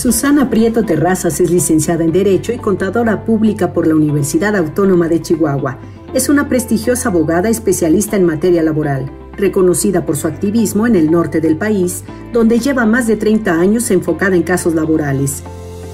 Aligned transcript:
Susana 0.00 0.48
Prieto 0.48 0.82
Terrazas 0.82 1.40
es 1.40 1.50
licenciada 1.50 2.02
en 2.02 2.10
Derecho 2.10 2.54
y 2.54 2.56
contadora 2.56 3.26
pública 3.26 3.74
por 3.74 3.86
la 3.86 3.94
Universidad 3.94 4.56
Autónoma 4.56 5.08
de 5.08 5.20
Chihuahua. 5.20 5.78
Es 6.14 6.30
una 6.30 6.48
prestigiosa 6.48 7.10
abogada 7.10 7.50
especialista 7.50 8.16
en 8.16 8.24
materia 8.24 8.62
laboral, 8.62 9.10
reconocida 9.36 10.06
por 10.06 10.16
su 10.16 10.26
activismo 10.26 10.86
en 10.86 10.96
el 10.96 11.10
norte 11.10 11.42
del 11.42 11.58
país, 11.58 12.02
donde 12.32 12.60
lleva 12.60 12.86
más 12.86 13.08
de 13.08 13.16
30 13.16 13.52
años 13.52 13.90
enfocada 13.90 14.36
en 14.36 14.42
casos 14.42 14.74
laborales. 14.74 15.42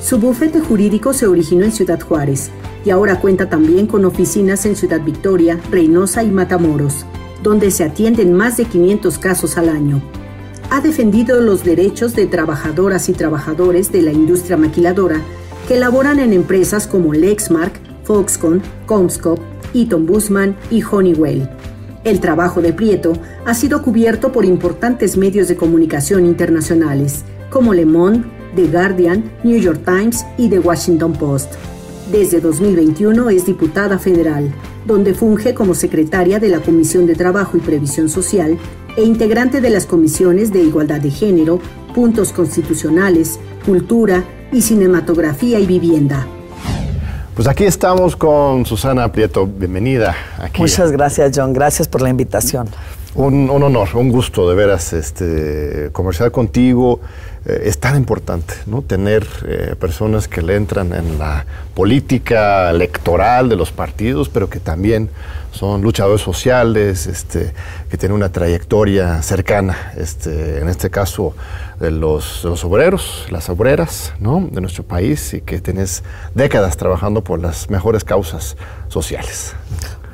Su 0.00 0.18
bufete 0.18 0.60
jurídico 0.60 1.12
se 1.12 1.26
originó 1.26 1.64
en 1.64 1.72
Ciudad 1.72 2.00
Juárez 2.00 2.52
y 2.84 2.90
ahora 2.90 3.18
cuenta 3.18 3.48
también 3.48 3.88
con 3.88 4.04
oficinas 4.04 4.66
en 4.66 4.76
Ciudad 4.76 5.00
Victoria, 5.00 5.58
Reynosa 5.68 6.22
y 6.22 6.30
Matamoros, 6.30 7.04
donde 7.42 7.72
se 7.72 7.82
atienden 7.82 8.34
más 8.34 8.56
de 8.56 8.66
500 8.66 9.18
casos 9.18 9.58
al 9.58 9.68
año 9.68 10.00
ha 10.70 10.80
defendido 10.80 11.40
los 11.40 11.64
derechos 11.64 12.14
de 12.14 12.26
trabajadoras 12.26 13.08
y 13.08 13.12
trabajadores 13.12 13.92
de 13.92 14.02
la 14.02 14.12
industria 14.12 14.56
maquiladora 14.56 15.20
que 15.68 15.76
laboran 15.76 16.18
en 16.18 16.32
empresas 16.32 16.86
como 16.86 17.12
Lexmark, 17.12 17.80
Foxconn, 18.04 18.62
Comscope, 18.86 19.42
Eaton 19.74 20.06
Bushman 20.06 20.56
y 20.70 20.82
Honeywell. 20.82 21.48
El 22.04 22.20
trabajo 22.20 22.62
de 22.62 22.72
Prieto 22.72 23.14
ha 23.44 23.54
sido 23.54 23.82
cubierto 23.82 24.30
por 24.32 24.44
importantes 24.44 25.16
medios 25.16 25.48
de 25.48 25.56
comunicación 25.56 26.24
internacionales 26.24 27.24
como 27.50 27.74
Le 27.74 27.86
Monde, 27.86 28.24
The 28.54 28.66
Guardian, 28.68 29.24
New 29.42 29.58
York 29.58 29.82
Times 29.84 30.24
y 30.38 30.48
The 30.48 30.60
Washington 30.60 31.12
Post. 31.14 31.54
Desde 32.10 32.40
2021 32.40 33.30
es 33.30 33.46
diputada 33.46 33.98
federal, 33.98 34.54
donde 34.84 35.12
funge 35.12 35.54
como 35.54 35.74
secretaria 35.74 36.38
de 36.38 36.48
la 36.48 36.60
Comisión 36.60 37.04
de 37.04 37.16
Trabajo 37.16 37.56
y 37.56 37.60
Previsión 37.60 38.08
Social 38.08 38.58
e 38.96 39.02
integrante 39.02 39.60
de 39.60 39.70
las 39.70 39.86
comisiones 39.86 40.52
de 40.52 40.62
Igualdad 40.62 41.00
de 41.00 41.10
Género, 41.10 41.58
Puntos 41.94 42.32
Constitucionales, 42.32 43.40
Cultura 43.64 44.22
y 44.52 44.62
Cinematografía 44.62 45.58
y 45.58 45.66
Vivienda. 45.66 46.26
Pues 47.34 47.48
aquí 47.48 47.64
estamos 47.64 48.14
con 48.14 48.64
Susana 48.64 49.10
Prieto. 49.10 49.44
Bienvenida. 49.44 50.14
Aquí. 50.38 50.62
Muchas 50.62 50.92
gracias, 50.92 51.32
John. 51.34 51.52
Gracias 51.52 51.88
por 51.88 52.02
la 52.02 52.08
invitación. 52.08 52.68
Un, 53.16 53.48
honor, 53.48 53.88
un 53.94 54.10
gusto 54.10 54.46
de 54.46 54.54
veras 54.54 54.92
este, 54.92 55.88
conversar 55.92 56.30
contigo. 56.30 57.00
Eh, 57.46 57.62
es 57.64 57.78
tan 57.78 57.96
importante, 57.96 58.52
¿no? 58.66 58.82
Tener 58.82 59.26
eh, 59.46 59.74
personas 59.80 60.28
que 60.28 60.42
le 60.42 60.54
entran 60.54 60.92
en 60.92 61.18
la 61.18 61.46
política 61.74 62.68
electoral 62.68 63.48
de 63.48 63.56
los 63.56 63.72
partidos, 63.72 64.28
pero 64.28 64.50
que 64.50 64.60
también 64.60 65.08
son 65.50 65.80
luchadores 65.80 66.20
sociales, 66.20 67.06
este, 67.06 67.54
que 67.88 67.96
tienen 67.96 68.16
una 68.16 68.30
trayectoria 68.30 69.22
cercana, 69.22 69.94
este, 69.96 70.58
en 70.58 70.68
este 70.68 70.90
caso 70.90 71.34
de 71.80 71.90
los, 71.90 72.44
los, 72.44 72.64
obreros, 72.64 73.26
las 73.30 73.48
obreras 73.48 74.12
¿no? 74.20 74.46
de 74.50 74.60
nuestro 74.60 74.82
país 74.82 75.32
y 75.32 75.40
que 75.40 75.60
tienes 75.60 76.02
décadas 76.34 76.76
trabajando 76.76 77.24
por 77.24 77.40
las 77.40 77.70
mejores 77.70 78.04
causas 78.04 78.56
sociales. 78.88 79.54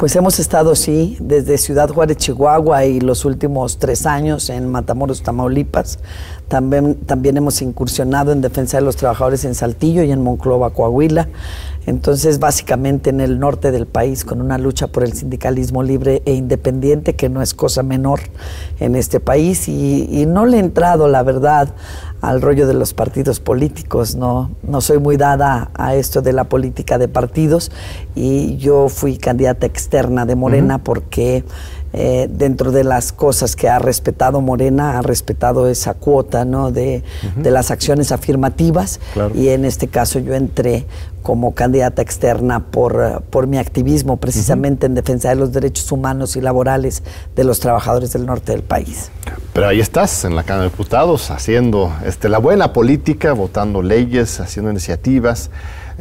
Pues 0.03 0.17
hemos 0.17 0.41
estado, 0.41 0.75
sí, 0.75 1.17
desde 1.21 1.57
Ciudad 1.59 1.89
Juárez, 1.89 2.17
Chihuahua 2.17 2.87
y 2.87 2.99
los 2.99 3.25
últimos 3.25 3.79
tres 3.79 4.05
años 4.05 4.51
en 4.51 4.69
Matamoros, 4.69 5.23
Tamaulipas. 5.23 6.01
También, 6.49 6.97
también 6.97 7.37
hemos 7.37 7.63
incursionado 7.63 8.33
en 8.33 8.41
defensa 8.41 8.79
de 8.79 8.83
los 8.83 8.97
trabajadores 8.97 9.45
en 9.45 9.55
Saltillo 9.55 10.03
y 10.03 10.11
en 10.11 10.21
Monclova, 10.21 10.71
Coahuila. 10.71 11.29
Entonces, 11.87 12.41
básicamente 12.41 13.11
en 13.11 13.21
el 13.21 13.39
norte 13.39 13.71
del 13.71 13.87
país, 13.87 14.25
con 14.25 14.41
una 14.41 14.59
lucha 14.59 14.89
por 14.89 15.05
el 15.05 15.13
sindicalismo 15.13 15.85
libre 15.85 16.23
e 16.25 16.35
independiente, 16.35 17.15
que 17.15 17.29
no 17.29 17.41
es 17.41 17.55
cosa 17.55 17.85
menor 17.85 18.21
en 18.81 18.97
este 18.97 19.21
país, 19.21 19.69
y, 19.69 20.27
no 20.27 20.47
le 20.47 20.57
he 20.57 20.61
entrado, 20.61 21.07
la 21.07 21.23
verdad, 21.23 21.75
al 22.23 22.41
rollo 22.41 22.69
de 22.69 22.75
los 22.75 22.95
partidos 22.95 23.41
políticos, 23.41 24.15
no, 24.15 24.53
no 24.63 24.81
soy 24.81 24.99
muy 24.99 25.17
dada 25.17 25.71
a 25.75 25.97
esto 25.97 26.23
de 26.23 26.33
la 26.33 26.45
política 26.45 26.97
de 26.97 27.09
partidos, 27.09 27.73
y 28.15 28.57
yo 28.59 28.89
fui 28.89 29.19
candidata 29.19 29.67
externa 29.67 30.25
de 30.25 30.37
Morena 30.37 30.79
porque 30.79 31.45
eh, 31.93 32.29
dentro 32.31 32.73
de 32.73 32.85
las 32.85 33.13
cosas 33.13 33.57
que 33.57 33.69
ha 33.69 33.79
respetado 33.79 34.41
Morena, 34.41 34.99
ha 34.99 35.03
respetado 35.03 35.69
esa 35.69 35.95
cuota 35.95 36.45
¿no? 36.45 36.71
de, 36.71 37.03
las 37.43 37.71
acciones 37.71 38.13
afirmativas 38.13 39.01
y 39.35 39.49
en 39.49 39.65
este 39.65 39.89
caso 39.89 40.19
yo 40.19 40.35
entré 40.35 40.87
como 41.23 41.55
candidata 41.55 42.03
externa 42.03 42.61
por, 42.61 43.23
por 43.31 43.47
mi 43.47 43.59
activismo 43.59 44.17
precisamente 44.17 44.87
en 44.87 44.95
defensa 44.95 45.29
de 45.29 45.37
los 45.37 45.53
derechos 45.53 45.93
humanos 45.93 46.37
y 46.37 46.41
laborales 46.41 47.03
de 47.37 47.45
los 47.45 47.61
trabajadores 47.61 48.13
del 48.13 48.27
norte 48.27 48.53
del 48.53 48.63
país. 48.63 49.11
Pero 49.53 49.69
ahí 49.69 49.81
estás, 49.81 50.25
en 50.25 50.35
la 50.35 50.45
Cámara 50.45 50.65
de 50.65 50.71
Diputados, 50.71 51.31
haciendo 51.31 51.93
este, 52.07 52.29
la 52.29 52.39
buena 52.39 52.73
política, 52.73 53.33
votando 53.35 53.83
leyes, 53.83 54.41
haciendo 54.41 54.71
iniciativas. 54.71 55.51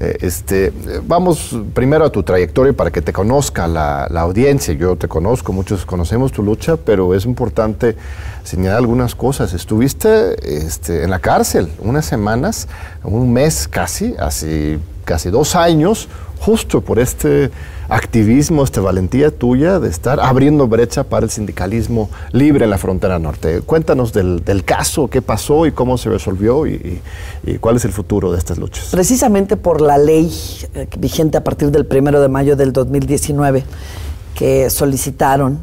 Eh, 0.03 0.17
este, 0.21 0.73
vamos 1.05 1.55
primero 1.75 2.03
a 2.03 2.11
tu 2.11 2.23
trayectoria 2.23 2.73
para 2.73 2.89
que 2.89 3.03
te 3.03 3.13
conozca 3.13 3.67
la, 3.67 4.05
audiencia. 4.05 4.73
Yo 4.73 4.95
te 4.95 5.07
conozco, 5.07 5.53
muchos 5.53 5.85
conocemos 5.85 6.31
tu 6.31 6.41
lucha, 6.41 6.75
pero 6.75 7.13
es 7.13 7.25
importante 7.25 7.95
señalar 8.43 8.79
algunas 8.79 9.13
cosas. 9.13 9.53
Estuviste 9.53 10.65
este, 10.65 11.03
en 11.03 11.11
la 11.11 11.19
cárcel 11.19 11.69
unas 11.77 12.05
semanas, 12.05 12.67
un 13.03 13.31
mes 13.31 13.67
casi, 13.67 14.15
hace 14.17 14.79
casi 15.05 15.29
dos 15.29 15.55
años, 15.55 16.09
justo 16.39 16.81
por 16.81 16.97
este 16.97 17.51
activismo, 17.91 18.63
esta 18.63 18.79
valentía 18.79 19.31
tuya 19.31 19.79
de 19.81 19.89
estar 19.89 20.21
abriendo 20.21 20.65
brecha 20.65 21.03
para 21.03 21.25
el 21.25 21.29
sindicalismo 21.29 22.09
libre 22.31 22.63
en 22.63 22.69
la 22.69 22.77
frontera 22.77 23.19
norte. 23.19 23.59
Cuéntanos 23.61 24.13
del, 24.13 24.63
caso, 24.63 25.09
qué 25.09 25.21
pasó 25.21 25.65
y 25.65 25.73
cómo 25.73 25.97
se 25.97 26.09
resolvió 26.09 26.65
y, 26.65 27.01
cuál 27.59 27.75
es 27.75 27.83
el 27.83 27.91
futuro 27.91 28.31
de 28.31 28.37
estas 28.37 28.57
luchas. 28.57 28.87
Precisamente 28.91 29.57
por 29.57 29.81
la 29.81 29.97
ley 29.97 30.31
eh, 30.73 30.87
vigente 30.97 31.37
a 31.37 31.43
partir 31.43 31.69
del 31.69 31.85
primero 31.85 32.21
de 32.21 32.29
mayo 32.29 32.55
del 32.55 32.71
2019 32.71 33.65
que 34.35 34.69
solicitaron 34.69 35.59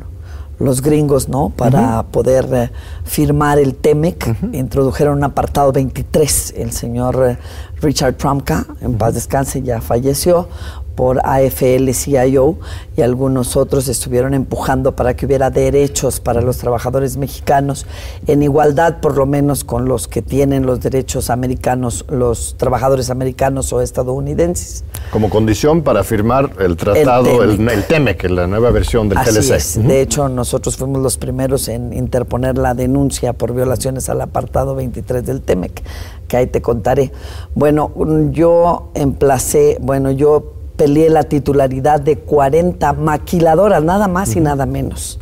los 0.59 0.83
gringos, 0.83 1.28
¿no? 1.28 1.50
Para 1.50 2.03
poder 2.05 2.49
eh, 2.53 2.71
firmar 3.05 3.59
el 3.59 3.75
TEMEC, 3.75 4.53
introdujeron 4.53 5.19
un 5.19 5.25
apartado 5.25 5.72
23. 5.72 6.55
El 6.56 6.72
señor 6.72 7.25
eh, 7.28 7.39
Richard 7.81 8.15
Trumka, 8.15 8.66
en 8.81 8.95
paz 8.99 9.15
descanse, 9.15 9.62
ya 9.62 9.81
falleció, 9.81 10.49
por 10.98 11.20
AFL-CIO 11.25 12.56
y 12.97 13.03
algunos 13.03 13.56
otros 13.56 13.86
estuvieron 13.86 14.34
empujando 14.34 14.97
para 14.97 15.14
que 15.14 15.26
hubiera 15.26 15.48
derechos 15.48 16.19
para 16.19 16.41
los 16.41 16.59
trabajadores 16.59 17.16
mexicanos 17.16 17.86
en 18.26 18.42
igualdad 18.42 18.98
por 18.98 19.16
lo 19.16 19.25
menos 19.25 19.62
con 19.62 19.84
los 19.84 20.09
que 20.09 20.22
tienen 20.22 20.66
los 20.66 20.81
derechos 20.81 21.31
americanos, 21.31 22.04
los 22.09 22.56
trabajadores 22.56 23.10
americanos 23.10 23.72
o 23.72 23.81
estadounidenses. 23.81 24.82
Como 25.12 25.31
condición 25.31 25.82
para 25.82 26.03
firmar 26.03 26.50
el 26.59 26.76
tratado, 26.76 27.44
el, 27.44 27.84
TEMEC, 27.84 28.28
la 28.30 28.48
nueva 28.48 28.72
versión 28.72 29.09
del 29.09 29.19
Así 29.19 29.53
Es. 29.53 29.80
De 29.80 30.00
hecho, 30.00 30.28
nosotros 30.28 30.76
fuimos 30.78 31.00
los 31.00 31.16
primeros 31.16 31.69
en 31.69 31.92
interponer 31.92 32.59
la 32.59 32.75
denuncia 32.75 33.34
por 33.34 33.54
violaciones 33.54 34.09
al 34.09 34.20
apartado 34.20 34.75
23 34.75 35.25
del 35.25 35.42
TEMEC, 35.42 35.80
que 36.26 36.36
ahí 36.36 36.48
te 36.48 36.60
contaré. 36.60 37.12
Bueno, 37.54 37.92
yo 38.32 38.91
emplacé, 38.97 39.78
bueno, 39.80 40.10
yo 40.10 40.58
peleé 40.78 41.10
la 41.10 41.25
titularidad 41.25 42.01
de 42.01 42.16
40 42.16 42.95
maquiladoras, 42.95 43.83
nada 43.83 44.09
más 44.09 44.34
y 44.36 44.41
nada 44.41 44.65
menos. 44.65 45.19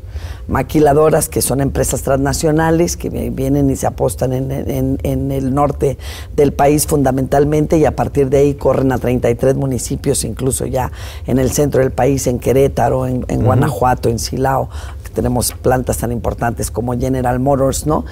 Maquiladoras 0.48 1.28
que 1.28 1.42
son 1.42 1.60
empresas 1.60 2.02
transnacionales 2.02 2.96
que 2.96 3.08
vienen 3.08 3.68
y 3.70 3.74
se 3.74 3.86
apostan 3.86 4.32
en, 4.32 5.30
el 5.32 5.54
norte 5.54 5.98
del 6.36 6.52
país 6.52 6.86
fundamentalmente 6.86 7.78
y 7.78 7.84
a 7.84 7.96
partir 7.96 8.28
de 8.28 8.38
ahí 8.38 8.54
corren 8.54 8.92
a 8.92 8.98
33 8.98 9.56
municipios, 9.56 10.24
incluso 10.24 10.66
ya 10.66 10.92
en 11.26 11.38
el 11.38 11.50
centro 11.50 11.80
del 11.80 11.90
país, 11.90 12.26
en 12.26 12.38
Querétaro, 12.38 13.06
en, 13.06 13.24
Guanajuato, 13.42 14.08
en 14.08 14.18
Silao, 14.18 14.68
que 15.02 15.10
tenemos 15.10 15.52
plantas 15.52 15.98
tan 15.98 16.12
importantes 16.12 16.70
como 16.70 16.96
General 16.96 17.40
Motors, 17.40 17.86
¿no? 17.86 18.04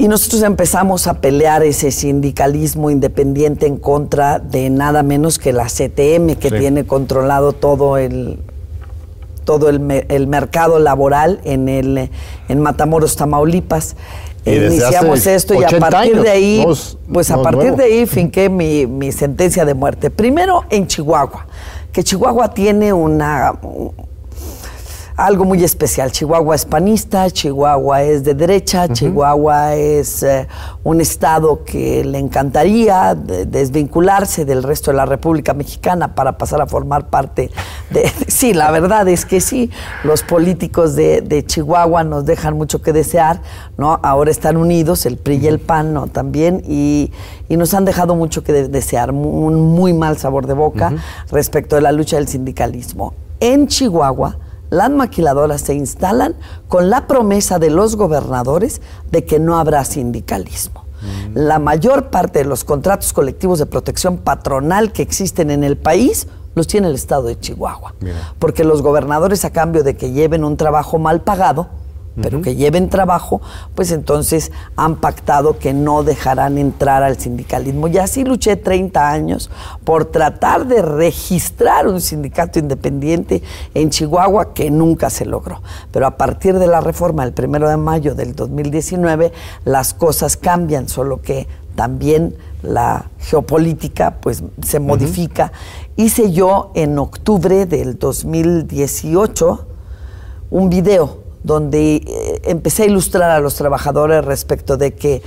Y 0.00 0.08
nosotros 0.08 0.42
empezamos 0.44 1.06
a 1.08 1.20
pelear 1.20 1.62
ese 1.62 1.90
sindicalismo 1.90 2.88
independiente 2.88 3.66
en 3.66 3.76
contra 3.76 4.38
de 4.38 4.70
nada 4.70 5.02
menos 5.02 5.38
que 5.38 5.52
la 5.52 5.66
CTM, 5.66 6.36
que 6.36 6.50
tiene 6.50 6.86
controlado 6.86 7.52
todo 7.52 7.98
el 7.98 8.38
todo 9.44 9.68
el, 9.68 9.78
mercado 10.26 10.78
laboral 10.78 11.42
en 11.44 11.68
el 11.68 12.08
en 12.48 12.60
Matamoros, 12.60 13.14
Tamaulipas. 13.16 13.94
Iniciamos 14.46 15.26
esto 15.26 15.52
y 15.52 15.64
a 15.64 15.78
partir 15.78 16.22
de 16.22 16.30
ahí, 16.30 16.64
pues 17.12 17.30
a 17.30 17.42
partir 17.42 17.76
de 17.76 17.84
ahí 17.84 18.06
finqué 18.06 18.48
mi, 18.48 18.86
mi 18.86 19.12
sentencia 19.12 19.66
de 19.66 19.74
muerte. 19.74 20.08
Primero 20.08 20.64
en 20.70 20.86
Chihuahua, 20.86 21.46
que 21.92 22.02
Chihuahua 22.02 22.54
tiene 22.54 22.94
una 22.94 23.52
algo 25.20 25.44
muy 25.44 25.62
especial. 25.62 26.10
Chihuahua 26.10 26.54
es 26.54 26.64
panista, 26.64 27.30
Chihuahua 27.30 28.02
es 28.02 28.24
de 28.24 28.34
derecha, 28.34 28.88
Chihuahua 28.88 29.74
es 29.74 30.22
eh, 30.22 30.48
un 30.82 31.00
estado 31.00 31.62
que 31.62 32.02
le 32.04 32.18
encantaría 32.18 33.14
desvincularse 33.14 34.46
del 34.46 34.62
resto 34.62 34.90
de 34.90 34.96
la 34.96 35.04
República 35.04 35.52
Mexicana 35.52 36.14
para 36.14 36.38
pasar 36.38 36.62
a 36.62 36.66
formar 36.66 37.10
parte 37.10 37.50
de... 37.90 38.10
sí, 38.28 38.54
la 38.54 38.70
verdad 38.70 39.06
es 39.08 39.26
que 39.26 39.40
sí, 39.40 39.70
los 40.04 40.22
políticos 40.22 40.96
de, 40.96 41.44
Chihuahua 41.46 42.02
nos 42.02 42.24
dejan 42.24 42.56
mucho 42.56 42.80
que 42.80 42.92
desear, 42.92 43.42
¿no? 43.76 44.00
Ahora 44.02 44.30
están 44.30 44.56
unidos, 44.56 45.04
el 45.04 45.18
PRI 45.18 45.36
y 45.36 45.46
el 45.48 45.58
PAN, 45.58 45.92
¿no? 45.92 46.06
También, 46.06 46.62
y, 46.66 47.12
nos 47.48 47.74
han 47.74 47.84
dejado 47.84 48.14
mucho 48.14 48.42
que 48.42 48.52
desear, 48.52 49.10
un 49.10 49.74
muy 49.74 49.92
mal 49.92 50.16
sabor 50.16 50.46
de 50.46 50.54
boca 50.54 50.94
respecto 51.30 51.76
de 51.76 51.82
la 51.82 51.92
lucha 51.92 52.16
del 52.16 52.26
sindicalismo. 52.26 53.12
En 53.40 53.66
Chihuahua, 53.66 54.38
las 54.70 54.90
maquiladoras 54.90 55.60
se 55.60 55.74
instalan 55.74 56.36
con 56.68 56.90
la 56.90 57.06
promesa 57.06 57.58
de 57.58 57.70
los 57.70 57.96
gobernadores 57.96 58.80
de 59.10 59.24
que 59.24 59.38
no 59.38 59.58
habrá 59.58 59.84
sindicalismo. 59.84 60.84
Mm. 61.02 61.36
La 61.38 61.58
mayor 61.58 62.10
parte 62.10 62.40
de 62.40 62.44
los 62.44 62.64
contratos 62.64 63.12
colectivos 63.12 63.58
de 63.58 63.66
protección 63.66 64.18
patronal 64.18 64.92
que 64.92 65.02
existen 65.02 65.50
en 65.50 65.64
el 65.64 65.76
país 65.76 66.28
los 66.54 66.66
tiene 66.66 66.88
el 66.88 66.94
estado 66.94 67.24
de 67.24 67.38
Chihuahua. 67.38 67.94
Porque 68.38 68.64
los 68.64 68.82
gobernadores 68.82 69.44
a 69.44 69.50
cambio 69.50 69.82
de 69.82 69.96
que 69.96 70.12
lleven 70.12 70.44
un 70.44 70.56
trabajo 70.56 70.98
mal 70.98 71.22
pagado, 71.22 71.68
pero 72.20 72.42
que 72.42 72.56
lleven 72.56 72.88
trabajo, 72.88 73.40
pues 73.74 73.92
entonces 73.92 74.52
han 74.76 74.96
pactado 74.96 75.58
que 75.58 75.72
no 75.72 76.02
dejarán 76.02 76.58
entrar 76.58 77.02
al 77.02 77.18
sindicalismo. 77.18 77.88
Y 77.88 77.98
así 77.98 78.24
luché 78.24 78.56
30 78.56 79.08
años 79.08 79.50
por 79.84 80.06
tratar 80.06 80.66
de 80.66 80.82
registrar 80.82 81.86
un 81.86 82.00
sindicato 82.00 82.58
independiente 82.58 83.42
en 83.74 83.90
Chihuahua 83.90 84.52
que 84.54 84.70
nunca 84.70 85.10
se 85.10 85.24
logró. 85.24 85.62
Pero 85.92 86.06
a 86.06 86.16
partir 86.16 86.58
de 86.58 86.66
la 86.66 86.80
reforma 86.80 87.24
del 87.24 87.32
primero 87.32 87.68
de 87.68 87.76
mayo 87.76 88.14
del 88.14 88.34
2019, 88.34 89.32
las 89.64 89.94
cosas 89.94 90.36
cambian, 90.36 90.88
solo 90.88 91.22
que 91.22 91.46
también 91.74 92.34
la 92.62 93.06
geopolítica 93.20 94.16
pues 94.20 94.42
se 94.62 94.80
modifica. 94.80 95.52
Hice 95.96 96.32
yo 96.32 96.72
en 96.74 96.98
octubre 96.98 97.66
del 97.66 97.98
2018 97.98 99.66
un 100.50 100.68
video 100.68 101.19
donde 101.42 101.96
eh, 101.96 102.40
empecé 102.44 102.84
a 102.84 102.86
ilustrar 102.86 103.30
a 103.30 103.40
los 103.40 103.54
trabajadores 103.54 104.24
respecto 104.24 104.76
de 104.76 104.94
que 104.94 105.22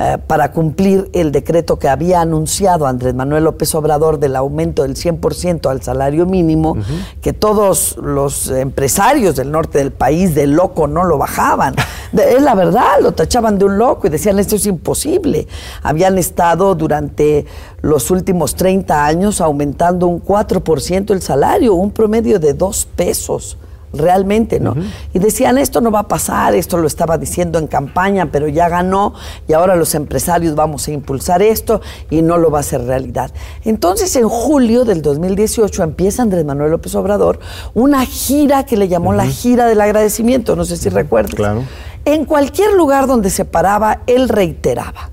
eh, 0.00 0.16
para 0.28 0.52
cumplir 0.52 1.10
el 1.12 1.32
decreto 1.32 1.80
que 1.80 1.88
había 1.88 2.20
anunciado 2.20 2.86
Andrés 2.86 3.14
Manuel 3.14 3.42
López 3.42 3.74
Obrador 3.74 4.20
del 4.20 4.36
aumento 4.36 4.82
del 4.82 4.94
100% 4.94 5.68
al 5.68 5.82
salario 5.82 6.24
mínimo, 6.24 6.76
que 7.20 7.32
todos 7.32 7.96
los 8.00 8.48
empresarios 8.48 9.34
del 9.34 9.50
norte 9.50 9.78
del 9.78 9.90
país 9.90 10.36
de 10.36 10.46
loco 10.46 10.86
no 10.86 11.02
lo 11.02 11.18
bajaban. 11.18 11.74
es 12.12 12.40
la 12.40 12.54
verdad, 12.54 13.00
lo 13.02 13.10
tachaban 13.10 13.58
de 13.58 13.64
un 13.64 13.76
loco 13.76 14.06
y 14.06 14.10
decían 14.10 14.38
esto 14.38 14.54
es 14.54 14.66
imposible. 14.66 15.48
Habían 15.82 16.16
estado 16.16 16.76
durante 16.76 17.44
los 17.80 18.12
últimos 18.12 18.54
30 18.54 19.04
años 19.04 19.40
aumentando 19.40 20.06
un 20.06 20.22
4% 20.22 21.10
el 21.10 21.22
salario, 21.22 21.74
un 21.74 21.90
promedio 21.90 22.38
de 22.38 22.54
dos 22.54 22.86
pesos 22.94 23.58
realmente, 23.92 24.60
¿no? 24.60 24.74
Y 25.12 25.18
decían, 25.18 25.58
esto 25.58 25.80
no 25.80 25.90
va 25.90 26.00
a 26.00 26.08
pasar, 26.08 26.54
esto 26.54 26.78
lo 26.78 26.86
estaba 26.86 27.18
diciendo 27.18 27.58
en 27.58 27.66
campaña, 27.66 28.30
pero 28.30 28.48
ya 28.48 28.68
ganó 28.68 29.14
y 29.46 29.52
ahora 29.52 29.76
los 29.76 29.94
empresarios 29.94 30.54
vamos 30.54 30.88
a 30.88 30.92
impulsar 30.92 31.42
esto 31.42 31.80
y 32.10 32.22
no 32.22 32.38
lo 32.38 32.50
va 32.50 32.58
a 32.58 32.60
hacer 32.60 32.84
realidad. 32.84 33.30
Entonces, 33.64 34.14
en 34.16 34.28
julio 34.28 34.84
del 34.84 35.02
2018 35.02 35.82
empieza 35.82 36.22
Andrés 36.22 36.44
Manuel 36.44 36.70
López 36.70 36.94
Obrador 36.94 37.38
una 37.74 38.04
gira 38.04 38.64
que 38.64 38.76
le 38.76 38.88
llamó 38.88 39.12
la 39.12 39.26
gira 39.26 39.66
del 39.66 39.80
agradecimiento, 39.80 40.56
no 40.56 40.64
sé 40.64 40.76
si 40.76 40.88
recuerdas. 40.88 41.34
Claro. 41.34 41.64
En 42.04 42.24
cualquier 42.24 42.72
lugar 42.74 43.06
donde 43.06 43.30
se 43.30 43.44
paraba, 43.44 44.00
él 44.06 44.28
reiteraba 44.28 45.10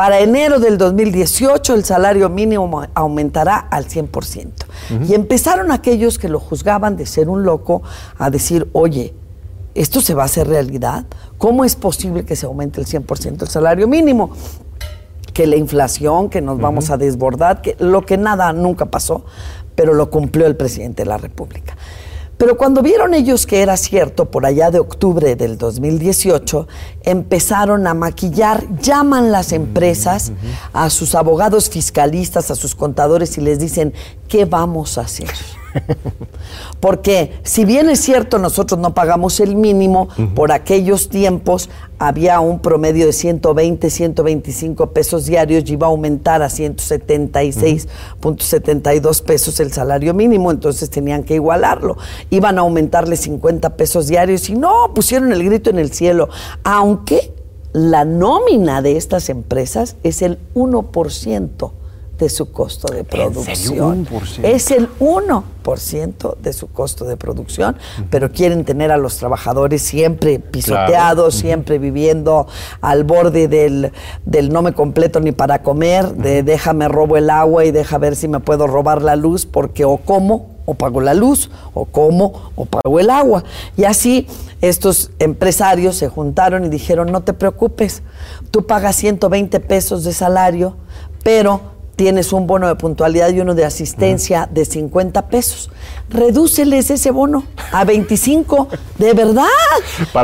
para 0.00 0.20
enero 0.20 0.60
del 0.60 0.78
2018 0.78 1.74
el 1.74 1.84
salario 1.84 2.30
mínimo 2.30 2.86
aumentará 2.94 3.58
al 3.58 3.86
100%. 3.86 4.48
Y 5.06 5.12
empezaron 5.12 5.72
aquellos 5.72 6.18
que 6.18 6.30
lo 6.30 6.40
juzgaban 6.40 6.96
de 6.96 7.04
ser 7.04 7.28
un 7.28 7.42
loco 7.42 7.82
a 8.16 8.30
decir, 8.30 8.66
oye, 8.72 9.12
¿esto 9.74 10.00
se 10.00 10.14
va 10.14 10.22
a 10.22 10.24
hacer 10.24 10.48
realidad? 10.48 11.04
¿Cómo 11.36 11.66
es 11.66 11.76
posible 11.76 12.24
que 12.24 12.34
se 12.34 12.46
aumente 12.46 12.80
el 12.80 12.86
100% 12.86 13.42
el 13.42 13.48
salario 13.48 13.86
mínimo? 13.88 14.30
Que 15.34 15.46
la 15.46 15.56
inflación, 15.56 16.30
que 16.30 16.40
nos 16.40 16.58
vamos 16.58 16.88
a 16.88 16.96
desbordar, 16.96 17.60
que 17.60 17.76
lo 17.78 18.06
que 18.06 18.16
nada 18.16 18.54
nunca 18.54 18.86
pasó, 18.86 19.26
pero 19.74 19.92
lo 19.92 20.08
cumplió 20.08 20.46
el 20.46 20.56
presidente 20.56 21.02
de 21.02 21.10
la 21.10 21.18
República. 21.18 21.76
Pero 22.40 22.56
cuando 22.56 22.80
vieron 22.80 23.12
ellos 23.12 23.44
que 23.44 23.60
era 23.60 23.76
cierto, 23.76 24.30
por 24.30 24.46
allá 24.46 24.70
de 24.70 24.78
octubre 24.78 25.36
del 25.36 25.58
2018, 25.58 26.66
empezaron 27.02 27.86
a 27.86 27.92
maquillar, 27.92 28.64
llaman 28.80 29.30
las 29.30 29.52
empresas 29.52 30.32
a 30.72 30.88
sus 30.88 31.14
abogados 31.14 31.68
fiscalistas, 31.68 32.50
a 32.50 32.54
sus 32.54 32.74
contadores 32.74 33.36
y 33.36 33.42
les 33.42 33.58
dicen, 33.58 33.92
¿qué 34.26 34.46
vamos 34.46 34.96
a 34.96 35.02
hacer? 35.02 35.28
Porque 36.80 37.38
si 37.42 37.64
bien 37.64 37.90
es 37.90 37.98
cierto, 38.00 38.38
nosotros 38.38 38.78
no 38.80 38.94
pagamos 38.94 39.40
el 39.40 39.56
mínimo, 39.56 40.08
por 40.34 40.52
aquellos 40.52 41.08
tiempos 41.08 41.70
había 41.98 42.38
un 42.40 42.60
promedio 42.60 43.06
de 43.06 43.12
120, 43.12 43.90
125 43.90 44.92
pesos 44.92 45.26
diarios 45.26 45.68
y 45.68 45.72
iba 45.74 45.86
a 45.86 45.90
aumentar 45.90 46.42
a 46.42 46.46
176.72 46.46 49.22
pesos 49.22 49.60
el 49.60 49.70
salario 49.72 50.14
mínimo, 50.14 50.50
entonces 50.50 50.88
tenían 50.90 51.22
que 51.24 51.34
igualarlo. 51.34 51.98
Iban 52.30 52.56
a 52.58 52.62
aumentarle 52.62 53.16
50 53.16 53.76
pesos 53.76 54.08
diarios 54.08 54.48
y 54.48 54.54
no, 54.54 54.94
pusieron 54.94 55.30
el 55.32 55.44
grito 55.44 55.68
en 55.70 55.78
el 55.78 55.92
cielo, 55.92 56.30
aunque 56.64 57.34
la 57.72 58.04
nómina 58.04 58.82
de 58.82 58.96
estas 58.96 59.28
empresas 59.28 59.94
es 60.02 60.22
el 60.22 60.40
1% 60.54 61.70
de 62.20 62.28
su 62.28 62.52
costo 62.52 62.92
de 62.92 63.02
producción. 63.02 64.06
Es 64.42 64.70
el 64.70 64.90
1% 64.98 66.36
de 66.36 66.52
su 66.52 66.68
costo 66.68 67.06
de 67.06 67.16
producción, 67.16 67.76
pero 68.10 68.30
quieren 68.30 68.64
tener 68.64 68.92
a 68.92 68.98
los 68.98 69.16
trabajadores 69.16 69.80
siempre 69.80 70.38
pisoteados, 70.38 71.34
siempre 71.34 71.78
viviendo 71.78 72.46
al 72.82 73.04
borde 73.04 73.48
del, 73.48 73.92
del, 74.26 74.52
no 74.52 74.60
me 74.60 74.74
completo 74.74 75.18
ni 75.20 75.32
para 75.32 75.62
comer, 75.62 76.14
de 76.14 76.42
déjame 76.42 76.88
robo 76.88 77.16
el 77.16 77.30
agua 77.30 77.64
y 77.64 77.70
deja 77.70 77.96
ver 77.96 78.14
si 78.16 78.28
me 78.28 78.40
puedo 78.40 78.66
robar 78.66 79.00
la 79.00 79.16
luz, 79.16 79.46
porque 79.46 79.86
o 79.86 79.96
como 79.96 80.60
o 80.66 80.74
pago 80.74 81.00
la 81.00 81.14
luz, 81.14 81.50
o 81.72 81.86
como 81.86 82.52
o 82.54 82.66
pago 82.66 83.00
el 83.00 83.08
agua. 83.08 83.44
Y 83.78 83.84
así 83.84 84.26
estos 84.60 85.10
empresarios 85.18 85.96
se 85.96 86.08
juntaron 86.08 86.66
y 86.66 86.68
dijeron, 86.68 87.10
no 87.10 87.22
te 87.22 87.32
preocupes, 87.32 88.02
tú 88.50 88.66
pagas 88.66 88.96
120 88.96 89.58
pesos 89.60 90.04
de 90.04 90.12
salario, 90.12 90.76
pero 91.24 91.79
tienes 92.00 92.32
un 92.32 92.46
bono 92.46 92.66
de 92.66 92.76
puntualidad 92.76 93.28
y 93.28 93.40
uno 93.40 93.54
de 93.54 93.66
asistencia 93.66 94.48
de 94.50 94.64
50 94.64 95.28
pesos. 95.28 95.70
Redúceles 96.08 96.90
ese 96.90 97.10
bono 97.10 97.44
a 97.72 97.84
25, 97.84 98.68
de 98.96 99.12
verdad. 99.12 99.44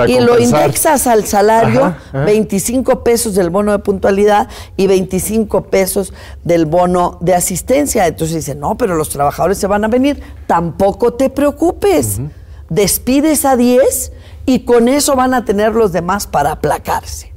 y 0.08 0.18
lo 0.20 0.38
indexas 0.38 1.06
al 1.06 1.26
salario, 1.26 1.94
25 2.14 3.04
pesos 3.04 3.34
del 3.34 3.50
bono 3.50 3.72
de 3.72 3.80
puntualidad 3.80 4.48
y 4.78 4.86
25 4.86 5.64
pesos 5.64 6.14
del 6.44 6.64
bono 6.64 7.18
de 7.20 7.34
asistencia. 7.34 8.06
Entonces 8.06 8.36
dice, 8.36 8.54
no, 8.54 8.78
pero 8.78 8.94
los 8.94 9.10
trabajadores 9.10 9.58
se 9.58 9.66
van 9.66 9.84
a 9.84 9.88
venir. 9.88 10.22
Tampoco 10.46 11.12
te 11.12 11.28
preocupes. 11.28 12.22
Despides 12.70 13.44
a 13.44 13.54
10 13.54 14.12
y 14.46 14.60
con 14.60 14.88
eso 14.88 15.14
van 15.14 15.34
a 15.34 15.44
tener 15.44 15.74
los 15.74 15.92
demás 15.92 16.26
para 16.26 16.52
aplacarse 16.52 17.35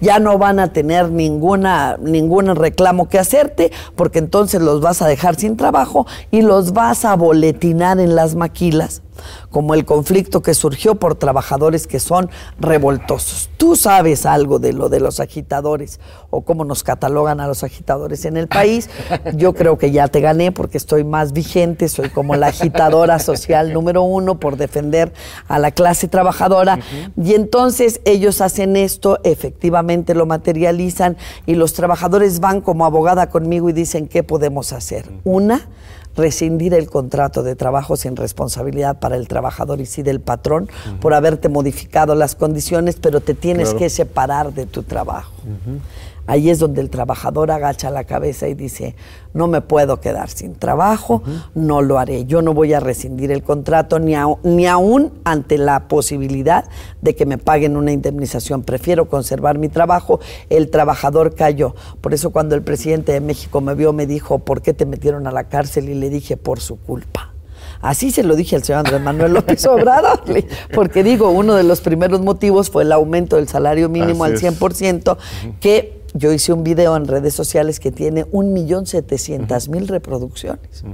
ya 0.00 0.18
no 0.18 0.38
van 0.38 0.60
a 0.60 0.72
tener 0.72 1.10
ninguna, 1.10 1.96
ningún 2.00 2.54
reclamo 2.54 3.08
que 3.08 3.18
hacerte, 3.18 3.72
porque 3.96 4.18
entonces 4.18 4.60
los 4.60 4.80
vas 4.80 5.02
a 5.02 5.08
dejar 5.08 5.36
sin 5.36 5.56
trabajo 5.56 6.06
y 6.30 6.42
los 6.42 6.72
vas 6.72 7.04
a 7.04 7.16
boletinar 7.16 8.00
en 8.00 8.14
las 8.14 8.34
maquilas 8.34 9.02
como 9.50 9.74
el 9.74 9.84
conflicto 9.84 10.42
que 10.42 10.54
surgió 10.54 10.96
por 10.96 11.14
trabajadores 11.14 11.86
que 11.86 12.00
son 12.00 12.30
revoltosos. 12.58 13.50
Tú 13.56 13.76
sabes 13.76 14.26
algo 14.26 14.58
de 14.58 14.72
lo 14.72 14.88
de 14.88 15.00
los 15.00 15.20
agitadores 15.20 16.00
o 16.30 16.42
cómo 16.42 16.64
nos 16.64 16.82
catalogan 16.82 17.40
a 17.40 17.46
los 17.46 17.64
agitadores 17.64 18.24
en 18.24 18.36
el 18.36 18.48
país. 18.48 18.88
Yo 19.34 19.54
creo 19.54 19.78
que 19.78 19.90
ya 19.90 20.08
te 20.08 20.20
gané 20.20 20.52
porque 20.52 20.78
estoy 20.78 21.04
más 21.04 21.32
vigente, 21.32 21.88
soy 21.88 22.10
como 22.10 22.36
la 22.36 22.48
agitadora 22.48 23.18
social 23.18 23.72
número 23.72 24.02
uno 24.02 24.38
por 24.38 24.56
defender 24.56 25.12
a 25.48 25.58
la 25.58 25.70
clase 25.70 26.08
trabajadora. 26.08 26.78
Y 27.16 27.34
entonces 27.34 28.00
ellos 28.04 28.40
hacen 28.40 28.76
esto, 28.76 29.18
efectivamente 29.24 30.14
lo 30.14 30.26
materializan 30.26 31.16
y 31.46 31.54
los 31.54 31.72
trabajadores 31.72 32.40
van 32.40 32.60
como 32.60 32.84
abogada 32.84 33.28
conmigo 33.30 33.68
y 33.68 33.72
dicen, 33.72 34.08
¿qué 34.08 34.22
podemos 34.22 34.72
hacer? 34.72 35.10
Una, 35.24 35.68
rescindir 36.18 36.74
el 36.74 36.90
contrato 36.90 37.42
de 37.42 37.56
trabajo 37.56 37.96
sin 37.96 38.16
responsabilidad 38.16 38.98
para 38.98 39.16
el 39.16 39.28
trabajador 39.28 39.80
y 39.80 39.86
sí 39.86 40.02
del 40.02 40.20
patrón 40.20 40.68
por 41.00 41.14
haberte 41.14 41.48
modificado 41.48 42.14
las 42.14 42.34
condiciones, 42.34 42.96
pero 42.96 43.20
te 43.20 43.34
tienes 43.34 43.72
que 43.72 43.88
separar 43.88 44.52
de 44.52 44.66
tu 44.66 44.82
trabajo. 44.82 45.32
Ahí 46.28 46.50
es 46.50 46.58
donde 46.58 46.82
el 46.82 46.90
trabajador 46.90 47.50
agacha 47.50 47.90
la 47.90 48.04
cabeza 48.04 48.48
y 48.48 48.54
dice, 48.54 48.94
no 49.32 49.48
me 49.48 49.62
puedo 49.62 49.98
quedar 49.98 50.28
sin 50.28 50.54
trabajo, 50.54 51.22
no 51.54 51.80
lo 51.80 51.98
haré, 51.98 52.26
yo 52.26 52.42
no 52.42 52.52
voy 52.52 52.74
a 52.74 52.80
rescindir 52.80 53.32
el 53.32 53.42
contrato 53.42 53.98
ni, 53.98 54.14
ni 54.42 54.66
aún 54.66 55.10
ante 55.24 55.56
la 55.56 55.88
posibilidad 55.88 56.66
de 57.00 57.16
que 57.16 57.24
me 57.24 57.38
paguen 57.38 57.78
una 57.78 57.92
indemnización, 57.92 58.62
prefiero 58.62 59.08
conservar 59.08 59.56
mi 59.56 59.70
trabajo, 59.70 60.20
el 60.50 60.68
trabajador 60.68 61.34
cayó. 61.34 61.74
Por 62.02 62.12
eso 62.12 62.28
cuando 62.28 62.54
el 62.54 62.62
presidente 62.62 63.12
de 63.12 63.20
México 63.20 63.62
me 63.62 63.74
vio 63.74 63.94
me 63.94 64.06
dijo, 64.06 64.40
¿por 64.40 64.60
qué 64.60 64.74
te 64.74 64.84
metieron 64.84 65.26
a 65.26 65.32
la 65.32 65.44
cárcel? 65.44 65.88
Y 65.88 65.94
le 65.94 66.10
dije, 66.10 66.36
por 66.36 66.60
su 66.60 66.76
culpa. 66.76 67.32
Así 67.80 68.10
se 68.10 68.22
lo 68.22 68.34
dije 68.36 68.56
al 68.56 68.64
señor 68.64 68.80
Andrés 68.80 69.00
Manuel 69.00 69.32
López 69.32 69.64
Obrador, 69.66 70.20
porque 70.74 71.02
digo, 71.02 71.30
uno 71.30 71.54
de 71.54 71.62
los 71.62 71.80
primeros 71.80 72.20
motivos 72.20 72.70
fue 72.70 72.82
el 72.82 72.92
aumento 72.92 73.36
del 73.36 73.48
salario 73.48 73.88
mínimo 73.88 74.24
al 74.24 74.38
100%, 74.38 75.16
que 75.60 75.97
yo 76.18 76.32
hice 76.32 76.52
un 76.52 76.64
video 76.64 76.96
en 76.96 77.06
redes 77.06 77.34
sociales 77.34 77.80
que 77.80 77.90
tiene 77.90 78.26
un 78.32 78.52
millón 78.52 78.86
setecientas 78.86 79.68
mil 79.68 79.88
reproducciones, 79.88 80.84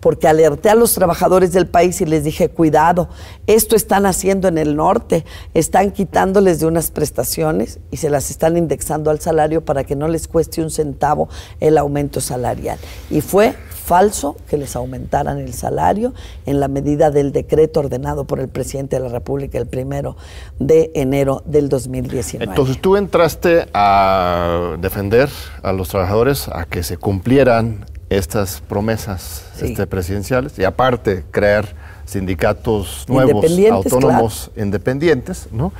porque 0.00 0.28
alerté 0.28 0.70
a 0.70 0.74
los 0.74 0.94
trabajadores 0.94 1.52
del 1.52 1.66
país 1.66 2.00
y 2.00 2.06
les 2.06 2.24
dije, 2.24 2.48
cuidado, 2.48 3.08
esto 3.46 3.76
están 3.76 4.04
haciendo 4.06 4.48
en 4.48 4.58
el 4.58 4.76
norte, 4.76 5.24
están 5.54 5.92
quitándoles 5.92 6.60
de 6.60 6.66
unas 6.66 6.90
prestaciones 6.90 7.78
y 7.90 7.98
se 7.98 8.10
las 8.10 8.30
están 8.30 8.56
indexando 8.56 9.10
al 9.10 9.20
salario 9.20 9.64
para 9.64 9.84
que 9.84 9.96
no 9.96 10.08
les 10.08 10.28
cueste 10.28 10.62
un 10.62 10.70
centavo 10.70 11.28
el 11.60 11.78
aumento 11.78 12.20
salarial. 12.20 12.78
Y 13.10 13.20
fue 13.20 13.54
falso 13.84 14.36
que 14.48 14.56
les 14.56 14.74
aumentaran 14.76 15.38
el 15.38 15.52
salario 15.52 16.14
en 16.46 16.58
la 16.58 16.68
medida 16.68 17.10
del 17.10 17.32
decreto 17.32 17.80
ordenado 17.80 18.24
por 18.24 18.40
el 18.40 18.48
presidente 18.48 18.96
de 18.96 19.02
la 19.02 19.08
República 19.10 19.58
el 19.58 19.66
primero 19.66 20.16
de 20.58 20.90
enero 20.94 21.42
del 21.44 21.68
2019. 21.68 22.50
Entonces 22.50 22.80
tú 22.80 22.96
entraste 22.96 23.66
a 23.74 24.76
defender 24.80 25.28
a 25.62 25.72
los 25.72 25.88
trabajadores 25.88 26.48
a 26.48 26.64
que 26.64 26.82
se 26.82 26.96
cumplieran 26.96 27.84
estas 28.08 28.62
promesas 28.62 29.44
este, 29.60 29.86
presidenciales 29.86 30.58
y 30.58 30.64
aparte 30.64 31.24
crear 31.30 31.74
sindicatos 32.06 33.04
nuevos, 33.08 33.44
autónomos, 33.70 34.50
independientes, 34.56 35.48
¿no? 35.52 35.72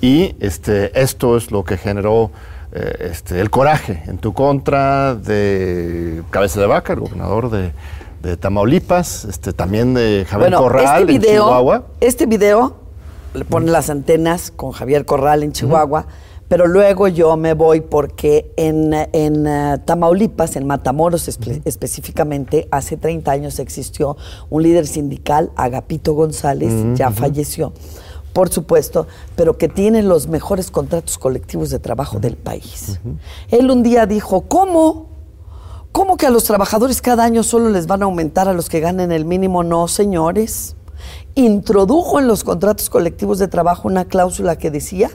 Y 0.00 0.34
este, 0.40 0.98
esto 1.00 1.36
es 1.36 1.50
lo 1.50 1.64
que 1.64 1.76
generó 1.76 2.30
eh, 2.74 3.10
este, 3.10 3.38
el 3.38 3.50
coraje 3.50 4.02
en 4.06 4.16
tu 4.16 4.32
contra 4.32 5.14
de 5.14 6.22
Cabeza 6.30 6.58
de 6.58 6.66
Vaca, 6.66 6.94
el 6.94 7.00
gobernador 7.00 7.50
de, 7.50 7.72
Tamaulipas, 8.38 9.26
este, 9.26 9.52
también 9.52 9.94
de 9.94 10.24
Javier 10.26 10.54
Corral 10.54 11.10
este 11.10 11.14
en 11.14 11.36
Chihuahua. 11.36 11.86
Este 12.00 12.24
video 12.24 12.76
le 13.34 13.44
pone 13.44 13.70
las 13.70 13.90
antenas 13.90 14.50
con 14.50 14.72
Javier 14.72 15.04
Corral 15.04 15.42
en 15.42 15.52
Chihuahua, 15.52 16.06
pero 16.48 16.66
luego 16.66 17.08
yo 17.08 17.36
me 17.36 17.52
voy 17.52 17.82
porque 17.82 18.52
en, 18.56 18.94
en 19.12 19.46
eh, 19.46 19.78
Tamaulipas, 19.84 20.56
en 20.56 20.66
Matamoros 20.66 21.28
específicamente, 21.28 22.68
hace 22.70 22.96
30 22.96 23.32
años 23.32 23.58
existió 23.58 24.16
un 24.48 24.62
líder 24.62 24.86
sindical, 24.86 25.50
Agapito 25.56 26.14
González, 26.14 26.72
ya 26.94 27.10
falleció 27.10 27.74
por 28.32 28.48
supuesto, 28.50 29.06
pero 29.36 29.58
que 29.58 29.68
tiene 29.68 30.02
los 30.02 30.28
mejores 30.28 30.70
contratos 30.70 31.18
colectivos 31.18 31.70
de 31.70 31.78
trabajo 31.78 32.18
del 32.18 32.36
país. 32.36 33.00
Él 33.50 33.70
un 33.70 33.82
día 33.82 34.06
dijo, 34.06 34.42
¿cómo? 34.42 35.10
¿Cómo 35.92 36.16
que 36.16 36.26
a 36.26 36.30
los 36.30 36.44
trabajadores 36.44 37.02
cada 37.02 37.24
año 37.24 37.42
solo 37.42 37.68
les 37.68 37.86
van 37.86 38.02
a 38.02 38.06
aumentar 38.06 38.48
a 38.48 38.54
los 38.54 38.70
que 38.70 38.80
ganen 38.80 39.12
el 39.12 39.26
mínimo? 39.26 39.62
No, 39.62 39.88
señores. 39.88 40.74
Introdujo 41.34 42.18
en 42.18 42.26
los 42.26 42.44
contratos 42.44 42.88
colectivos 42.88 43.38
de 43.38 43.48
trabajo 43.48 43.88
una 43.88 44.06
cláusula 44.06 44.56
que 44.56 44.70
decía 44.70 45.10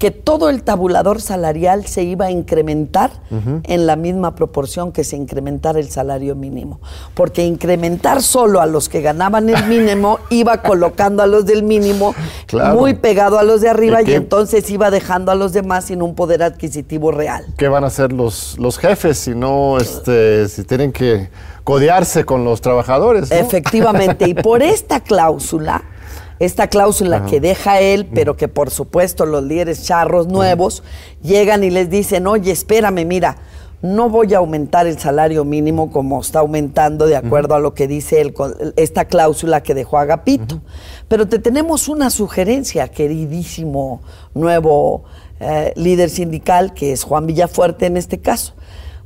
que 0.00 0.10
todo 0.10 0.48
el 0.48 0.62
tabulador 0.62 1.20
salarial 1.20 1.84
se 1.86 2.02
iba 2.04 2.24
a 2.24 2.30
incrementar 2.30 3.10
en 3.64 3.86
la 3.86 3.96
misma 3.96 4.34
proporción 4.34 4.92
que 4.92 5.04
se 5.04 5.14
incrementara 5.14 5.78
el 5.78 5.90
salario 5.90 6.34
mínimo. 6.34 6.80
Porque 7.12 7.44
incrementar 7.44 8.22
solo 8.22 8.62
a 8.62 8.66
los 8.66 8.88
que 8.88 9.02
ganaban 9.02 9.50
el 9.50 9.62
mínimo 9.66 10.18
iba 10.30 10.62
colocando 10.62 11.22
a 11.22 11.26
los 11.26 11.44
del 11.44 11.62
mínimo 11.62 12.14
muy 12.74 12.94
pegado 12.94 13.38
a 13.38 13.42
los 13.42 13.60
de 13.60 13.68
arriba 13.68 14.00
y, 14.00 14.14
entonces 14.14 14.70
iba 14.70 14.90
dejando 14.90 15.32
a 15.32 15.34
los 15.34 15.52
demás 15.52 15.84
sin 15.84 16.00
un 16.00 16.14
poder 16.14 16.42
adquisitivo 16.42 17.12
real. 17.12 17.44
¿Qué 17.58 17.68
van 17.68 17.84
a 17.84 17.88
hacer 17.88 18.10
los, 18.10 18.58
los 18.58 18.78
jefes 18.78 19.18
si 19.18 19.34
no, 19.34 19.76
este, 19.76 20.48
si 20.48 20.64
tienen 20.64 20.92
que 20.92 21.28
codearse 21.62 22.24
con 22.24 22.42
los 22.42 22.62
trabajadores? 22.62 23.30
Efectivamente, 23.30 24.26
y 24.26 24.32
por 24.32 24.62
esta 24.62 25.00
cláusula 25.00 25.84
esta 26.40 26.68
cláusula 26.68 27.26
que 27.26 27.38
deja 27.38 27.80
él, 27.80 28.08
pero 28.12 28.36
que 28.36 28.48
por 28.48 28.70
supuesto 28.70 29.26
los 29.26 29.44
líderes 29.44 29.84
charros 29.84 30.26
nuevos 30.26 30.82
llegan 31.22 31.62
y 31.62 31.70
les 31.70 31.90
dicen, 31.90 32.26
oye, 32.26 32.50
espérame, 32.50 33.04
mira, 33.06 33.36
no 33.82 34.08
voy 34.08 34.32
a 34.32 34.38
aumentar 34.38 34.86
el 34.86 34.98
salario 34.98 35.44
mínimo 35.44 35.90
como 35.90 36.20
está 36.20 36.40
aumentando 36.40 37.06
de 37.06 37.16
acuerdo 37.16 37.54
a 37.54 37.60
lo 37.60 37.74
que 37.74 37.86
dice 37.86 38.22
el, 38.22 38.34
esta 38.76 39.04
cláusula 39.04 39.62
que 39.62 39.74
dejó 39.74 39.98
Agapito. 39.98 40.60
Pero 41.08 41.28
te 41.28 41.38
tenemos 41.38 41.88
una 41.88 42.08
sugerencia, 42.08 42.88
queridísimo 42.88 44.00
nuevo 44.34 45.04
eh, 45.40 45.74
líder 45.76 46.08
sindical, 46.08 46.72
que 46.72 46.92
es 46.92 47.04
Juan 47.04 47.26
Villafuerte 47.26 47.84
en 47.86 47.98
este 47.98 48.18
caso. 48.18 48.54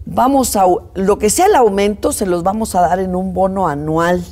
Vamos 0.07 0.55
a, 0.55 0.67
lo 0.95 1.19
que 1.19 1.31
sea 1.31 1.47
el 1.47 1.55
aumento, 1.57 2.13
se 2.13 2.27
los 2.27 2.43
vamos 2.43 2.75
a 2.75 2.81
dar 2.81 3.01
en 3.01 3.17
un 3.17 3.33
bono 3.33 3.67
anual 3.69 4.23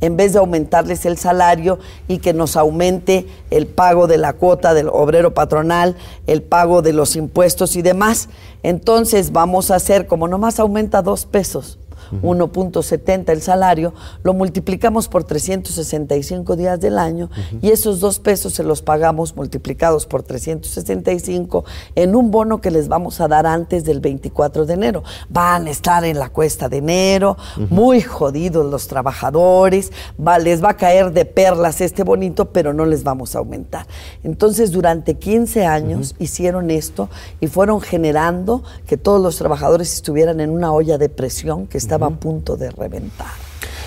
en 0.00 0.16
vez 0.16 0.32
de 0.32 0.38
aumentarles 0.38 1.06
el 1.06 1.16
salario 1.16 1.78
y 2.08 2.18
que 2.18 2.32
nos 2.32 2.56
aumente 2.56 3.26
el 3.50 3.66
pago 3.66 4.06
de 4.06 4.18
la 4.18 4.34
cuota 4.34 4.74
del 4.74 4.88
obrero 4.88 5.34
patronal, 5.34 5.96
el 6.26 6.42
pago 6.42 6.82
de 6.82 6.92
los 6.92 7.16
impuestos 7.16 7.76
y 7.76 7.82
demás. 7.82 8.28
Entonces 8.62 9.32
vamos 9.32 9.70
a 9.70 9.76
hacer, 9.76 10.06
como 10.06 10.28
nomás 10.28 10.60
aumenta 10.60 11.02
dos 11.02 11.24
pesos, 11.26 11.78
1.70 12.22 13.30
el 13.30 13.42
salario, 13.42 13.94
lo 14.22 14.34
multiplicamos 14.34 15.08
por 15.08 15.24
365 15.24 16.56
días 16.56 16.80
del 16.80 16.98
año 16.98 17.30
y 17.62 17.70
esos 17.70 18.00
dos 18.00 18.18
pesos 18.18 18.54
se 18.54 18.62
los 18.62 18.82
pagamos 18.82 19.36
multiplicados 19.36 20.06
por 20.06 20.22
365 20.22 21.64
en 21.94 22.16
un 22.16 22.30
bono 22.30 22.60
que 22.60 22.70
les 22.70 22.88
vamos 22.88 23.20
a 23.20 23.28
dar 23.28 23.46
antes 23.46 23.84
del 23.84 24.00
24 24.00 24.66
de 24.66 24.74
enero. 24.74 25.02
Van 25.28 25.66
a 25.66 25.70
estar 25.70 26.04
en 26.04 26.18
la 26.18 26.30
cuesta 26.30 26.68
de 26.68 26.78
enero, 26.78 27.36
muy 27.70 28.00
jodidos 28.00 28.66
los 28.70 28.88
trabajadores, 28.88 29.92
les 30.40 30.62
va 30.62 30.70
a 30.70 30.76
caer 30.76 31.12
de 31.12 31.24
perlas 31.24 31.80
este 31.80 32.02
bonito, 32.02 32.52
pero 32.52 32.72
no 32.72 32.84
les 32.84 33.02
vamos 33.02 33.34
a 33.34 33.38
aumentar. 33.38 33.86
Entonces, 34.22 34.70
durante 34.70 35.14
15 35.14 35.66
años 35.66 36.14
hicieron 36.18 36.70
esto 36.70 37.08
y 37.40 37.46
fueron 37.46 37.80
generando 37.80 38.62
que 38.86 38.96
todos 38.96 39.20
los 39.20 39.36
trabajadores 39.36 39.92
estuvieran 39.94 40.40
en 40.40 40.50
una 40.50 40.72
olla 40.72 40.98
de 40.98 41.08
presión 41.08 41.66
que 41.66 41.78
está 41.78 41.95
estaba 41.96 42.14
a 42.14 42.18
punto 42.18 42.56
de 42.56 42.70
reventar. 42.70 43.32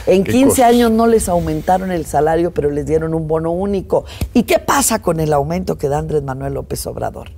En 0.07 0.23
15 0.23 0.63
años 0.63 0.89
no 0.91 1.05
les 1.05 1.29
aumentaron 1.29 1.91
el 1.91 2.05
salario, 2.05 2.51
pero 2.51 2.71
les 2.71 2.87
dieron 2.87 3.13
un 3.13 3.27
bono 3.27 3.51
único. 3.51 4.05
¿Y 4.33 4.43
qué 4.43 4.57
pasa 4.57 5.01
con 5.03 5.19
el 5.19 5.31
aumento 5.33 5.77
que 5.77 5.87
da 5.87 5.99
Andrés 5.99 6.23
Manuel 6.23 6.55
López 6.55 6.87
Obrador? 6.87 7.29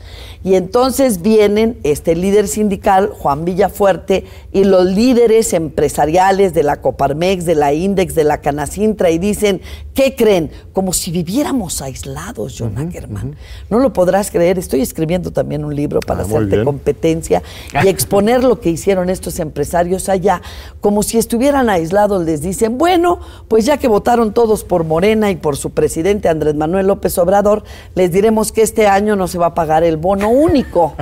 Y 0.44 0.54
entonces 0.54 1.22
vienen 1.22 1.78
este 1.84 2.16
líder 2.16 2.48
sindical, 2.48 3.08
Juan 3.08 3.44
Villafuerte, 3.44 4.24
y 4.52 4.64
los 4.64 4.84
líderes 4.84 5.52
empresariales 5.52 6.52
de 6.52 6.62
la 6.62 6.80
Coparmex, 6.80 7.44
de 7.44 7.54
la 7.54 7.72
Index, 7.72 8.14
de 8.14 8.24
la 8.24 8.40
Canacintra, 8.40 9.10
y 9.10 9.18
dicen, 9.18 9.60
¿qué 9.94 10.16
creen? 10.16 10.50
Como 10.72 10.92
si 10.92 11.12
viviéramos 11.12 11.80
aislados, 11.80 12.56
Jonah 12.58 12.90
Germán. 12.90 13.36
No 13.70 13.78
lo 13.78 13.92
podrás 13.92 14.30
creer, 14.30 14.58
estoy 14.58 14.80
escribiendo 14.80 15.30
también 15.30 15.64
un 15.64 15.76
libro 15.76 16.00
para 16.00 16.20
ah, 16.20 16.24
hacerte 16.24 16.64
competencia 16.64 17.42
y 17.84 17.88
exponer 17.88 18.42
lo 18.42 18.60
que 18.60 18.70
hicieron 18.70 19.10
estos 19.10 19.38
empresarios 19.38 20.08
allá, 20.08 20.42
como 20.80 21.02
si 21.02 21.18
estuvieran 21.18 21.70
aislados, 21.70 22.24
les 22.24 22.42
dicen, 22.42 22.78
bueno, 22.78 23.20
pues 23.48 23.64
ya 23.64 23.78
que 23.78 23.86
votaron 23.86 24.34
todos 24.34 24.64
por 24.64 24.84
Morena 24.84 25.30
y 25.30 25.36
por 25.36 25.56
su 25.56 25.70
presidente 25.70 26.28
Andrés 26.28 26.54
Manuel 26.54 26.88
López 26.88 27.16
Obrador, 27.18 27.62
les 27.94 28.10
diremos 28.10 28.50
que 28.50 28.62
este 28.62 28.86
año 28.86 29.14
no 29.14 29.28
se 29.28 29.38
va 29.38 29.46
a 29.46 29.54
pagar 29.54 29.84
el 29.84 29.96
bono 29.96 30.31
único. 30.32 30.94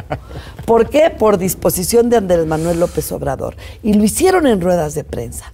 ¿Por 0.66 0.88
qué? 0.88 1.10
Por 1.10 1.38
disposición 1.38 2.10
de 2.10 2.18
Andrés 2.18 2.46
Manuel 2.46 2.80
López 2.80 3.10
Obrador. 3.12 3.56
Y 3.82 3.94
lo 3.94 4.04
hicieron 4.04 4.46
en 4.46 4.60
ruedas 4.60 4.94
de 4.94 5.04
prensa. 5.04 5.46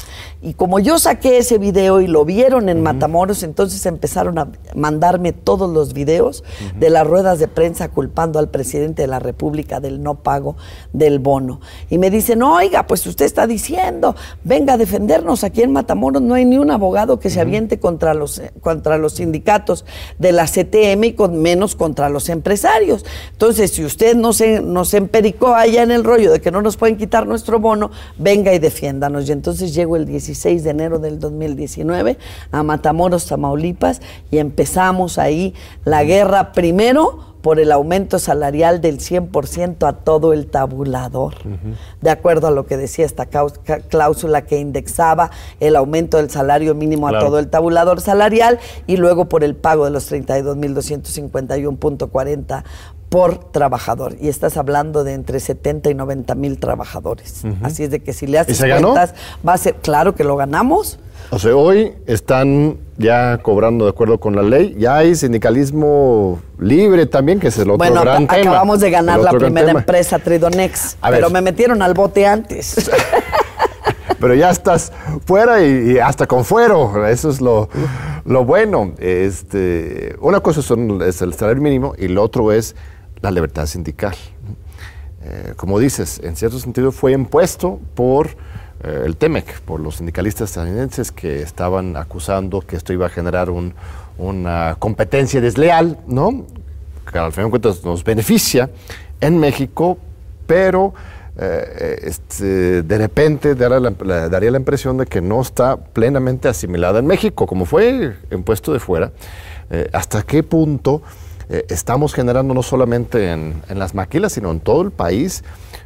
Y 0.43 0.55
como 0.55 0.79
yo 0.79 0.99
saqué 0.99 1.39
ese 1.39 1.59
video 1.59 2.01
y 2.01 2.07
lo 2.07 2.25
vieron 2.25 2.69
en 2.69 2.83
Matamoros, 2.83 3.43
entonces 3.43 3.85
empezaron 3.87 4.39
a 4.39 4.49
mandarme 4.75 5.33
todos 5.33 5.71
los 5.73 5.95
videos 5.95 6.45
de 6.79 6.91
las 6.91 7.07
ruedas 7.07 7.39
de 7.39 7.49
prensa 7.49 7.89
culpando 7.89 8.39
al 8.39 8.51
presidente 8.51 9.03
de 9.03 9.09
la 9.09 9.19
República 9.19 9.81
del 9.81 10.03
no 10.03 10.23
pago 10.23 10.57
del 10.93 11.19
bono. 11.19 11.61
Y 11.89 11.99
me 11.99 12.11
dicen, 12.11 12.43
oiga, 12.43 12.87
pues 12.87 13.07
usted 13.07 13.25
está 13.25 13.47
diciendo, 13.47 14.15
venga 14.45 14.75
a 14.75 14.77
defendernos. 14.77 15.43
Aquí 15.43 15.63
en 15.63 15.73
Matamoros 15.73 16.23
no 16.23 16.35
hay 16.35 16.45
ni 16.45 16.59
un 16.59 16.71
abogado 16.71 17.19
que 17.19 17.31
se 17.31 17.41
aviente 17.41 17.81
contra 17.81 18.15
los, 18.15 18.43
contra 18.61 18.99
los 18.99 19.15
sindicatos 19.15 19.85
de 20.19 20.33
la 20.33 20.47
CTM 20.47 21.05
y 21.05 21.13
con 21.15 21.41
menos 21.41 21.75
contra 21.75 22.09
los 22.09 22.29
empresarios. 22.29 23.05
Entonces, 23.33 23.66
si 23.69 23.85
usted 23.85 24.17
no 24.17 24.33
se, 24.33 24.61
nos 24.61 24.95
empericó 24.95 25.55
allá 25.55 25.83
en 25.83 25.91
el 25.91 26.05
rollo 26.05 26.33
de 26.33 26.41
que 26.41 26.51
no 26.51 26.63
nos 26.63 26.77
pueden 26.77 26.97
quitar 26.97 27.27
nuestro 27.27 27.59
bono, 27.59 27.91
venga 28.19 28.53
y 28.53 28.59
defiéndanos. 28.59 29.29
Y 29.29 29.33
entonces 29.33 29.75
llego 29.75 29.97
el 29.97 30.07
17 30.07 30.27
16 30.27 30.65
de 30.65 30.71
enero 30.71 30.99
del 30.99 31.19
2019 31.19 32.19
a 32.51 32.63
Matamoros, 32.63 33.27
Tamaulipas, 33.27 34.01
y 34.31 34.39
empezamos 34.39 35.19
ahí 35.19 35.55
la 35.85 36.05
guerra 36.05 36.53
primero 36.53 37.37
por 37.47 37.61
el 37.61 37.71
aumento 37.71 38.19
salarial 38.19 38.81
del 38.81 38.99
100% 38.99 39.87
a 39.87 39.93
todo 39.93 40.33
el 40.33 40.49
tabulador, 40.49 41.35
de 42.01 42.11
acuerdo 42.11 42.49
a 42.49 42.51
lo 42.51 42.67
que 42.67 42.77
decía 42.77 43.07
esta 43.07 43.27
cláusula 43.27 44.47
que 44.47 44.59
indexaba 44.59 45.31
el 45.61 45.77
aumento 45.77 46.17
del 46.17 46.29
salario 46.29 46.75
mínimo 46.75 47.07
a 47.07 47.21
todo 47.21 47.39
el 47.39 47.49
tabulador 47.49 48.01
salarial 48.01 48.59
y 48.89 48.97
luego 48.97 49.29
por 49.29 49.45
el 49.45 49.55
pago 49.55 49.85
de 49.85 49.93
los 49.93 50.11
32.251.40 50.11 52.65
por 53.09 53.39
trabajador. 53.39 54.17
Y 54.21 54.29
estás 54.29 54.57
hablando 54.57 55.05
de 55.05 55.15
entre 55.15 55.41
70 55.41 55.91
y 55.91 55.95
90 55.95 56.35
mil 56.35 56.59
trabajadores. 56.59 57.43
Así 57.63 57.85
es 57.85 57.91
de 57.91 58.01
que 58.01 58.13
si 58.13 58.27
le 58.27 58.39
haces 58.39 58.59
cuentas, 58.59 59.15
va 59.47 59.55
a 59.55 59.59
ser, 59.59 59.75
claro 59.77 60.15
que 60.15 60.25
lo 60.25 60.37
ganamos. 60.37 60.99
O 61.31 61.39
sea, 61.39 61.57
hoy 61.57 61.95
están 62.07 62.79
ya 62.99 63.39
cobrando 63.39 63.85
de 63.85 63.91
acuerdo 63.91 64.19
con 64.19 64.37
la 64.37 64.43
ley. 64.43 64.77
Ya 64.79 64.97
hay 64.97 65.15
sindicalismo 65.15 66.41
libre 66.59 67.07
también, 67.07 67.41
que 67.41 67.51
se 67.51 67.65
lo 67.65 67.77
bueno, 67.77 68.01
gran 68.01 68.25
acabamos 68.25 68.81
de 68.81 68.91
ganar 68.91 69.21
la 69.21 69.33
primera 69.33 69.71
empresa, 69.71 70.19
Tridonex, 70.19 70.97
pero 71.03 71.31
me 71.31 71.41
metieron 71.41 71.83
al 71.83 71.95
bote 71.95 72.27
antes. 72.27 72.91
pero 74.21 74.35
ya 74.35 74.51
estás 74.51 74.93
fuera 75.25 75.63
y, 75.63 75.99
hasta 75.99 76.27
con 76.27 76.45
fuero. 76.45 77.07
Eso 77.07 77.31
es 77.31 77.41
lo, 77.41 77.69
lo 78.25 78.45
bueno. 78.45 78.93
Este, 78.99 80.17
una 80.21 80.41
cosa 80.41 80.63
son, 80.63 81.03
es 81.03 81.23
el 81.23 81.35
salario 81.35 81.63
mínimo 81.63 81.95
y 81.99 82.09
lo 82.09 82.23
otro 82.23 82.53
es 82.53 82.77
la 83.27 83.33
libertad 83.33 83.67
sindical. 83.67 84.15
Eh, 85.25 85.55
como 85.57 85.81
dices, 85.81 86.21
en 86.23 86.37
cierto 86.37 86.61
sentido 86.61 86.93
fue 86.93 87.11
impuesto 87.11 87.81
por 87.95 88.29
eh, 88.85 89.03
el 89.05 89.17
TEMEC, 89.17 89.61
por 89.63 89.81
los 89.81 89.97
sindicalistas 89.97 90.51
estadounidenses 90.51 91.11
que 91.11 91.43
estaban 91.43 91.97
acusando 91.97 92.61
que 92.61 92.77
esto 92.77 92.93
iba 92.93 93.07
a 93.07 93.09
generar 93.09 93.49
una 94.19 94.77
competencia 94.79 95.41
desleal, 95.41 95.99
¿no? 96.07 96.47
que 97.11 97.19
al 97.19 97.33
final 97.33 97.47
de 97.47 97.51
cuentas 97.51 97.85
nos 97.85 98.05
beneficia 98.05 98.71
en 99.21 99.39
México, 99.39 99.99
pero 100.47 100.95
eh, 101.37 101.99
este, 102.03 102.83
de 102.83 102.99
repente 102.99 103.57
daría 103.57 104.51
la, 104.51 104.57
impresión 104.57 104.99
de 104.99 105.07
que 105.07 105.21
no 105.21 105.41
está 105.41 105.77
plenamente 105.77 106.47
asimilada 106.47 107.01
en 107.01 107.07
México, 107.07 107.47
como 107.47 107.65
fue 107.65 108.15
impuesto 108.31 108.73
de 108.73 108.79
fuera. 108.79 109.11
¿Hasta 109.93 110.23
qué 110.23 110.45
punto? 110.45 111.03
Eh, 111.49 111.65
estamos 111.69 112.13
generando 112.13 112.55
no 112.55 112.63
solamente 112.63 113.31
en, 113.31 113.63
las 113.69 113.95
maquilas, 113.95 114.33
sino 114.33 114.51
en 114.51 114.61
todo 114.61 114.83
el 114.83 114.91
país 114.91 115.45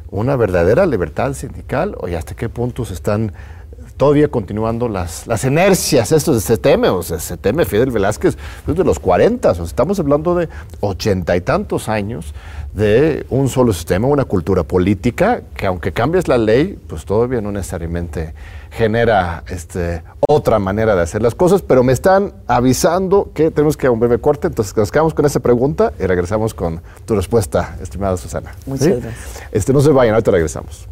una 0.09 0.35
verdadera 0.35 0.85
libertad 0.85 1.33
sindical. 1.33 1.95
Oye, 1.99 2.17
¿hasta 2.17 2.35
qué 2.35 2.49
punto 2.49 2.83
se 2.83 2.93
están 2.93 3.31
todavía 3.95 4.27
continuando 4.29 4.89
las, 4.89 5.27
las 5.27 5.43
inercias 5.43 6.11
estos 6.11 6.43
de 6.43 6.57
CTM? 6.57 6.85
O 6.85 7.03
sea, 7.03 7.17
CTM, 7.17 7.65
Fidel 7.65 7.91
Velázquez, 7.91 8.37
es 8.67 8.75
de 8.75 8.83
los 8.83 8.97
40, 8.97 9.51
o 9.51 9.63
estamos 9.63 9.99
hablando 9.99 10.33
de 10.35 10.49
ochenta 10.79 11.35
y 11.37 11.41
tantos 11.41 11.87
años 11.89 12.33
de 12.73 13.25
un 13.29 13.47
solo 13.47 13.73
sistema, 13.73 14.07
una 14.07 14.25
cultura 14.25 14.63
política 14.63 15.41
que 15.55 15.67
aunque 15.67 15.91
cambies 15.91 16.27
la 16.27 16.37
ley, 16.37 16.79
pues 16.87 17.05
todavía 17.05 17.41
no 17.41 17.51
necesariamente 17.51 18.33
genera 18.71 19.43
este, 19.49 20.01
otra 20.27 20.57
manera 20.57 20.95
de 20.95 21.01
hacer 21.01 21.21
las 21.21 21.35
cosas, 21.35 21.61
pero 21.61 21.83
me 21.83 21.91
están 21.91 22.33
avisando 22.47 23.31
que 23.33 23.51
tenemos 23.51 23.75
que 23.75 23.89
un 23.89 23.99
breve 23.99 24.19
corte, 24.19 24.47
entonces 24.47 24.75
nos 24.75 24.91
quedamos 24.91 25.13
con 25.13 25.25
esa 25.25 25.41
pregunta 25.41 25.91
y 25.99 26.05
regresamos 26.05 26.53
con 26.53 26.81
tu 27.05 27.15
respuesta, 27.15 27.75
estimada 27.81 28.15
Susana. 28.17 28.53
Muchas 28.65 28.87
gracias. 28.87 29.43
Este, 29.51 29.73
no 29.73 29.81
se 29.81 29.91
vayan, 29.91 30.15
ahorita 30.15 30.31
regresamos. 30.31 30.87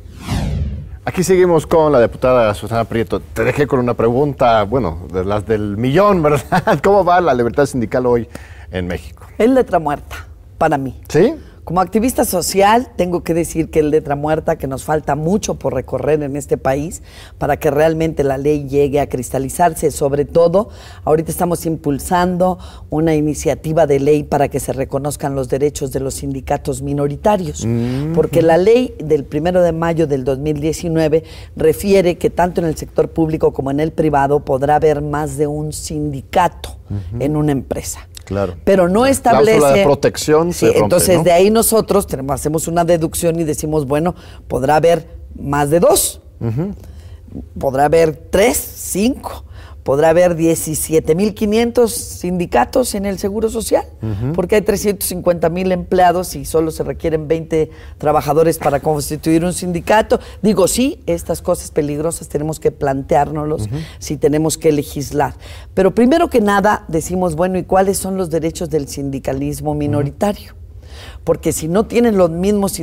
Aquí 1.05 1.23
seguimos 1.23 1.65
con 1.65 1.91
la 1.91 2.01
diputada 2.01 2.53
Susana 2.53 2.83
Prieto. 2.83 3.21
Te 3.21 3.43
dejé 3.43 3.65
con 3.65 3.79
una 3.79 3.93
pregunta, 3.95 4.61
bueno, 4.63 5.07
de 5.11 5.23
las 5.23 5.47
del 5.47 5.77
millón, 5.77 6.21
¿verdad? 6.23 6.79
¿Cómo 6.83 7.05
va 7.05 7.21
la 7.21 7.33
libertad 7.33 7.65
sindical 7.65 8.05
hoy 8.05 8.27
en 8.71 8.87
México? 8.87 9.25
Es 9.37 9.49
letra 9.49 9.79
muerta, 9.79 10.27
para 10.57 10.77
mí. 10.77 11.01
¿Sí? 11.07 11.33
Como 11.69 11.81
activista 11.81 12.25
social, 12.25 12.89
tengo 12.95 13.21
que 13.21 13.35
decir 13.35 13.69
que 13.69 13.81
el 13.81 13.91
letra 13.91 14.15
muerta, 14.15 14.57
que 14.57 14.65
nos 14.65 14.83
falta 14.83 15.13
mucho 15.13 15.59
por 15.59 15.75
recorrer 15.75 16.23
en 16.23 16.35
este 16.35 16.57
país 16.57 17.03
para 17.37 17.57
que 17.57 17.69
realmente 17.69 18.23
la 18.23 18.39
ley 18.39 18.67
llegue 18.67 18.99
a 18.99 19.07
cristalizarse. 19.07 19.91
Sobre 19.91 20.25
todo, 20.25 20.69
ahorita 21.05 21.29
estamos 21.29 21.67
impulsando 21.67 22.57
una 22.89 23.13
iniciativa 23.13 23.85
de 23.85 23.99
ley 23.99 24.23
para 24.23 24.47
que 24.47 24.59
se 24.59 24.73
reconozcan 24.73 25.35
los 25.35 25.47
derechos 25.47 25.91
de 25.91 25.99
los 25.99 26.15
sindicatos 26.15 26.81
minoritarios. 26.81 27.63
Mm. 27.63 28.13
Porque 28.13 28.41
la 28.41 28.57
ley 28.57 28.95
del 28.97 29.23
primero 29.23 29.61
de 29.61 29.71
mayo 29.71 30.07
del 30.07 30.23
2019 30.23 31.23
refiere 31.55 32.17
que 32.17 32.31
tanto 32.31 32.61
en 32.61 32.65
el 32.65 32.77
sector 32.77 33.11
público 33.11 33.53
como 33.53 33.69
en 33.69 33.79
el 33.79 33.91
privado 33.91 34.39
podrá 34.39 34.77
haber 34.77 35.03
más 35.03 35.37
de 35.37 35.45
un 35.45 35.71
sindicato 35.71 36.79
en 37.19 37.35
una 37.35 37.51
empresa. 37.51 38.08
Claro. 38.29 38.53
Pero 38.63 38.87
no 38.87 39.07
establece. 39.07 39.59
La 39.59 39.83
protección 39.83 40.53
se 40.53 40.67
rompe, 40.67 40.79
Entonces, 40.81 41.23
de 41.23 41.31
ahí 41.31 41.49
nosotros 41.49 42.05
tenemos, 42.05 42.35
hacemos 42.35 42.67
una 42.67 42.85
deducción 42.85 43.39
y 43.39 43.43
decimos, 43.43 43.87
bueno, 43.87 44.13
podrá 44.47 44.75
haber 44.75 45.07
más 45.35 45.71
de 45.71 45.79
dos. 45.79 46.21
Podrá 47.59 47.85
haber 47.85 48.15
tres, 48.29 48.57
cinco 48.57 49.45
podrá 49.89 50.09
haber 50.09 50.37
17.500 50.37 51.87
sindicatos 51.87 52.93
en 52.93 53.07
el 53.07 53.17
Seguro 53.17 53.49
Social, 53.49 53.85
porque 54.35 54.57
hay 54.57 54.61
350.000 54.61 55.71
empleados 55.71 56.35
y 56.35 56.45
solo 56.45 56.69
se 56.69 56.83
requieren 56.83 57.27
20 57.27 57.71
trabajadores 57.97 58.59
para 58.59 58.79
constituir 58.81 59.43
un 59.43 59.51
sindicato. 59.51 60.19
Digo, 60.43 60.67
sí, 60.67 60.99
estas 61.07 61.41
cosas 61.41 61.71
peligrosas 61.71 62.29
tenemos 62.29 62.59
que 62.59 62.69
planteárnoslos 62.69 63.67
si 63.97 64.17
tenemos 64.17 64.59
que 64.59 64.71
legislar. 64.71 65.33
Pero 65.73 65.95
primero 65.95 66.29
que 66.29 66.39
nada 66.39 66.85
decimos, 66.87 67.35
bueno, 67.35 67.57
¿y 67.57 67.63
cuáles 67.63 67.97
son 67.97 68.15
los 68.15 68.29
derechos 68.29 68.69
del 68.69 68.87
sindicalismo 68.87 69.73
minoritario? 69.73 70.53
Porque 71.23 71.51
si 71.51 71.67
no 71.67 71.85
tienen 71.85 72.17
los 72.17 72.29
mismos 72.29 72.79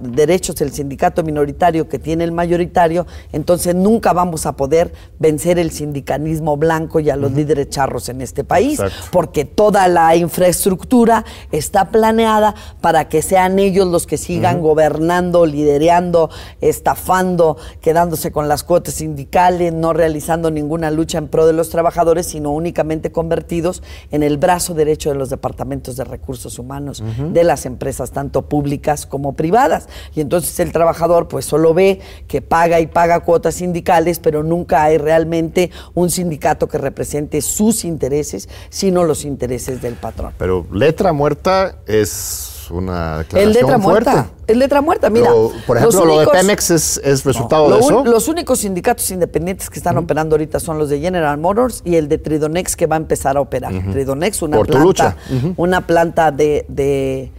derechos 0.00 0.60
el 0.60 0.72
sindicato 0.72 1.22
minoritario 1.22 1.88
que 1.88 1.98
tiene 1.98 2.24
el 2.24 2.32
mayoritario, 2.32 3.06
entonces 3.32 3.74
nunca 3.74 4.12
vamos 4.12 4.46
a 4.46 4.52
poder 4.52 4.92
vencer 5.18 5.58
el 5.58 5.70
sindicalismo 5.70 6.56
blanco 6.56 7.00
y 7.00 7.10
a 7.10 7.16
los 7.16 7.32
líderes 7.32 7.70
charros 7.70 8.08
en 8.08 8.20
este 8.20 8.44
país, 8.44 8.80
porque 9.10 9.44
toda 9.44 9.88
la 9.88 10.14
infraestructura 10.16 11.24
está 11.50 11.90
planeada 11.90 12.54
para 12.80 13.08
que 13.08 13.22
sean 13.22 13.58
ellos 13.58 13.86
los 13.86 14.06
que 14.06 14.18
sigan 14.18 14.60
gobernando, 14.60 15.46
liderando, 15.46 16.30
estafando, 16.60 17.56
quedándose 17.80 18.32
con 18.32 18.48
las 18.48 18.64
cuotas 18.64 18.94
sindicales, 18.94 19.72
no 19.72 19.92
realizando 19.92 20.50
ninguna 20.50 20.90
lucha 20.90 21.18
en 21.18 21.28
pro 21.28 21.46
de 21.46 21.52
los 21.52 21.70
trabajadores, 21.70 22.26
sino 22.26 22.50
únicamente 22.50 23.12
convertidos 23.12 23.82
en 24.10 24.22
el 24.22 24.38
brazo 24.38 24.74
derecho 24.74 25.10
de 25.10 25.16
los 25.16 25.30
departamentos 25.30 25.96
de 25.96 26.04
recursos 26.04 26.58
humanos 26.58 27.02
de 27.32 27.44
las 27.44 27.64
empresas 27.64 27.77
tanto 28.12 28.42
públicas 28.42 29.06
como 29.06 29.34
privadas. 29.34 29.88
Y 30.14 30.20
entonces 30.20 30.58
el 30.60 30.72
trabajador 30.72 31.28
pues 31.28 31.44
solo 31.44 31.74
ve 31.74 32.00
que 32.26 32.42
paga 32.42 32.80
y 32.80 32.86
paga 32.86 33.20
cuotas 33.20 33.56
sindicales, 33.56 34.18
pero 34.18 34.42
nunca 34.42 34.84
hay 34.84 34.98
realmente 34.98 35.70
un 35.94 36.10
sindicato 36.10 36.68
que 36.68 36.78
represente 36.78 37.40
sus 37.40 37.84
intereses, 37.84 38.48
sino 38.68 39.04
los 39.04 39.24
intereses 39.24 39.80
del 39.80 39.94
patrón. 39.94 40.32
Pero 40.38 40.66
letra 40.72 41.12
muerta 41.12 41.76
es 41.86 42.54
una 42.70 43.18
declaración 43.18 43.48
el 43.48 43.52
letra 43.52 43.78
muerta. 43.78 44.30
El 44.46 44.58
letra 44.58 44.80
muerta, 44.80 45.10
mira. 45.10 45.30
por 45.66 45.76
ejemplo, 45.76 46.04
lo 46.04 46.20
de 46.20 46.26
Pemex 46.26 46.70
es, 46.70 47.24
resultado 47.24 47.70
de 47.70 47.80
eso. 47.80 48.04
los 48.04 48.28
únicos 48.28 48.60
sindicatos 48.60 49.10
independientes 49.10 49.70
que 49.70 49.78
están 49.78 49.96
operando 49.98 50.34
ahorita 50.34 50.60
son 50.60 50.78
los 50.78 50.88
de 50.88 51.00
General 51.00 51.38
Motors 51.38 51.82
y 51.84 51.96
el 51.96 52.08
de 52.08 52.18
Tridonex 52.18 52.76
que 52.76 52.86
va 52.86 52.96
a 52.96 52.98
empezar 52.98 53.36
a 53.36 53.40
operar. 53.40 53.72
Tridonex, 53.92 54.42
una 54.42 54.62
planta, 54.62 55.16
una 55.56 55.86
planta 55.86 56.30
de 56.30 56.66
de 56.68 57.30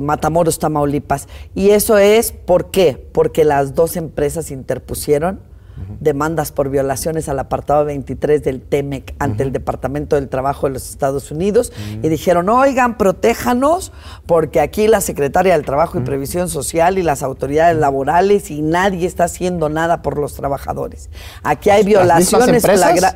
Matamoros, 0.00 0.58
Tamaulipas. 0.58 1.28
Y 1.54 1.70
eso 1.70 1.98
es, 1.98 2.32
¿por 2.32 2.70
qué? 2.70 3.08
Porque 3.12 3.44
las 3.44 3.74
dos 3.74 3.96
empresas 3.96 4.50
interpusieron 4.50 5.51
demandas 6.00 6.52
por 6.52 6.68
violaciones 6.70 7.28
al 7.28 7.38
apartado 7.38 7.84
23 7.84 8.42
del 8.42 8.60
TEMEC 8.60 9.14
ante 9.18 9.42
el 9.42 9.52
Departamento 9.52 10.16
del 10.16 10.28
Trabajo 10.28 10.66
de 10.66 10.74
los 10.74 10.90
Estados 10.90 11.30
Unidos 11.30 11.72
y 12.02 12.08
dijeron, 12.08 12.48
oigan, 12.48 12.98
protéjanos 12.98 13.92
porque 14.26 14.60
aquí 14.60 14.88
la 14.88 15.00
Secretaria 15.00 15.52
del 15.54 15.64
Trabajo 15.64 15.98
y 15.98 16.02
Previsión 16.02 16.48
Social 16.48 16.98
y 16.98 17.02
las 17.02 17.22
autoridades 17.22 17.76
laborales 17.76 18.50
y 18.50 18.62
nadie 18.62 19.06
está 19.06 19.24
haciendo 19.24 19.68
nada 19.68 20.02
por 20.02 20.18
los 20.18 20.34
trabajadores. 20.34 21.10
Aquí 21.42 21.70
hay 21.70 21.84
violaciones. 21.84 22.62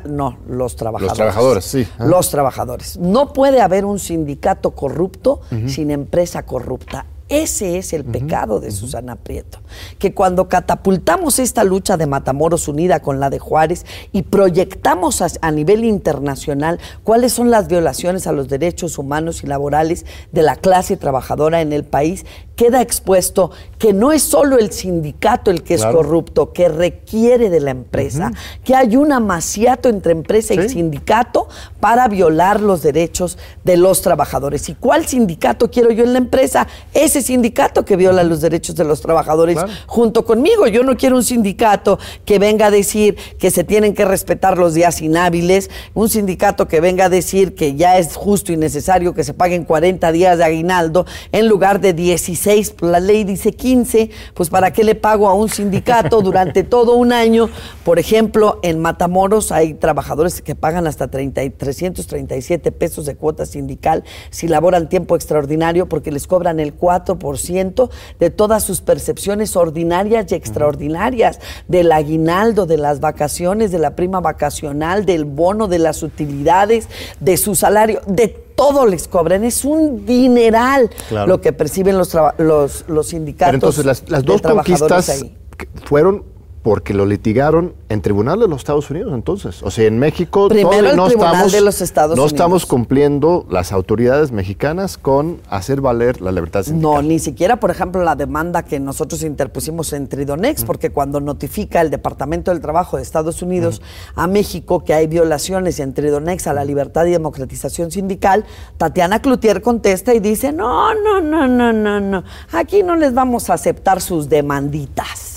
No, 0.05 0.37
los 0.47 0.75
trabajadores. 0.75 1.09
Los 1.09 1.17
trabajadores, 1.17 1.65
sí. 1.65 1.87
Los 1.99 2.29
trabajadores. 2.29 2.97
No 2.97 3.33
puede 3.33 3.61
haber 3.61 3.85
un 3.85 3.99
sindicato 3.99 4.71
corrupto 4.71 5.41
sin 5.67 5.91
empresa 5.91 6.43
corrupta. 6.43 7.05
Ese 7.29 7.77
es 7.77 7.91
el 7.91 8.05
pecado 8.05 8.61
de 8.61 8.71
Susana 8.71 9.17
Prieto, 9.17 9.59
que 9.99 10.13
cuando 10.13 10.47
catapultamos 10.47 11.39
esta 11.39 11.65
lucha 11.65 11.97
de 11.97 12.07
Matamoros 12.07 12.69
unida 12.69 13.01
con 13.01 13.19
la 13.19 13.29
de 13.29 13.37
Juárez 13.37 13.85
y 14.13 14.21
proyectamos 14.21 15.21
a, 15.21 15.51
nivel 15.51 15.83
internacional 15.83 16.79
cuáles 17.03 17.33
son 17.33 17.51
las 17.51 17.67
violaciones 17.67 18.27
a 18.27 18.31
los 18.31 18.47
derechos 18.47 18.97
humanos 18.97 19.43
y 19.43 19.47
laborales 19.47 20.05
de 20.31 20.41
la 20.41 20.55
clase 20.55 20.95
trabajadora 20.95 21.59
en 21.59 21.73
el 21.73 21.83
país, 21.83 22.25
queda 22.57 22.81
expuesto 22.81 23.51
que 23.77 23.93
no 23.93 24.11
es 24.11 24.23
solo 24.23 24.57
el 24.57 24.71
sindicato 24.71 25.51
el 25.51 25.61
que 25.61 25.75
es 25.75 25.85
corrupto, 25.85 26.51
que 26.51 26.67
requiere 26.67 27.51
de 27.51 27.59
la 27.59 27.69
empresa, 27.69 28.31
que 28.63 28.75
hay 28.75 28.97
un 28.97 29.11
amaciato 29.11 29.87
entre 29.87 30.11
empresa 30.11 30.55
y 30.55 30.67
sindicato 30.67 31.47
para 31.79 32.07
violar 32.07 32.59
los 32.59 32.81
derechos 32.81 33.37
de 33.63 33.77
los 33.77 34.01
trabajadores. 34.01 34.67
¿Y 34.69 34.73
cuál 34.73 35.05
sindicato 35.05 35.69
quiero 35.69 35.91
yo 35.91 36.03
en 36.03 36.13
la 36.13 36.17
empresa? 36.17 36.67
Ese 36.95 37.21
sindicato 37.21 37.85
que 37.85 37.95
viola 37.95 38.23
los 38.23 38.41
derechos 38.41 38.75
de 38.75 38.83
los 38.83 39.01
trabajadores 39.01 39.59
junto 39.85 40.25
conmigo. 40.25 40.65
Yo 40.65 40.83
no 40.83 40.97
quiero 40.97 41.15
un 41.15 41.23
sindicato 41.23 41.99
que 42.25 42.39
venga 42.39 42.65
a 42.65 42.71
decir 42.71 43.17
que 43.37 43.51
se 43.51 43.63
tienen 43.63 43.93
que 43.93 44.05
respetar 44.05 44.57
los 44.57 44.73
días 44.73 44.99
inhábiles, 45.03 45.69
un 45.93 46.09
sindicato 46.09 46.67
que 46.67 46.81
venga 46.81 47.05
a 47.05 47.09
decir 47.09 47.53
que 47.53 47.75
ya 47.75 47.99
es 47.99 48.15
justo 48.15 48.51
y 48.51 48.57
necesario 48.57 49.13
que 49.13 49.23
se 49.23 49.35
paguen 49.35 49.63
40 49.63 50.11
días 50.11 50.39
de 50.39 50.43
aguinaldo 50.43 51.05
en 51.31 51.47
lugar 51.47 51.79
de 51.79 51.93
16 51.93 52.46
la 52.81 52.99
ley 52.99 53.23
dice 53.23 53.51
15, 53.51 54.09
pues 54.33 54.49
¿para 54.49 54.71
qué 54.71 54.83
le 54.83 54.95
pago 54.95 55.27
a 55.27 55.33
un 55.33 55.49
sindicato 55.49 56.21
durante 56.21 56.63
todo 56.63 56.95
un 56.95 57.11
año? 57.11 57.49
Por 57.83 57.99
ejemplo, 57.99 58.59
en 58.63 58.79
Matamoros 58.79 59.51
hay 59.51 59.73
trabajadores 59.73 60.41
que 60.41 60.55
pagan 60.55 60.87
hasta 60.87 61.09
30, 61.09 61.41
337 61.57 62.71
pesos 62.71 63.05
de 63.05 63.15
cuota 63.15 63.45
sindical 63.45 64.03
si 64.29 64.47
laboran 64.47 64.89
tiempo 64.89 65.15
extraordinario 65.15 65.89
porque 65.89 66.11
les 66.11 66.27
cobran 66.27 66.59
el 66.59 66.77
4% 66.77 67.89
de 68.19 68.29
todas 68.29 68.63
sus 68.63 68.81
percepciones 68.81 69.55
ordinarias 69.55 70.31
y 70.31 70.35
extraordinarias, 70.35 71.39
del 71.67 71.91
aguinaldo, 71.91 72.65
de 72.65 72.77
las 72.77 72.99
vacaciones, 72.99 73.71
de 73.71 73.79
la 73.79 73.95
prima 73.95 74.19
vacacional, 74.19 75.05
del 75.05 75.25
bono, 75.25 75.67
de 75.67 75.79
las 75.79 76.03
utilidades, 76.03 76.87
de 77.19 77.37
su 77.37 77.55
salario, 77.55 78.01
de 78.07 78.46
todo 78.57 78.87
les 78.87 79.07
cobran, 79.07 79.43
es 79.43 79.63
un 79.63 80.05
dineral 80.05 80.89
lo 81.11 81.39
que 81.39 81.53
perciben 81.53 81.97
los, 81.97 82.17
los, 82.39 82.85
los 82.87 83.07
sindicatos. 83.07 83.47
Pero 83.47 83.55
entonces 83.55 83.85
las, 83.85 84.09
las 84.09 84.25
dos 84.25 84.41
conquistas 84.41 85.23
fueron 85.85 86.23
porque 86.63 86.93
lo 86.93 87.05
litigaron 87.05 87.73
en 87.89 88.01
tribunal 88.01 88.39
de 88.39 88.47
los 88.47 88.59
Estados 88.59 88.89
Unidos 88.89 89.13
entonces. 89.13 89.63
O 89.63 89.71
sea, 89.71 89.85
en 89.85 89.99
México 89.99 90.49
Primero 90.49 90.95
no, 90.95 91.07
estamos, 91.07 91.51
de 91.51 91.61
los 91.61 91.81
Estados 91.81 92.17
no 92.17 92.25
estamos 92.25 92.65
cumpliendo 92.65 93.45
las 93.49 93.71
autoridades 93.71 94.31
mexicanas 94.31 94.97
con 94.97 95.39
hacer 95.49 95.81
valer 95.81 96.21
la 96.21 96.31
libertad 96.31 96.63
sindical. 96.63 96.91
No, 96.91 97.01
ni 97.01 97.19
siquiera, 97.19 97.59
por 97.59 97.71
ejemplo, 97.71 98.03
la 98.03 98.15
demanda 98.15 98.63
que 98.63 98.79
nosotros 98.79 99.23
interpusimos 99.23 99.93
en 99.93 100.07
Tridonex, 100.07 100.65
porque 100.65 100.89
cuando 100.89 101.21
notifica 101.21 101.81
el 101.81 101.89
Departamento 101.89 102.51
del 102.51 102.59
Trabajo 102.59 102.97
de 102.97 103.03
Estados 103.03 103.41
Unidos 103.41 103.81
a 104.15 104.27
México 104.27 104.83
que 104.83 104.93
hay 104.93 105.07
violaciones 105.07 105.79
en 105.79 105.93
Tridonex 105.93 106.47
a 106.47 106.53
la 106.53 106.65
libertad 106.65 107.05
y 107.05 107.11
democratización 107.11 107.91
sindical, 107.91 108.45
Tatiana 108.77 109.21
Cloutier 109.21 109.61
contesta 109.61 110.13
y 110.13 110.19
dice, 110.19 110.51
no, 110.51 110.93
no, 110.93 111.21
no, 111.21 111.47
no, 111.47 111.71
no, 111.71 111.99
no, 111.99 112.23
aquí 112.51 112.83
no 112.83 112.95
les 112.95 113.13
vamos 113.13 113.49
a 113.49 113.53
aceptar 113.53 114.01
sus 114.01 114.27
demanditas 114.27 115.36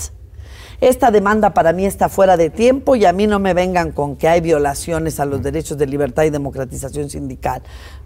esta 0.81 1.11
demanda 1.11 1.53
para 1.53 1.73
mí 1.73 1.85
está 1.85 2.09
fuera 2.09 2.37
de 2.37 2.49
tiempo 2.49 2.95
y 2.95 3.05
a 3.05 3.13
mí 3.13 3.27
no 3.27 3.37
me 3.37 3.53
vengan 3.53 3.91
con 3.91 4.15
que 4.15 4.27
hay 4.27 4.41
violaciones 4.41 5.19
a 5.19 5.25
los 5.25 5.43
derechos 5.43 5.77
de 5.77 5.85
libertad 5.85 6.23
y 6.23 6.31
democratización 6.31 7.09
sindical. 7.11 7.61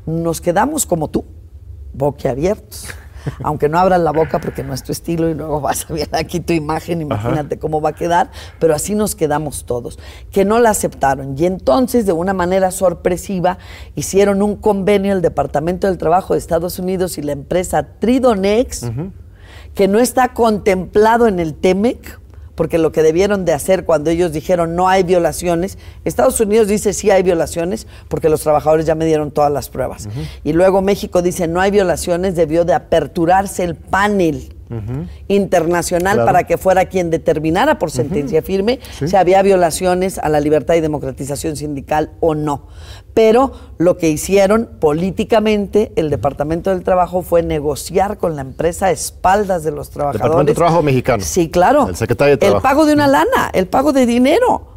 Nos 0.06 0.42
quedamos 0.42 0.86
como 0.86 1.08
tú, 1.08 1.24
boquiabiertos. 1.94 2.88
Aunque 3.44 3.70
no 3.70 3.80
abras 3.80 4.02
la 4.02 4.12
boca 4.12 4.40
porque 4.40 4.62
no 4.62 4.74
es 4.74 4.84
tu 4.84 4.92
estilo 4.92 5.30
y 5.30 5.34
luego 5.34 5.62
vas 5.62 5.90
a 5.90 5.94
ver 5.94 6.10
aquí 6.12 6.42
tu 6.42 6.54
imagen, 6.54 7.02
imagínate 7.02 7.58
cómo 7.58 7.82
va 7.82 7.90
a 7.90 7.94
quedar, 7.94 8.30
pero 8.60 8.76
así 8.76 8.94
nos 8.94 9.16
quedamos 9.16 9.66
todos, 9.66 9.98
que 10.32 10.46
no 10.46 10.60
la 10.60 10.72
aceptaron. 10.72 11.36
Y 11.38 11.46
entonces, 11.46 12.06
de 12.06 12.12
una 12.12 12.34
manera 12.34 12.72
sorpresiva, 12.72 13.58
hicieron 13.96 14.42
un 14.42 14.58
convenio 14.58 15.14
el 15.14 15.22
Departamento 15.22 15.88
del 15.88 15.98
Trabajo 15.98 16.34
de 16.34 16.40
Estados 16.40 16.78
Unidos 16.78 17.18
y 17.18 17.22
la 17.22 17.32
empresa 17.32 17.88
Tridonex, 18.00 18.92
que 19.74 19.88
no 19.88 20.00
está 20.00 20.34
contemplado 20.34 21.28
en 21.28 21.40
el 21.40 21.56
TEMEC, 21.56 22.20
porque 22.56 22.78
lo 22.78 22.92
que 22.92 23.04
debieron 23.04 23.46
de 23.46 23.54
hacer 23.54 23.86
cuando 23.86 24.10
ellos 24.10 24.32
dijeron 24.32 24.76
no 24.76 24.88
hay 24.88 25.04
violaciones, 25.04 25.78
Estados 26.04 26.40
Unidos 26.40 26.68
dice 26.68 26.94
sí 26.94 27.12
hay 27.12 27.24
violaciones 27.24 27.88
porque 28.08 28.30
los 28.30 28.42
trabajadores 28.42 28.86
ya 28.86 28.96
me 28.96 29.06
dieron 29.06 29.32
todas 29.32 29.52
las 29.52 29.70
pruebas. 29.70 30.08
Y 30.44 30.54
luego 30.54 30.82
México 30.82 31.22
dice 31.22 31.48
no 31.48 31.62
hay 31.62 31.72
violaciones, 31.72 32.36
debió 32.36 32.66
de 32.66 32.74
aperturarse 32.74 33.64
el 33.64 33.76
panel 33.76 34.55
internacional 35.28 36.26
para 36.26 36.46
que 36.46 36.58
fuera 36.58 36.86
quien 36.86 37.10
determinara 37.10 37.78
por 37.78 37.92
sentencia 37.92 38.42
firme 38.42 38.80
si 39.06 39.16
había 39.16 39.42
violaciones 39.42 40.18
a 40.18 40.30
la 40.30 40.40
libertad 40.40 40.76
y 40.76 40.82
democratización 40.82 41.56
sindical 41.56 42.12
o 42.20 42.36
no. 42.36 42.68
Pero 43.14 43.54
lo 43.78 43.98
que 43.98 44.10
hicieron 44.10 44.70
políticamente 44.80 45.94
el 45.96 46.10
Departamento 46.10 46.72
del 46.72 46.84
Trabajo 46.84 47.22
fue 47.22 47.44
negociar 47.44 48.18
con 48.18 48.36
la 48.36 48.42
empresa 48.42 48.88
a 48.88 48.92
espaldas 48.92 49.64
de 49.64 49.72
los 49.72 49.90
trabajadores. 49.90 50.22
Departamento 50.22 50.52
de 50.52 50.56
Trabajo 50.56 50.84
mexicano. 50.84 51.24
Sí, 51.24 51.50
claro. 51.50 51.88
El 51.88 51.96
secretario 51.96 52.34
de 52.34 52.38
Trabajo. 52.38 52.58
El 52.58 52.64
pago 52.64 52.86
de 52.86 52.94
una 52.94 53.08
lana, 53.08 53.50
el 53.54 53.68
pago 53.68 53.94
de 53.94 54.06
dinero 54.06 54.76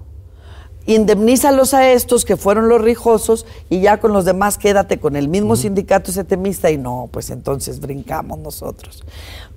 indemnízalos 0.88 1.74
a 1.74 1.90
estos 1.92 2.24
que 2.24 2.38
fueron 2.38 2.70
los 2.70 2.80
rijosos 2.80 3.44
y 3.68 3.80
ya 3.80 4.00
con 4.00 4.14
los 4.14 4.24
demás 4.24 4.56
quédate 4.56 4.98
con 4.98 5.16
el 5.16 5.28
mismo 5.28 5.54
sindicato 5.54 6.10
setemista 6.10 6.70
y 6.70 6.78
no, 6.78 7.10
pues 7.12 7.28
entonces 7.28 7.78
brincamos 7.78 8.38
nosotros. 8.38 9.04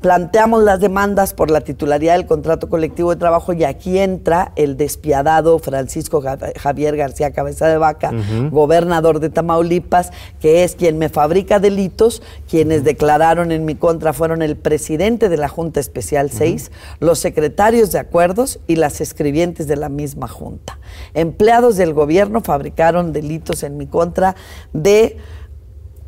Planteamos 0.02 0.64
las 0.64 0.80
demandas 0.80 1.36
por 1.36 1.52
la 1.52 1.62
titularidad 1.62 2.16
del 2.16 2.26
contrato 2.26 2.70
colectivo 2.70 3.12
de 3.12 3.18
trabajo 3.18 3.54
y 3.54 3.64
aquí 3.64 4.00
entra 4.00 4.52
el 4.56 4.76
despiadado 4.76 5.60
Francisco 5.60 6.24
Javier 6.58 6.98
García 6.98 7.32
Cabeza 7.34 7.68
de 7.68 7.78
Vaca, 7.78 8.12
gobernador 8.50 9.20
de 9.20 9.30
Tamaulipas, 9.30 10.12
que 10.40 10.64
es 10.64 10.76
quien 10.76 10.98
me 10.98 11.10
fabrica 11.10 11.60
delitos, 11.60 12.24
quienes 12.50 12.84
declararon 12.84 13.52
en 13.52 13.64
mi 13.64 13.76
contra 13.76 14.12
fueron 14.12 14.42
el 14.42 14.58
presidente 14.58 15.30
de 15.30 15.38
la 15.38 15.50
Junta 15.50 15.80
Especial 15.80 16.32
6, 16.32 16.72
los 17.00 17.20
secretarios 17.20 17.92
de 17.92 18.00
acuerdos 18.00 18.60
y 18.66 18.78
las 18.78 19.02
escribientes 19.02 19.68
de 19.68 19.76
la 19.76 19.90
misma 19.90 20.28
Junta. 20.28 20.80
Empleados 21.14 21.78
del 21.78 21.94
gobierno 21.94 22.42
fabricaron 22.42 23.14
delitos 23.14 23.62
en 23.62 23.78
mi 23.78 23.86
contra 23.86 24.36
de 24.74 25.18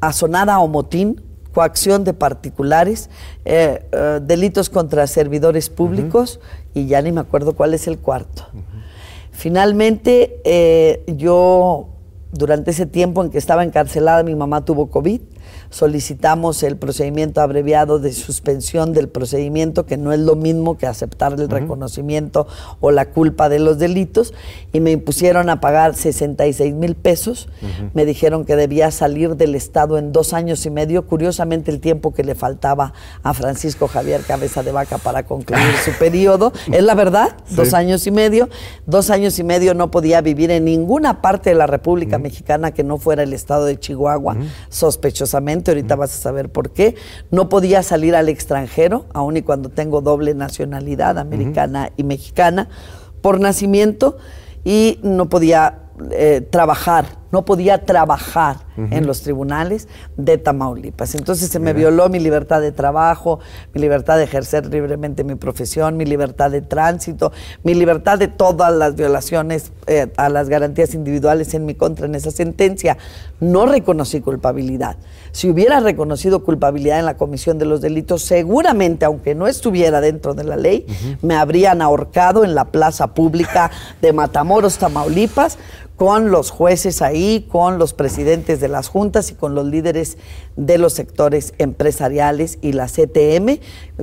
asonada 0.02 0.60
o 0.60 0.68
motín, 0.68 1.22
coacción 1.54 2.04
de 2.04 2.14
particulares, 2.14 3.10
eh, 3.46 3.86
eh, 3.92 4.20
delitos 4.22 4.70
contra 4.70 5.06
servidores 5.08 5.70
públicos 5.70 6.40
y 6.74 6.88
ya 6.88 7.02
ni 7.02 7.12
me 7.12 7.22
acuerdo 7.22 7.54
cuál 7.54 7.74
es 7.74 7.88
el 7.88 8.00
cuarto. 8.00 8.48
Finalmente, 9.32 10.42
eh, 10.44 11.04
yo, 11.08 11.90
durante 12.32 12.72
ese 12.72 12.86
tiempo 12.86 13.24
en 13.24 13.30
que 13.30 13.38
estaba 13.38 13.64
encarcelada, 13.64 14.24
mi 14.24 14.36
mamá 14.36 14.66
tuvo 14.66 14.90
COVID 14.90 15.22
solicitamos 15.74 16.62
el 16.62 16.78
procedimiento 16.78 17.42
abreviado 17.42 17.98
de 17.98 18.14
suspensión 18.14 18.94
del 18.94 19.10
procedimiento, 19.10 19.88
que 19.88 19.98
no 19.98 20.14
es 20.14 20.20
lo 20.20 20.36
mismo 20.36 20.78
que 20.78 20.86
aceptar 20.86 21.34
el 21.34 21.50
reconocimiento 21.50 22.48
o 22.80 22.92
la 22.92 23.10
culpa 23.10 23.50
de 23.50 23.58
los 23.58 23.80
delitos, 23.80 24.36
y 24.72 24.80
me 24.82 24.92
impusieron 24.92 25.50
a 25.50 25.60
pagar 25.60 25.96
66 25.96 26.76
mil 26.76 26.96
pesos. 26.96 27.50
Me 27.94 28.06
dijeron 28.06 28.46
que 28.46 28.56
debía 28.56 28.92
salir 28.92 29.36
del 29.36 29.56
Estado 29.56 29.98
en 29.98 30.12
dos 30.12 30.34
años 30.34 30.64
y 30.68 30.70
medio, 30.70 31.08
curiosamente 31.08 31.72
el 31.72 31.80
tiempo 31.80 32.14
que 32.14 32.24
le 32.24 32.36
faltaba 32.36 32.94
a 33.24 33.34
Francisco 33.34 33.88
Javier 33.88 34.22
Cabeza 34.22 34.62
de 34.62 34.72
Vaca 34.72 35.00
para 35.00 35.26
concluir 35.26 35.74
su 35.84 35.92
periodo. 36.00 36.54
Es 36.72 36.84
la 36.84 36.94
verdad, 36.94 37.36
dos 37.50 37.74
años 37.74 38.06
y 38.06 38.12
medio. 38.12 38.48
Dos 38.86 39.10
años 39.10 39.40
y 39.40 39.44
medio 39.44 39.74
no 39.74 39.90
podía 39.90 40.22
vivir 40.22 40.52
en 40.52 40.66
ninguna 40.66 41.22
parte 41.22 41.50
de 41.50 41.56
la 41.56 41.66
República 41.66 42.20
Mexicana 42.20 42.72
que 42.72 42.84
no 42.84 43.00
fuera 43.00 43.24
el 43.24 43.34
Estado 43.34 43.66
de 43.66 43.80
Chihuahua, 43.80 44.38
sospechosamente 44.70 45.63
ahorita 45.72 45.96
vas 45.96 46.14
a 46.14 46.22
saber 46.22 46.50
por 46.50 46.72
qué. 46.72 46.96
No 47.32 47.50
podía 47.50 47.84
salir 47.84 48.16
al 48.16 48.30
extranjero, 48.30 49.06
aun 49.14 49.38
y 49.38 49.42
cuando 49.42 49.70
tengo 49.70 50.02
doble 50.02 50.34
nacionalidad, 50.34 51.18
americana 51.18 51.92
y 51.98 52.04
mexicana, 52.04 52.70
por 53.22 53.40
nacimiento, 53.40 54.18
y 54.64 55.00
no 55.04 55.30
podía 55.30 55.80
eh, 56.12 56.42
trabajar 56.50 57.23
no 57.34 57.46
podía 57.46 57.84
trabajar 57.84 58.58
en 58.78 59.08
los 59.08 59.22
tribunales 59.22 59.88
de 60.18 60.38
Tamaulipas. 60.38 61.16
Entonces 61.16 61.50
se 61.50 61.60
me 61.60 61.74
violó 61.74 62.08
mi 62.08 62.20
libertad 62.20 62.62
de 62.62 62.72
trabajo, 62.72 63.40
mi 63.74 63.82
libertad 63.82 64.18
de 64.18 64.26
ejercer 64.26 64.68
libremente 64.68 65.24
mi 65.24 65.34
profesión, 65.34 65.98
mi 65.98 66.06
libertad 66.06 66.52
de 66.52 66.62
tránsito, 66.62 67.32
mi 67.64 67.74
libertad 67.74 68.20
de 68.20 68.28
todas 68.28 68.72
las 68.72 68.96
violaciones 68.96 69.72
eh, 69.88 70.12
a 70.16 70.30
las 70.30 70.48
garantías 70.48 70.94
individuales 70.94 71.56
en 71.56 71.66
mi 71.66 71.74
contra 71.74 72.06
en 72.06 72.14
esa 72.14 72.30
sentencia. 72.30 73.00
No 73.40 73.66
reconocí 73.66 74.22
culpabilidad. 74.22 74.98
Si 75.32 75.50
hubiera 75.50 75.80
reconocido 75.80 76.44
culpabilidad 76.44 77.00
en 77.00 77.06
la 77.06 77.18
comisión 77.18 77.58
de 77.58 77.66
los 77.66 77.82
delitos, 77.82 78.22
seguramente, 78.22 79.06
aunque 79.06 79.34
no 79.34 79.48
estuviera 79.48 80.02
dentro 80.02 80.36
de 80.36 80.44
la 80.44 80.56
ley, 80.56 80.86
me 81.24 81.36
habrían 81.36 81.82
ahorcado 81.82 82.44
en 82.44 82.54
la 82.54 82.66
plaza 82.66 83.08
pública 83.16 83.72
de 84.02 84.14
Matamoros, 84.14 84.78
Tamaulipas, 84.78 85.58
con 85.96 86.32
los 86.32 86.50
jueces 86.50 87.02
ahí, 87.02 87.48
con 87.50 87.78
los 87.78 87.94
presidentes 87.94 88.60
de 88.60 88.68
las 88.68 88.88
juntas 88.88 89.32
y 89.32 89.36
con 89.36 89.56
los 89.56 89.66
líderes 89.66 90.18
de 90.56 90.78
los 90.78 90.94
sectores 90.94 91.54
empresariales 91.58 92.60
y 92.62 92.74
la 92.74 92.88
CTM 92.88 93.60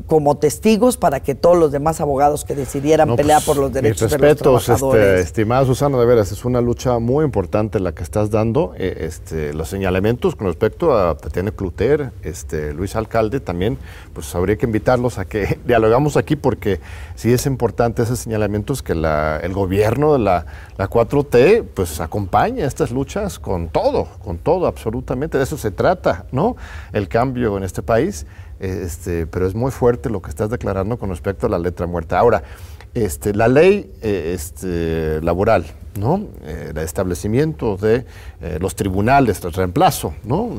como 0.06 0.36
testigos 0.36 0.96
para 0.96 1.20
que 1.20 1.34
todos 1.34 1.56
los 1.56 1.72
demás 1.72 2.00
abogados 2.00 2.44
que 2.44 2.54
decidieran 2.54 3.16
pelear 3.16 3.42
por 3.44 3.56
los 3.56 3.72
derechos 3.72 4.10
de 4.10 4.18
los 4.18 4.30
este, 4.30 4.42
trabajadores. 4.42 5.04
Este, 5.04 5.20
estimada 5.20 5.64
Susana, 5.64 5.98
de 5.98 6.06
veras, 6.06 6.32
es 6.32 6.44
una 6.44 6.60
lucha 6.60 6.98
muy 6.98 7.24
importante 7.24 7.80
la 7.80 7.92
que 7.92 8.02
estás 8.02 8.30
dando. 8.30 8.72
Eh, 8.76 8.98
este, 9.00 9.52
los 9.52 9.68
señalamientos 9.68 10.36
con 10.36 10.46
respecto 10.46 10.96
a 10.96 11.16
Tatiana 11.16 11.50
Cluter, 11.50 12.12
este, 12.22 12.72
Luis 12.72 12.96
Alcalde, 12.96 13.40
también, 13.40 13.78
pues 14.12 14.34
habría 14.34 14.56
que 14.56 14.66
invitarlos 14.66 15.18
a 15.18 15.24
que 15.24 15.58
dialogamos 15.66 16.16
aquí 16.16 16.36
porque 16.36 16.80
sí 17.14 17.32
es 17.32 17.46
importante 17.46 18.02
esos 18.02 18.18
señalamientos 18.18 18.82
que 18.82 18.92
el 18.92 19.52
gobierno 19.52 20.12
de 20.12 20.18
la, 20.20 20.46
la 20.76 20.88
4T 20.88 21.64
pues 21.74 22.00
acompañe 22.00 22.64
estas 22.64 22.90
luchas 22.90 23.38
con 23.38 23.68
todo, 23.68 24.08
con 24.24 24.38
todo, 24.38 24.66
absolutamente. 24.66 25.38
De 25.38 25.44
eso 25.44 25.56
se 25.56 25.70
trata, 25.70 26.26
¿no? 26.32 26.39
El 26.92 27.09
cambio 27.09 27.57
en 27.57 27.64
este 27.64 27.83
país, 27.83 28.26
este, 28.61 29.26
pero 29.26 29.46
es 29.46 29.55
muy 29.55 29.70
fuerte 29.70 30.11
lo 30.11 30.20
que 30.20 30.31
estás 30.31 30.50
declarando 30.50 30.98
con 30.98 31.11
respecto 31.11 31.46
a 31.46 31.50
la 31.50 31.59
letra 31.59 31.87
muerta. 31.87 32.18
Ahora, 32.18 32.42
este, 32.94 33.35
la 33.35 33.46
ley 33.46 33.88
eh, 34.03 34.33
este, 34.35 35.20
laboral, 35.22 35.64
¿no? 35.96 36.26
Eh, 36.42 36.68
el 36.70 36.79
establecimiento 36.79 37.76
de 37.76 38.05
eh, 38.40 38.59
los 38.61 38.74
tribunales, 38.74 39.44
el 39.44 39.53
reemplazo, 39.53 40.14
¿no? 40.24 40.50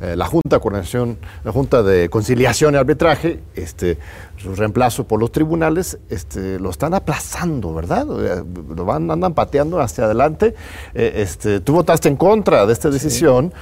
la 0.00 0.26
Junta 0.26 0.56
de 0.56 0.60
Coordinación, 0.60 1.16
la 1.44 1.52
Junta 1.52 1.84
de 1.84 2.08
Conciliación 2.08 2.74
y 2.74 2.76
Arbitraje, 2.76 3.40
este, 3.54 3.98
su 4.36 4.54
reemplazo 4.56 5.04
por 5.04 5.20
los 5.20 5.30
tribunales, 5.30 5.98
este, 6.10 6.58
lo 6.58 6.70
están 6.70 6.92
aplazando, 6.92 7.72
¿verdad? 7.72 8.04
Lo 8.04 8.84
van, 8.84 9.08
andan 9.10 9.32
pateando 9.34 9.80
hacia 9.80 10.04
adelante. 10.04 10.54
este, 10.92 11.60
tú 11.60 11.74
votaste 11.74 12.08
en 12.08 12.16
contra 12.16 12.66
de 12.66 12.72
esta 12.72 12.90
decisión. 12.90 13.52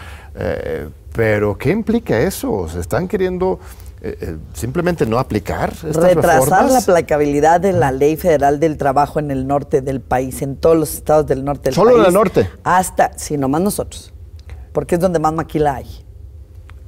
Pero, 1.15 1.59
¿qué 1.59 1.71
implica 1.71 2.19
eso? 2.21 2.69
¿Se 2.69 2.81
están 2.81 3.07
queriendo 3.07 3.59
eh, 4.05 4.19
eh, 4.21 4.37
simplemente 4.53 5.07
no 5.07 5.21
aplicar 5.21 5.73
estas 5.73 5.95
Retrasar 5.95 6.69
la 6.69 6.79
aplicabilidad 6.79 7.61
de 7.61 7.73
la 7.73 7.93
ley 7.93 8.17
federal 8.17 8.59
del 8.59 8.77
trabajo 8.77 9.21
en 9.21 9.31
el 9.31 9.47
norte 9.47 9.81
del 9.81 10.01
país, 10.01 10.43
en 10.43 10.57
todos 10.57 10.77
los 10.77 10.95
estados 10.95 11.25
del 11.29 11.45
norte 11.45 11.71
del 11.71 11.75
país. 11.77 11.89
¿Solo 11.89 12.01
en 12.01 12.07
el 12.09 12.13
norte? 12.13 12.51
Hasta, 12.65 13.17
sí, 13.17 13.37
nomás 13.37 13.61
nosotros, 13.61 14.13
porque 14.73 14.97
es 14.97 15.01
donde 15.01 15.21
más 15.21 15.33
maquila 15.33 15.77
hay. 15.77 15.87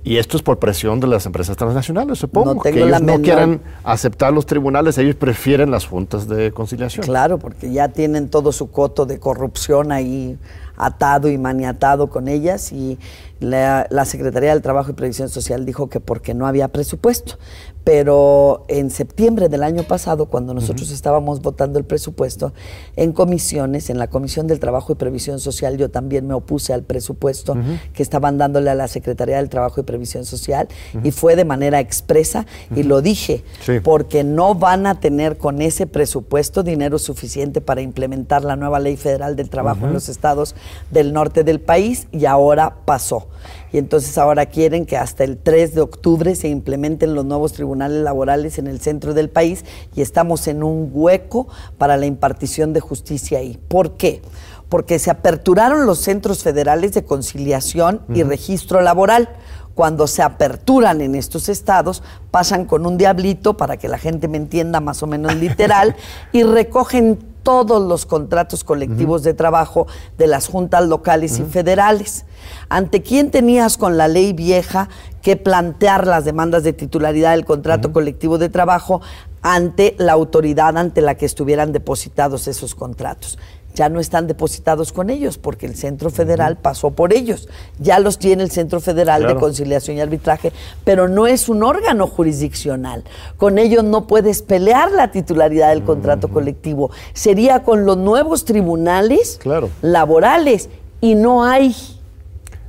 Y 0.03 0.19
esto 0.19 0.37
es 0.37 0.43
por 0.43 0.59
presión 0.59 0.99
de 0.99 1.07
las 1.07 1.25
empresas 1.25 1.57
transnacionales, 1.57 2.19
supongo. 2.19 2.61
que 2.61 2.71
ellos 2.71 3.01
no 3.01 3.23
quieran 3.23 3.61
aceptar 3.85 4.33
los 4.33 4.45
tribunales, 4.45 4.99
ellos 4.99 5.15
prefieren 5.15 5.71
las 5.71 5.87
juntas 5.87 6.27
de 6.27 6.51
conciliación. 6.51 7.07
Claro, 7.07 7.39
porque 7.39 7.73
ya 7.73 7.89
tienen 7.89 8.29
todo 8.29 8.51
su 8.51 8.73
coto 8.73 9.07
de 9.07 9.21
corrupción 9.21 9.93
ahí 9.93 10.37
atado 10.77 11.29
y 11.29 11.39
maniatado 11.39 12.11
con 12.11 12.29
ellas 12.29 12.73
y 12.73 12.99
la, 13.41 14.05
Secretaría 14.05 14.51
del 14.51 14.63
Trabajo 14.63 14.91
y 14.91 14.95
Previsión 14.95 15.29
Social 15.29 15.65
dijo 15.65 15.89
que 15.89 16.01
porque 16.01 16.35
no 16.35 16.47
había 16.47 16.69
presupuesto. 16.69 17.39
Pero 17.83 18.65
en 18.69 18.91
septiembre 18.91 19.51
del 19.51 19.63
año 19.63 19.83
pasado, 19.83 20.27
cuando 20.27 20.55
nosotros 20.55 20.91
estábamos 20.91 21.43
votando 21.43 21.79
el 21.79 21.85
presupuesto, 21.85 22.55
en 22.97 23.13
comisiones, 23.13 23.91
en 23.91 23.99
la 23.99 24.09
Comisión 24.09 24.47
del 24.47 24.59
Trabajo 24.59 24.93
y 24.93 24.95
Previsión 24.95 25.39
Social, 25.39 25.77
yo 25.77 25.91
también 25.91 26.27
me 26.27 26.33
opuse 26.33 26.73
al 26.73 26.83
presupuesto 26.83 27.55
que 27.93 28.03
estaban 28.03 28.39
dándole 28.39 28.71
a 28.71 28.75
la 28.75 28.89
Secretaría 28.89 29.37
del 29.37 29.51
Trabajo 29.51 29.83
y 29.83 29.85
Previsión 29.85 30.25
Social 30.25 30.67
y 31.03 31.11
fue 31.11 31.37
de 31.37 31.45
manera 31.45 31.79
expresa 31.79 32.47
y 32.75 32.85
lo 32.85 33.03
dije, 33.03 33.45
porque 33.83 34.25
no 34.25 34.55
van 34.55 34.87
a 34.87 34.99
tener 34.99 35.37
con 35.37 35.61
ese 35.61 35.87
presupuesto 35.87 36.63
dinero 36.63 36.99
suficiente 36.99 37.61
para 37.61 37.83
implementar 37.83 38.45
la 38.45 38.57
nueva 38.57 38.81
ley 38.81 38.97
federal 38.97 39.37
del 39.37 39.51
trabajo 39.51 39.87
en 39.87 39.93
los 39.93 40.09
estados 40.09 40.55
del 40.91 41.13
norte 41.13 41.45
del 41.45 41.61
país 41.61 42.07
y 42.13 42.27
ahora 42.27 42.77
pasó. 42.85 43.29
Y 43.73 43.79
entonces 43.79 44.17
ahora 44.19 44.47
quieren 44.47 44.87
que 44.87 44.97
hasta 44.97 45.25
el 45.25 45.37
3 45.37 45.75
de 45.75 45.81
octubre 45.81 46.35
se 46.37 46.49
implementen 46.49 47.15
los 47.15 47.25
nuevos 47.25 47.53
tribunales 47.53 48.03
laborales 48.03 48.59
en 48.59 48.69
el 48.69 48.81
centro 48.81 49.15
del 49.15 49.31
país 49.31 49.65
y 49.95 50.01
estamos 50.03 50.47
en 50.47 50.63
un 50.63 50.91
hueco 50.93 51.49
para 51.77 51.97
la 51.97 52.07
impartición 52.07 52.73
de 52.73 52.81
justicia 52.81 53.39
ahí. 53.39 53.59
¿Por 53.69 53.97
qué? 53.97 54.23
Porque 54.69 54.99
se 54.99 55.11
aperturaron 55.11 55.87
los 55.87 55.99
centros 55.99 56.43
federales 56.43 56.93
de 56.93 57.05
conciliación 57.05 58.01
y 58.15 58.23
registro 58.23 58.81
laboral 58.81 59.29
cuando 59.75 60.07
se 60.07 60.23
aperturan 60.23 61.01
en 61.01 61.15
estos 61.15 61.49
estados, 61.49 62.03
pasan 62.31 62.65
con 62.65 62.87
un 62.87 62.97
diablito, 62.97 63.57
para 63.57 63.77
que 63.77 63.89
la 63.89 63.99
gente 63.99 64.29
me 64.29 64.37
entienda 64.37 64.81
más 64.81 65.03
o 65.03 65.07
menos 65.07 65.35
literal, 65.35 65.97
y 66.33 66.45
recogen 66.45 67.19
todos 67.45 67.81
los 67.87 68.07
contratos 68.07 68.65
colectivos 68.65 69.23
de 69.23 69.35
trabajo 69.35 69.87
de 70.19 70.27
las 70.27 70.49
juntas 70.49 70.89
locales 70.89 71.39
y 71.39 71.45
federales. 71.45 72.25
¿Ante 72.69 73.03
quién 73.03 73.31
tenías 73.31 73.79
con 73.79 73.97
la 73.97 74.09
ley 74.09 74.33
vieja 74.33 74.89
que 75.23 75.37
plantear 75.37 76.07
las 76.07 76.25
demandas 76.25 76.65
de 76.65 76.73
titularidad 76.73 77.31
del 77.33 77.45
contrato 77.45 77.93
colectivo 77.93 78.39
de 78.39 78.49
trabajo 78.49 79.01
ante 79.43 79.95
la 79.99 80.13
autoridad 80.13 80.77
ante 80.77 81.03
la 81.03 81.17
que 81.17 81.27
estuvieran 81.27 81.73
depositados 81.73 82.49
esos 82.49 82.75
contratos? 82.75 83.39
Ya 83.75 83.89
no 83.89 84.01
están 84.01 84.27
depositados 84.27 84.93
con 84.93 85.11
ellos 85.11 85.37
porque 85.37 85.67
el 85.67 85.75
Centro 85.75 86.11
Federal 86.11 86.57
pasó 86.57 86.93
por 86.93 87.13
ellos. 87.13 87.49
Ya 87.79 87.99
los 87.99 88.19
tiene 88.19 88.43
el 88.45 88.51
Centro 88.51 88.81
Federal 88.81 89.27
de 89.27 89.35
Conciliación 89.35 89.97
y 89.97 90.01
Arbitraje, 90.01 90.53
pero 90.85 91.09
no 91.09 91.27
es 91.27 91.49
un 91.49 91.63
órgano 91.63 92.07
jurisdiccional. 92.07 93.05
Con 93.37 93.59
ellos 93.59 93.85
no 93.85 94.07
puedes 94.07 94.43
pelear 94.43 94.93
la 94.93 95.11
titularidad 95.11 95.71
del 95.71 95.83
contrato 95.83 96.29
colectivo. 96.29 96.91
Sería 97.13 97.63
con 97.65 97.85
los 97.85 97.97
nuevos 97.97 98.45
tribunales 98.45 99.41
laborales 99.83 100.69
y 101.01 101.17
no 101.17 101.45
hay 101.45 101.75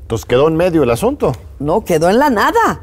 entonces 0.05 0.25
quedó 0.27 0.47
en 0.47 0.55
medio 0.55 0.83
el 0.83 0.91
asunto. 0.91 1.31
No, 1.57 1.83
quedó 1.83 2.11
en 2.11 2.19
la 2.19 2.29
nada. 2.29 2.81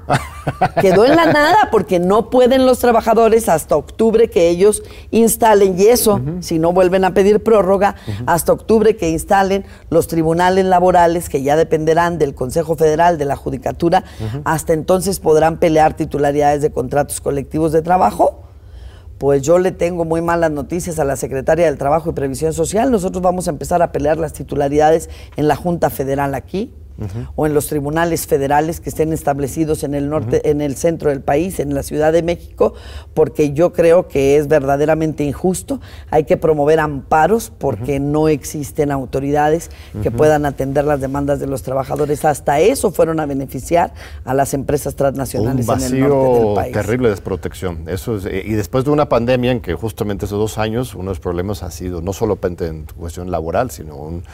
quedó 0.81 1.05
en 1.05 1.15
la 1.15 1.27
nada 1.27 1.69
porque 1.71 2.01
no 2.01 2.31
pueden 2.31 2.67
los 2.67 2.81
trabajadores 2.81 3.49
hasta 3.49 3.77
octubre 3.77 4.29
que 4.29 4.49
ellos 4.49 4.83
instalen, 5.13 5.79
y 5.79 5.85
eso, 5.85 6.21
si 6.41 6.59
no 6.59 6.73
vuelven 6.73 7.05
a 7.05 7.15
pedir 7.15 7.41
prórroga, 7.41 7.95
hasta 8.27 8.53
octubre 8.53 8.97
que 8.97 9.09
instalen 9.09 9.65
los 9.89 10.09
tribunales 10.09 10.65
laborales 10.65 11.29
que 11.29 11.45
ya 11.45 11.55
dependerán 11.55 12.19
del 12.19 12.35
Consejo 12.35 12.75
Federal, 12.75 13.19
de 13.19 13.25
la 13.25 13.37
Judicatura, 13.37 14.03
hasta 14.43 14.73
entonces 14.73 15.21
podrán 15.21 15.59
pelear 15.59 15.95
titularidades 15.95 16.61
de 16.61 16.73
contratos 16.73 17.21
colectivos 17.21 17.71
de 17.71 17.83
trabajo 17.83 18.41
pues 19.19 19.43
yo 19.43 19.61
le 19.61 19.71
tengo 19.71 20.05
muy 20.05 20.21
malas 20.21 20.51
noticias 20.51 20.99
a 20.99 21.05
la 21.05 21.15
Secretaria 21.15 21.67
del 21.67 21.79
Trabajo 21.79 22.11
y 22.11 22.13
Previsión 22.13 22.53
Social. 22.53 22.91
Nosotros 22.91 23.23
vamos 23.23 23.47
a 23.47 23.53
empezar 23.53 23.81
a 23.81 23.93
pelear 23.93 24.17
las 24.17 24.33
titularidades 24.33 25.09
en 25.37 25.47
la 25.47 25.55
Junta 25.55 25.91
Federal 25.91 26.35
aquí 26.35 26.75
o 27.35 27.47
en 27.47 27.55
los 27.55 27.67
tribunales 27.67 28.27
federales 28.27 28.81
que 28.81 28.91
estén 28.91 29.13
establecidos 29.13 29.85
en 29.85 29.95
el 29.95 30.09
norte, 30.09 30.49
en 30.51 30.61
el 30.61 30.77
centro 30.77 31.11
del 31.11 31.21
país, 31.21 31.61
en 31.61 31.75
la 31.75 31.83
Ciudad 31.83 32.13
de 32.13 32.23
México, 32.23 32.75
porque 33.15 33.53
yo 33.53 33.73
creo 33.73 34.09
que 34.09 34.37
es 34.37 34.49
verdaderamente 34.49 35.25
injusto. 35.25 35.81
Hay 36.11 36.25
que 36.25 36.37
promover 36.37 36.81
amparos 36.81 37.53
porque 37.57 38.01
no 38.01 38.29
existen 38.29 38.91
autoridades 38.91 39.71
que 40.03 40.11
puedan 40.11 40.47
atender 40.47 40.85
las 40.85 41.01
demandas 41.01 41.41
de 41.41 41.47
los 41.47 41.63
trabajadores. 41.63 42.25
Hasta 42.25 42.61
eso 42.61 42.91
fueron 42.91 43.21
a 43.21 43.27
beneficiar 43.27 43.93
a 44.25 44.35
las 44.35 44.55
empresas 44.55 44.95
transnacionales 44.95 45.69
en 45.69 45.83
el 45.83 46.01
norte 46.09 46.45
del 46.45 46.55
país. 46.55 46.73
Terrible 46.73 47.11
desprotección. 47.11 47.85
Eso 47.89 48.19
eh, 48.27 48.43
y 48.45 48.53
después 48.53 48.85
de 48.85 48.91
una 48.91 49.09
pandemia 49.09 49.51
en 49.51 49.61
que 49.61 49.75
justamente 49.75 50.27
esos 50.27 50.39
dos 50.39 50.59
años 50.59 50.95
uno 50.95 51.05
de 51.05 51.11
los 51.11 51.21
problemas 51.21 51.63
ha 51.63 51.71
sido 51.71 52.01
no 52.01 52.13
solo 52.13 52.39
en 52.61 52.87
cuestión 52.97 53.31
laboral, 53.31 53.71
sino 53.71 53.97
un 53.97 54.25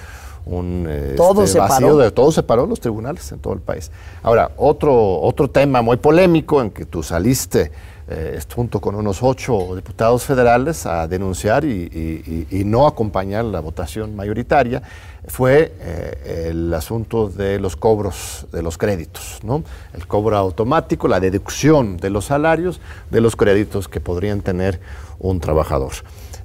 un 0.49 0.89
todo 1.17 1.45
este, 1.45 1.59
vacío 1.59 1.97
de 1.97 2.11
todo 2.11 2.33
se 2.33 2.43
paró 2.43 2.67
los 2.67 2.81
tribunales 2.81 3.31
en 3.33 3.39
todo 3.39 3.55
el 3.55 3.61
país. 3.61 3.91
Ahora, 4.23 4.51
otro, 4.57 5.21
otro 5.21 5.49
tema 5.49 5.83
muy 5.83 5.99
polémico 5.99 6.61
en 6.63 6.71
que 6.71 6.85
tú 6.85 7.03
saliste 7.03 7.71
eh, 8.11 8.41
junto 8.55 8.81
con 8.81 8.95
unos 8.95 9.23
ocho 9.23 9.77
diputados 9.77 10.25
federales, 10.25 10.87
a 10.87 11.07
denunciar 11.07 11.67
y, 11.67 12.63
no 12.65 12.87
acompañar 12.87 13.45
la 13.45 13.61
votación 13.61 14.17
mayoritaria, 14.17 14.83
fue 15.27 15.75
eh, 15.79 16.49
el 16.51 16.73
asunto 16.73 17.29
de 17.29 17.61
los 17.61 17.77
cobros 17.77 18.47
de 18.51 18.63
los 18.63 18.79
créditos, 18.79 19.41
¿no? 19.43 19.63
El 19.93 20.07
cobro 20.07 20.39
automático, 20.39 21.07
la 21.07 21.21
deducción 21.21 21.99
de 21.99 22.09
los 22.09 22.25
salarios 22.25 22.81
de 23.11 23.21
los 23.21 23.37
créditos 23.37 23.89
que 23.89 24.01
podrían 24.01 24.41
tener 24.41 24.81
un 25.19 25.39
trabajador. 25.39 25.93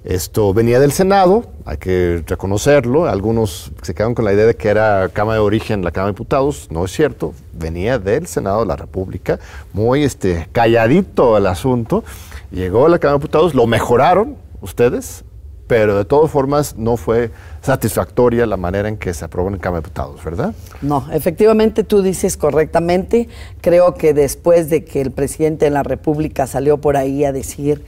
Esto 0.04 0.54
venía 0.54 0.82
del 0.82 0.92
Senado, 0.92 1.46
hay 1.64 1.78
que 1.78 2.24
reconocerlo. 2.28 3.06
Algunos 3.06 3.72
se 3.82 3.94
quedaron 3.94 4.14
con 4.16 4.26
la 4.26 4.34
idea 4.34 4.46
de 4.46 4.56
que 4.56 4.68
era 4.68 5.08
Cámara 5.14 5.36
de 5.36 5.46
origen 5.46 5.82
la 5.82 5.92
Cámara 5.92 6.08
de 6.08 6.16
Diputados. 6.16 6.68
No 6.72 6.84
es 6.84 6.92
cierto, 6.92 7.34
venía 7.54 8.00
del 8.00 8.28
Senado 8.28 8.62
de 8.62 8.66
la 8.66 8.76
República, 8.76 9.40
muy 9.72 10.04
este, 10.04 10.50
calladito 10.52 11.38
el 11.38 11.48
asunto. 11.48 12.04
Llegó 12.52 12.86
a 12.86 12.90
la 12.90 13.00
Cámara 13.00 13.18
de 13.18 13.22
Diputados, 13.22 13.56
lo 13.56 13.66
mejoraron 13.66 14.36
ustedes, 14.60 15.24
pero 15.68 15.98
de 15.98 16.04
todas 16.04 16.30
formas 16.30 16.76
no 16.76 16.98
fue 16.98 17.32
satisfactoria 17.62 18.46
la 18.46 18.58
manera 18.58 18.90
en 18.90 18.98
que 18.98 19.14
se 19.14 19.24
aprobó 19.24 19.48
en 19.48 19.58
Cámara 19.58 19.80
de 19.80 19.86
Diputados, 19.86 20.22
¿verdad? 20.22 20.54
No, 20.82 21.08
efectivamente 21.14 21.86
tú 21.86 22.02
dices 22.02 22.36
correctamente. 22.36 23.30
Creo 23.62 23.94
que 23.94 24.14
después 24.14 24.70
de 24.70 24.84
que 24.84 25.00
el 25.00 25.12
presidente 25.12 25.64
de 25.64 25.72
la 25.72 25.84
República 25.84 26.46
salió 26.46 26.80
por 26.80 26.98
ahí 26.98 27.24
a 27.24 27.32
decir 27.32 27.86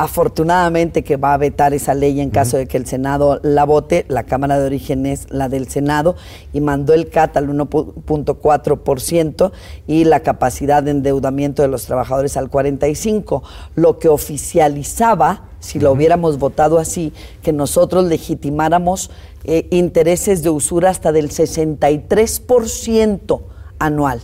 Afortunadamente 0.00 1.02
que 1.02 1.16
va 1.16 1.34
a 1.34 1.38
vetar 1.38 1.74
esa 1.74 1.92
ley 1.92 2.20
en 2.20 2.30
caso 2.30 2.56
de 2.56 2.68
que 2.68 2.76
el 2.76 2.86
Senado 2.86 3.40
la 3.42 3.64
vote, 3.64 4.04
la 4.06 4.22
Cámara 4.22 4.56
de 4.56 4.64
Origen 4.64 5.06
es 5.06 5.26
la 5.28 5.48
del 5.48 5.68
Senado 5.68 6.14
y 6.52 6.60
mandó 6.60 6.94
el 6.94 7.08
CAT 7.08 7.36
al 7.36 7.48
1.4% 7.48 9.50
y 9.88 10.04
la 10.04 10.20
capacidad 10.20 10.84
de 10.84 10.92
endeudamiento 10.92 11.62
de 11.62 11.68
los 11.68 11.86
trabajadores 11.86 12.36
al 12.36 12.48
45%, 12.48 13.42
lo 13.74 13.98
que 13.98 14.08
oficializaba, 14.08 15.48
si 15.58 15.80
lo 15.80 15.90
hubiéramos 15.90 16.38
votado 16.38 16.78
así, 16.78 17.12
que 17.42 17.52
nosotros 17.52 18.04
legitimáramos 18.04 19.10
eh, 19.42 19.66
intereses 19.72 20.44
de 20.44 20.50
usura 20.50 20.90
hasta 20.90 21.10
del 21.10 21.30
63% 21.30 23.40
anual 23.80 24.20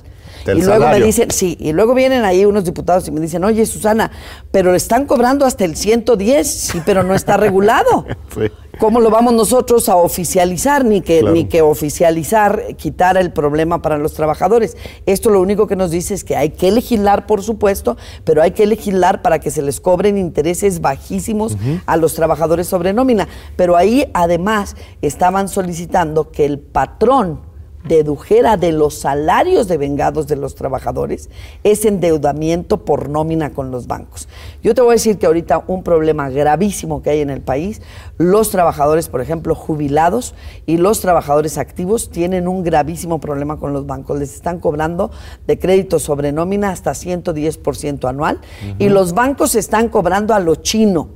y 0.46 0.62
luego 0.62 0.88
me 0.88 1.00
dicen, 1.00 1.30
sí, 1.30 1.56
y 1.58 1.72
luego 1.72 1.94
vienen 1.94 2.24
ahí 2.24 2.44
unos 2.44 2.64
diputados 2.64 3.06
y 3.08 3.10
me 3.10 3.20
dicen, 3.20 3.44
oye, 3.44 3.64
Susana, 3.66 4.10
pero 4.50 4.70
le 4.70 4.76
están 4.76 5.06
cobrando 5.06 5.46
hasta 5.46 5.64
el 5.64 5.76
110, 5.76 6.46
sí, 6.46 6.82
pero 6.84 7.02
no 7.02 7.14
está 7.14 7.36
regulado. 7.36 8.06
¿Cómo 8.78 9.00
lo 9.00 9.08
vamos 9.10 9.34
nosotros 9.34 9.88
a 9.88 9.96
oficializar? 9.96 10.84
Ni 10.84 11.00
que, 11.00 11.22
ni 11.22 11.44
que 11.44 11.62
oficializar 11.62 12.74
quitara 12.76 13.20
el 13.20 13.32
problema 13.32 13.80
para 13.82 13.98
los 13.98 14.14
trabajadores. 14.14 14.76
Esto 15.06 15.30
lo 15.30 15.40
único 15.40 15.68
que 15.68 15.76
nos 15.76 15.92
dice 15.92 16.14
es 16.14 16.24
que 16.24 16.36
hay 16.36 16.50
que 16.50 16.72
legislar, 16.72 17.26
por 17.26 17.42
supuesto, 17.42 17.96
pero 18.24 18.42
hay 18.42 18.50
que 18.50 18.66
legislar 18.66 19.22
para 19.22 19.38
que 19.38 19.52
se 19.52 19.62
les 19.62 19.80
cobren 19.80 20.18
intereses 20.18 20.80
bajísimos 20.80 21.56
a 21.86 21.96
los 21.96 22.14
trabajadores 22.14 22.66
sobre 22.66 22.92
nómina. 22.92 23.28
Pero 23.56 23.76
ahí 23.76 24.10
además 24.12 24.76
estaban 25.02 25.48
solicitando 25.48 26.32
que 26.32 26.44
el 26.44 26.58
patrón 26.58 27.53
dedujera 27.84 28.56
de 28.56 28.72
los 28.72 28.94
salarios 28.94 29.68
de 29.68 29.76
vengados 29.76 30.26
de 30.26 30.36
los 30.36 30.54
trabajadores 30.54 31.28
ese 31.62 31.88
endeudamiento 31.88 32.84
por 32.84 33.08
nómina 33.08 33.50
con 33.50 33.70
los 33.70 33.86
bancos. 33.86 34.28
Yo 34.62 34.74
te 34.74 34.80
voy 34.80 34.90
a 34.90 34.94
decir 34.94 35.18
que 35.18 35.26
ahorita 35.26 35.64
un 35.66 35.82
problema 35.82 36.30
gravísimo 36.30 37.02
que 37.02 37.10
hay 37.10 37.20
en 37.20 37.30
el 37.30 37.42
país, 37.42 37.82
los 38.18 38.50
trabajadores, 38.50 39.08
por 39.08 39.20
ejemplo, 39.20 39.54
jubilados 39.54 40.34
y 40.66 40.78
los 40.78 41.00
trabajadores 41.00 41.58
activos 41.58 42.10
tienen 42.10 42.48
un 42.48 42.62
gravísimo 42.62 43.20
problema 43.20 43.58
con 43.58 43.72
los 43.72 43.86
bancos. 43.86 44.18
Les 44.18 44.34
están 44.34 44.60
cobrando 44.60 45.10
de 45.46 45.58
crédito 45.58 45.98
sobre 45.98 46.32
nómina 46.32 46.70
hasta 46.70 46.92
110% 46.92 48.08
anual 48.08 48.40
y 48.78 48.88
los 48.88 49.12
bancos 49.12 49.54
están 49.54 49.88
cobrando 49.88 50.34
a 50.34 50.40
lo 50.40 50.56
chino. 50.56 51.08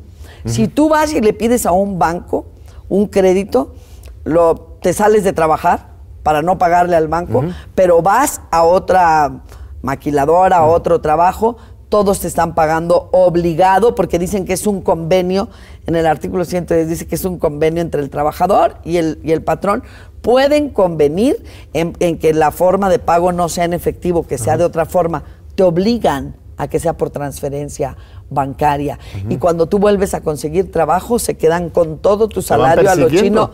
Si 0.44 0.68
tú 0.68 0.88
vas 0.88 1.12
y 1.12 1.20
le 1.20 1.32
pides 1.32 1.66
a 1.66 1.72
un 1.72 1.98
banco 1.98 2.46
un 2.88 3.06
crédito, 3.06 3.74
lo, 4.24 4.78
te 4.80 4.92
sales 4.92 5.24
de 5.24 5.32
trabajar, 5.32 5.97
para 6.28 6.42
no 6.42 6.58
pagarle 6.58 6.94
al 6.94 7.08
banco, 7.08 7.42
pero 7.74 8.02
vas 8.02 8.42
a 8.50 8.62
otra 8.62 9.40
maquiladora, 9.80 10.58
a 10.58 10.66
otro 10.66 11.00
trabajo, 11.00 11.56
todos 11.88 12.20
te 12.20 12.28
están 12.28 12.54
pagando 12.54 13.08
obligado 13.12 13.94
porque 13.94 14.18
dicen 14.18 14.44
que 14.44 14.52
es 14.52 14.66
un 14.66 14.82
convenio, 14.82 15.48
en 15.86 15.96
el 15.96 16.06
artículo 16.06 16.44
110 16.44 16.86
dice 16.86 17.06
que 17.06 17.14
es 17.14 17.24
un 17.24 17.38
convenio 17.38 17.80
entre 17.80 18.02
el 18.02 18.10
trabajador 18.10 18.76
y 18.84 18.98
el, 18.98 19.20
y 19.24 19.32
el 19.32 19.42
patrón, 19.42 19.82
pueden 20.20 20.68
convenir 20.68 21.42
en, 21.72 21.94
que 21.94 22.34
la 22.34 22.50
forma 22.50 22.90
de 22.90 22.98
pago 22.98 23.32
no 23.32 23.48
sea 23.48 23.64
en 23.64 23.72
efectivo, 23.72 24.26
que 24.26 24.36
sea 24.36 24.58
de 24.58 24.64
otra 24.64 24.84
forma, 24.84 25.22
te 25.54 25.62
obligan 25.62 26.36
a 26.58 26.68
que 26.68 26.78
sea 26.78 26.94
por 26.94 27.08
transferencia 27.08 27.96
bancaria. 28.28 28.98
Y 29.30 29.38
cuando 29.38 29.64
tú 29.64 29.78
vuelves 29.78 30.12
a 30.12 30.20
conseguir 30.20 30.70
trabajo, 30.70 31.18
se 31.18 31.38
quedan 31.38 31.70
con 31.70 31.96
todo 31.96 32.28
tu 32.28 32.42
salario 32.42 32.90
a 32.90 32.96
lo 32.96 33.08
chino 33.08 33.50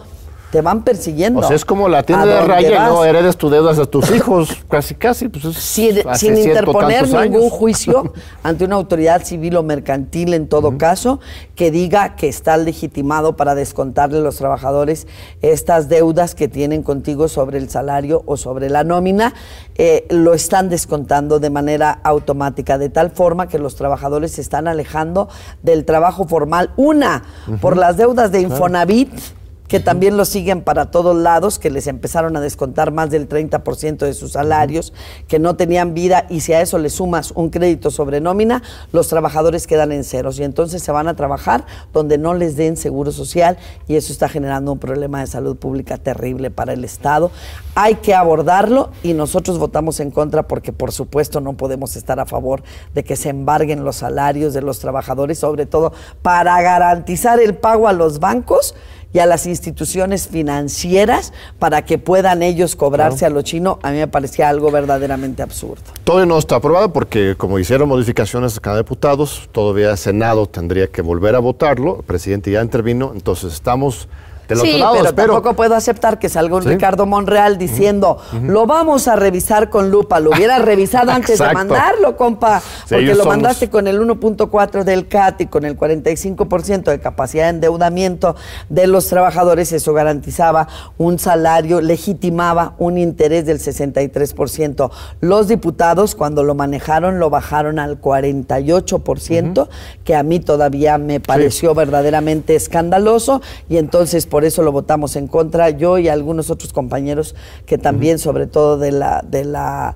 te 0.54 0.60
van 0.60 0.84
persiguiendo. 0.84 1.40
O 1.40 1.42
sea, 1.42 1.56
es 1.56 1.64
como 1.64 1.88
la 1.88 2.04
tienda 2.04 2.26
de 2.26 2.40
raya, 2.42 2.86
no 2.86 3.04
heredes 3.04 3.36
tu 3.36 3.50
deudas 3.50 3.76
a 3.80 3.86
tus 3.86 4.08
hijos, 4.14 4.56
casi, 4.70 4.94
casi. 4.94 5.28
Pues 5.28 5.56
sin, 5.56 5.96
interponer 6.36 7.08
ningún 7.12 7.50
juicio 7.50 8.12
ante 8.44 8.64
una 8.64 8.76
autoridad 8.76 9.24
civil 9.24 9.56
o 9.56 9.64
mercantil, 9.64 10.32
en 10.32 10.46
todo 10.46 10.78
caso, 10.78 11.18
que 11.56 11.72
diga 11.72 12.14
que 12.14 12.28
está 12.28 12.56
legitimado 12.56 13.34
para 13.34 13.56
descontarle 13.56 14.18
a 14.18 14.20
los 14.20 14.36
trabajadores 14.36 15.08
estas 15.42 15.88
deudas 15.88 16.36
que 16.36 16.46
tienen 16.46 16.84
contigo 16.84 17.26
sobre 17.26 17.58
el 17.58 17.68
salario 17.68 18.22
o 18.24 18.36
sobre 18.36 18.70
la 18.70 18.84
nómina, 18.84 19.34
eh, 19.74 20.06
lo 20.08 20.34
están 20.34 20.68
descontando 20.68 21.40
de 21.40 21.50
manera 21.50 21.98
automática, 22.04 22.78
de 22.78 22.90
tal 22.90 23.10
forma 23.10 23.48
que 23.48 23.58
los 23.58 23.74
trabajadores 23.74 24.30
se 24.30 24.40
están 24.40 24.68
alejando 24.68 25.28
del 25.64 25.84
trabajo 25.84 26.28
formal. 26.28 26.70
Una, 26.76 27.24
por 27.60 27.76
las 27.76 27.96
deudas 27.96 28.30
de 28.30 28.42
Infonavit 28.42 29.10
que 29.74 29.80
también 29.80 30.16
lo 30.16 30.24
siguen 30.24 30.62
para 30.62 30.92
todos 30.92 31.16
lados, 31.16 31.58
que 31.58 31.68
les 31.68 31.88
empezaron 31.88 32.36
a 32.36 32.40
descontar 32.40 32.92
más 32.92 33.10
del 33.10 33.28
30% 33.28 34.06
de 34.06 34.14
sus 34.14 34.30
salarios, 34.30 34.92
que 35.26 35.40
no 35.40 35.56
tenían 35.56 35.94
vida 35.94 36.26
y 36.30 36.42
si 36.42 36.52
a 36.52 36.60
eso 36.60 36.78
le 36.78 36.88
sumas 36.90 37.32
un 37.32 37.50
crédito 37.50 37.90
sobre 37.90 38.20
nómina, 38.20 38.62
los 38.92 39.08
trabajadores 39.08 39.66
quedan 39.66 39.90
en 39.90 40.04
ceros 40.04 40.38
y 40.38 40.44
entonces 40.44 40.80
se 40.80 40.92
van 40.92 41.08
a 41.08 41.16
trabajar 41.16 41.66
donde 41.92 42.18
no 42.18 42.34
les 42.34 42.54
den 42.56 42.76
seguro 42.76 43.10
social 43.10 43.58
y 43.88 43.96
eso 43.96 44.12
está 44.12 44.28
generando 44.28 44.70
un 44.70 44.78
problema 44.78 45.18
de 45.18 45.26
salud 45.26 45.56
pública 45.56 45.98
terrible 45.98 46.52
para 46.52 46.72
el 46.72 46.84
Estado. 46.84 47.32
Hay 47.74 47.96
que 47.96 48.14
abordarlo 48.14 48.92
y 49.02 49.12
nosotros 49.12 49.58
votamos 49.58 49.98
en 49.98 50.12
contra 50.12 50.44
porque 50.46 50.72
por 50.72 50.92
supuesto 50.92 51.40
no 51.40 51.54
podemos 51.54 51.96
estar 51.96 52.20
a 52.20 52.26
favor 52.26 52.62
de 52.94 53.02
que 53.02 53.16
se 53.16 53.30
embarguen 53.30 53.82
los 53.82 53.96
salarios 53.96 54.54
de 54.54 54.62
los 54.62 54.78
trabajadores, 54.78 55.40
sobre 55.40 55.66
todo 55.66 55.92
para 56.22 56.62
garantizar 56.62 57.40
el 57.40 57.56
pago 57.56 57.88
a 57.88 57.92
los 57.92 58.20
bancos 58.20 58.76
y 59.14 59.20
a 59.20 59.26
las 59.26 59.46
instituciones 59.46 60.26
financieras 60.28 61.32
para 61.60 61.82
que 61.82 61.98
puedan 61.98 62.42
ellos 62.42 62.74
cobrarse 62.74 63.24
a 63.24 63.30
lo 63.30 63.42
chino, 63.42 63.78
a 63.82 63.92
mí 63.92 63.98
me 63.98 64.08
parecía 64.08 64.48
algo 64.48 64.72
verdaderamente 64.72 65.40
absurdo. 65.40 65.84
Todavía 66.02 66.26
no 66.26 66.36
está 66.36 66.56
aprobado 66.56 66.92
porque 66.92 67.36
como 67.36 67.60
hicieron 67.60 67.88
modificaciones 67.88 68.58
a 68.58 68.60
cada 68.60 68.78
diputados, 68.78 69.48
todavía 69.52 69.92
el 69.92 69.98
Senado 69.98 70.46
tendría 70.46 70.88
que 70.88 71.00
volver 71.00 71.36
a 71.36 71.38
votarlo, 71.38 71.98
el 71.98 72.02
presidente 72.04 72.50
ya 72.50 72.60
intervino, 72.60 73.12
entonces 73.14 73.52
estamos 73.52 74.08
sí, 74.48 74.82
pero 74.92 75.14
tampoco 75.14 75.54
puedo 75.54 75.74
aceptar 75.74 76.18
que 76.18 76.28
salga 76.28 76.56
un 76.56 76.64
Ricardo 76.64 77.06
Monreal 77.06 77.58
diciendo, 77.58 78.18
lo 78.42 78.66
vamos 78.66 79.08
a 79.08 79.16
revisar 79.16 79.70
con 79.70 79.90
lupa. 79.90 80.20
Lo 80.20 80.30
hubiera 80.30 80.58
revisado 80.58 81.10
antes 81.12 81.38
de 81.38 81.52
mandarlo, 81.52 82.16
compa, 82.16 82.62
porque 82.88 83.14
lo 83.14 83.24
mandaste 83.24 83.70
con 83.70 83.86
el 83.86 84.00
1.4 84.00 84.84
del 84.84 85.08
CAT 85.08 85.42
y 85.42 85.46
con 85.46 85.64
el 85.64 85.78
45% 85.78 86.84
de 86.84 87.00
capacidad 87.00 87.44
de 87.44 87.50
endeudamiento 87.50 88.36
de 88.68 88.86
los 88.86 89.08
trabajadores. 89.08 89.72
Eso 89.72 89.92
garantizaba 89.92 90.68
un 90.98 91.18
salario, 91.18 91.80
legitimaba 91.80 92.74
un 92.78 92.98
interés 92.98 93.46
del 93.46 93.58
63%. 93.58 94.90
Los 95.20 95.48
diputados, 95.48 96.14
cuando 96.14 96.42
lo 96.42 96.54
manejaron, 96.54 97.18
lo 97.18 97.30
bajaron 97.30 97.78
al 97.78 98.00
48%, 98.00 99.68
que 100.04 100.14
a 100.14 100.22
mí 100.22 100.40
todavía 100.40 100.98
me 100.98 101.20
pareció 101.20 101.74
verdaderamente 101.74 102.54
escandaloso. 102.54 103.40
Y 103.68 103.78
entonces, 103.78 104.26
por 104.34 104.44
eso 104.44 104.64
lo 104.64 104.72
votamos 104.72 105.14
en 105.14 105.28
contra, 105.28 105.70
yo 105.70 105.96
y 105.96 106.08
algunos 106.08 106.50
otros 106.50 106.72
compañeros 106.72 107.36
que 107.66 107.78
también, 107.78 108.18
sobre 108.18 108.48
todo 108.48 108.78
de 108.78 108.90
la, 108.90 109.22
de 109.24 109.44
la 109.44 109.94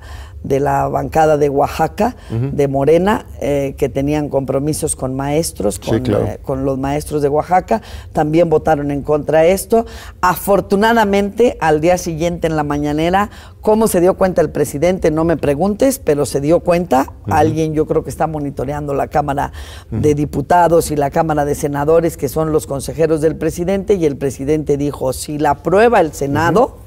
de 0.49 0.61
la 0.61 0.89
bancada 0.89 1.37
de 1.37 1.51
Oaxaca, 1.51 2.17
de 2.31 2.69
Morena, 2.69 3.27
eh, 3.41 3.75
que 3.77 3.91
tenían 3.91 4.31
compromisos 4.31 4.97
con 4.97 5.15
maestros, 5.15 5.79
con, 5.79 6.03
eh, 6.07 6.39
con, 6.43 6.65
los 6.65 6.79
maestros 6.79 7.21
de 7.21 7.29
Oaxaca, 7.29 7.83
también 8.13 8.49
votaron 8.49 8.91
en 8.91 9.03
contra 9.03 9.41
de 9.41 9.53
esto. 9.53 9.85
Afortunadamente, 10.23 11.59
al 11.61 11.83
día 11.83 11.99
siguiente 11.99 12.47
en 12.47 12.57
la 12.57 12.65
mañanera, 12.65 13.29
¿cómo 13.61 13.89
se 13.89 14.01
dio 14.01 14.15
cuenta 14.15 14.41
el 14.41 14.49
presidente? 14.49 15.11
No 15.11 15.25
me 15.25 15.37
preguntes, 15.37 15.99
pero 15.99 16.25
se 16.25 16.41
dio 16.41 16.61
cuenta. 16.61 17.13
Alguien 17.29 17.75
yo 17.75 17.87
creo 17.87 18.03
que 18.03 18.11
está 18.11 18.27
monitoreando 18.27 18.95
la 18.95 19.09
Cámara 19.09 19.53
de 19.91 20.15
Diputados 20.15 20.91
y 20.91 20.97
la 20.97 21.11
Cámara 21.11 21.45
de 21.45 21.55
Senadores, 21.55 22.17
que 22.17 22.31
son 22.31 22.53
los 22.53 22.67
consejeros 22.67 23.21
del 23.21 23.37
presidente, 23.37 23.95
y 23.95 24.07
el 24.07 24.17
presidente 24.17 24.79
dijo, 24.79 25.13
si 25.13 25.37
la 25.37 25.51
aprueba 25.51 26.01
el 26.01 26.15
Senado, 26.15 26.79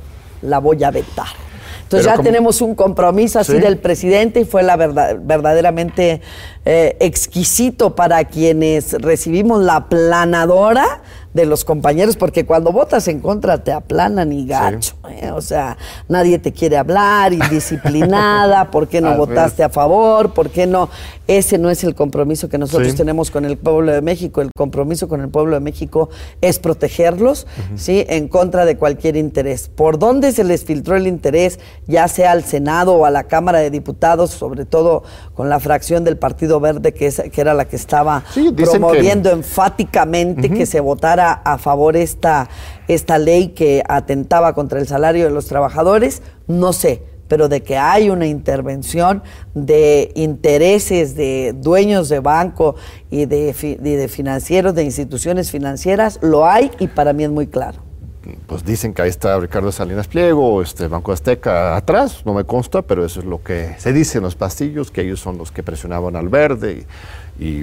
la 0.41 0.57
voy 0.57 0.83
a 0.83 0.89
vetar. 0.89 1.50
Entonces 1.91 2.09
ya 2.09 2.23
tenemos 2.23 2.61
un 2.61 2.73
compromiso 2.73 3.37
así 3.37 3.59
del 3.59 3.77
presidente 3.77 4.39
y 4.39 4.45
fue 4.45 4.63
la 4.63 4.77
verdad, 4.77 5.17
verdaderamente 5.21 6.21
eh, 6.63 6.95
exquisito 7.01 7.95
para 7.95 8.23
quienes 8.23 8.93
recibimos 8.93 9.61
la 9.61 9.89
planadora 9.89 11.01
de 11.33 11.45
los 11.45 11.63
compañeros, 11.63 12.17
porque 12.17 12.45
cuando 12.45 12.71
votas 12.71 13.07
en 13.07 13.19
contra 13.19 13.63
te 13.63 13.71
aplanan 13.71 14.31
y 14.31 14.45
gacho. 14.45 14.95
¿eh? 15.09 15.31
O 15.31 15.41
sea, 15.41 15.77
nadie 16.09 16.39
te 16.39 16.51
quiere 16.51 16.77
hablar, 16.77 17.33
indisciplinada, 17.33 18.69
¿por 18.71 18.87
qué 18.87 19.01
no 19.01 19.15
votaste 19.15 19.63
a 19.63 19.69
favor? 19.69 20.33
¿Por 20.33 20.49
qué 20.49 20.67
no? 20.67 20.89
Ese 21.27 21.57
no 21.57 21.69
es 21.69 21.83
el 21.85 21.95
compromiso 21.95 22.49
que 22.49 22.57
nosotros 22.57 22.93
tenemos 22.95 23.31
con 23.31 23.45
el 23.45 23.57
pueblo 23.57 23.93
de 23.93 24.01
México. 24.01 24.41
El 24.41 24.51
compromiso 24.53 25.07
con 25.07 25.21
el 25.21 25.29
pueblo 25.29 25.53
de 25.53 25.61
México 25.61 26.09
es 26.41 26.59
protegerlos, 26.59 27.47
¿sí? 27.75 28.05
En 28.09 28.27
contra 28.27 28.65
de 28.65 28.75
cualquier 28.75 29.15
interés. 29.15 29.69
¿Por 29.69 29.97
dónde 29.97 30.33
se 30.33 30.43
les 30.43 30.65
filtró 30.65 30.97
el 30.97 31.07
interés, 31.07 31.59
ya 31.87 32.09
sea 32.09 32.31
al 32.31 32.43
Senado 32.43 32.95
o 32.95 33.05
a 33.05 33.11
la 33.11 33.23
Cámara 33.25 33.59
de 33.59 33.69
Diputados, 33.69 34.31
sobre 34.31 34.65
todo 34.65 35.03
con 35.33 35.47
la 35.47 35.61
fracción 35.61 36.03
del 36.03 36.17
Partido 36.17 36.59
Verde, 36.59 36.93
que, 36.93 37.07
es, 37.07 37.21
que 37.31 37.39
era 37.39 37.53
la 37.53 37.65
que 37.65 37.77
estaba 37.77 38.25
promoviendo 38.57 39.29
enfáticamente 39.29 40.49
que 40.49 40.65
se 40.65 40.81
votara 40.81 41.20
a 41.29 41.57
favor 41.57 41.95
esta, 41.95 42.49
esta 42.87 43.17
ley 43.17 43.49
que 43.49 43.83
atentaba 43.87 44.53
contra 44.53 44.79
el 44.79 44.87
salario 44.87 45.25
de 45.25 45.31
los 45.31 45.47
trabajadores, 45.47 46.21
no 46.47 46.73
sé, 46.73 47.03
pero 47.31 47.47
de 47.47 47.63
que 47.63 47.77
hay 47.77 48.09
una 48.09 48.27
intervención 48.27 49.23
de 49.53 50.11
intereses 50.15 51.15
de 51.15 51.53
dueños 51.55 52.09
de 52.09 52.19
banco 52.19 52.75
y 53.09 53.25
de, 53.25 53.53
de 53.79 54.07
financieros, 54.09 54.75
de 54.75 54.83
instituciones 54.83 55.49
financieras, 55.49 56.19
lo 56.21 56.45
hay 56.45 56.71
y 56.79 56.87
para 56.87 57.13
mí 57.13 57.23
es 57.23 57.29
muy 57.29 57.47
claro 57.47 57.91
pues 58.47 58.63
dicen 58.63 58.93
que 58.93 59.01
ahí 59.01 59.09
está 59.09 59.39
Ricardo 59.39 59.71
Salinas 59.71 60.07
Pliego, 60.07 60.61
este 60.61 60.87
Banco 60.87 61.11
Azteca 61.11 61.75
atrás, 61.75 62.23
no 62.25 62.33
me 62.33 62.43
consta, 62.43 62.81
pero 62.81 63.05
eso 63.05 63.19
es 63.19 63.25
lo 63.25 63.41
que 63.41 63.75
se 63.77 63.93
dice 63.93 64.19
en 64.19 64.23
los 64.23 64.35
pastillos, 64.35 64.91
que 64.91 65.01
ellos 65.01 65.19
son 65.19 65.37
los 65.37 65.51
que 65.51 65.63
presionaban 65.63 66.15
al 66.15 66.29
verde. 66.29 66.71
Y, 66.73 66.85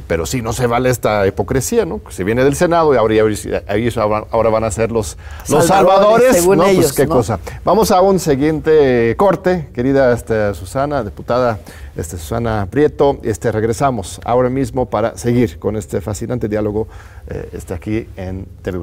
pero 0.07 0.27
sí, 0.27 0.43
no 0.43 0.53
se 0.53 0.67
vale 0.67 0.91
esta 0.91 1.27
hipocresía, 1.27 1.85
¿no? 1.85 2.01
Se 2.11 2.25
viene 2.25 2.43
del 2.43 2.57
Senado 2.57 2.95
y 2.95 2.97
ahora, 2.97 4.27
ahora 4.31 4.51
van 4.51 4.65
a 4.65 4.71
ser 4.71 4.91
los, 4.91 5.17
los 5.49 5.67
salvadores. 5.67 6.47
¿no? 6.47 6.65
pues 6.65 6.93
qué 6.93 7.07
cosa. 7.07 7.39
Vamos 7.65 7.91
a 7.91 8.01
un 8.01 8.19
siguiente 8.19 9.15
corte, 9.17 9.69
querida 9.73 10.13
este, 10.13 10.55
Susana, 10.55 11.05
diputada 11.05 11.59
este, 11.97 12.19
Susana 12.19 12.67
Prieto. 12.71 13.19
Este, 13.23 13.53
regresamos 13.53 14.21
ahora 14.25 14.49
mismo 14.49 14.87
para 14.87 15.17
seguir 15.17 15.59
con 15.59 15.77
este 15.77 16.01
fascinante 16.01 16.49
diálogo 16.49 16.89
eh, 17.29 17.51
este, 17.53 17.75
aquí 17.75 18.09
en 18.17 18.47
TV 18.63 18.79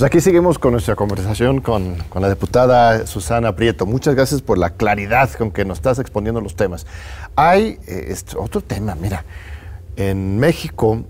pues 0.00 0.06
aquí 0.06 0.22
seguimos 0.22 0.58
con 0.58 0.72
nuestra 0.72 0.96
conversación 0.96 1.60
con, 1.60 1.96
con, 2.08 2.22
la 2.22 2.30
diputada 2.30 3.06
Susana 3.06 3.54
Prieto. 3.54 3.84
Muchas 3.84 4.14
gracias 4.14 4.40
por 4.40 4.56
la 4.56 4.70
claridad 4.70 5.28
con 5.32 5.50
que 5.50 5.66
nos 5.66 5.76
estás 5.76 5.98
exponiendo 5.98 6.40
los 6.40 6.56
temas. 6.56 6.86
Hay 7.36 7.78
eh, 7.86 8.16
otro 8.38 8.62
tema, 8.62 8.94
mira, 8.94 9.26
en 9.96 10.38
México 10.38 11.04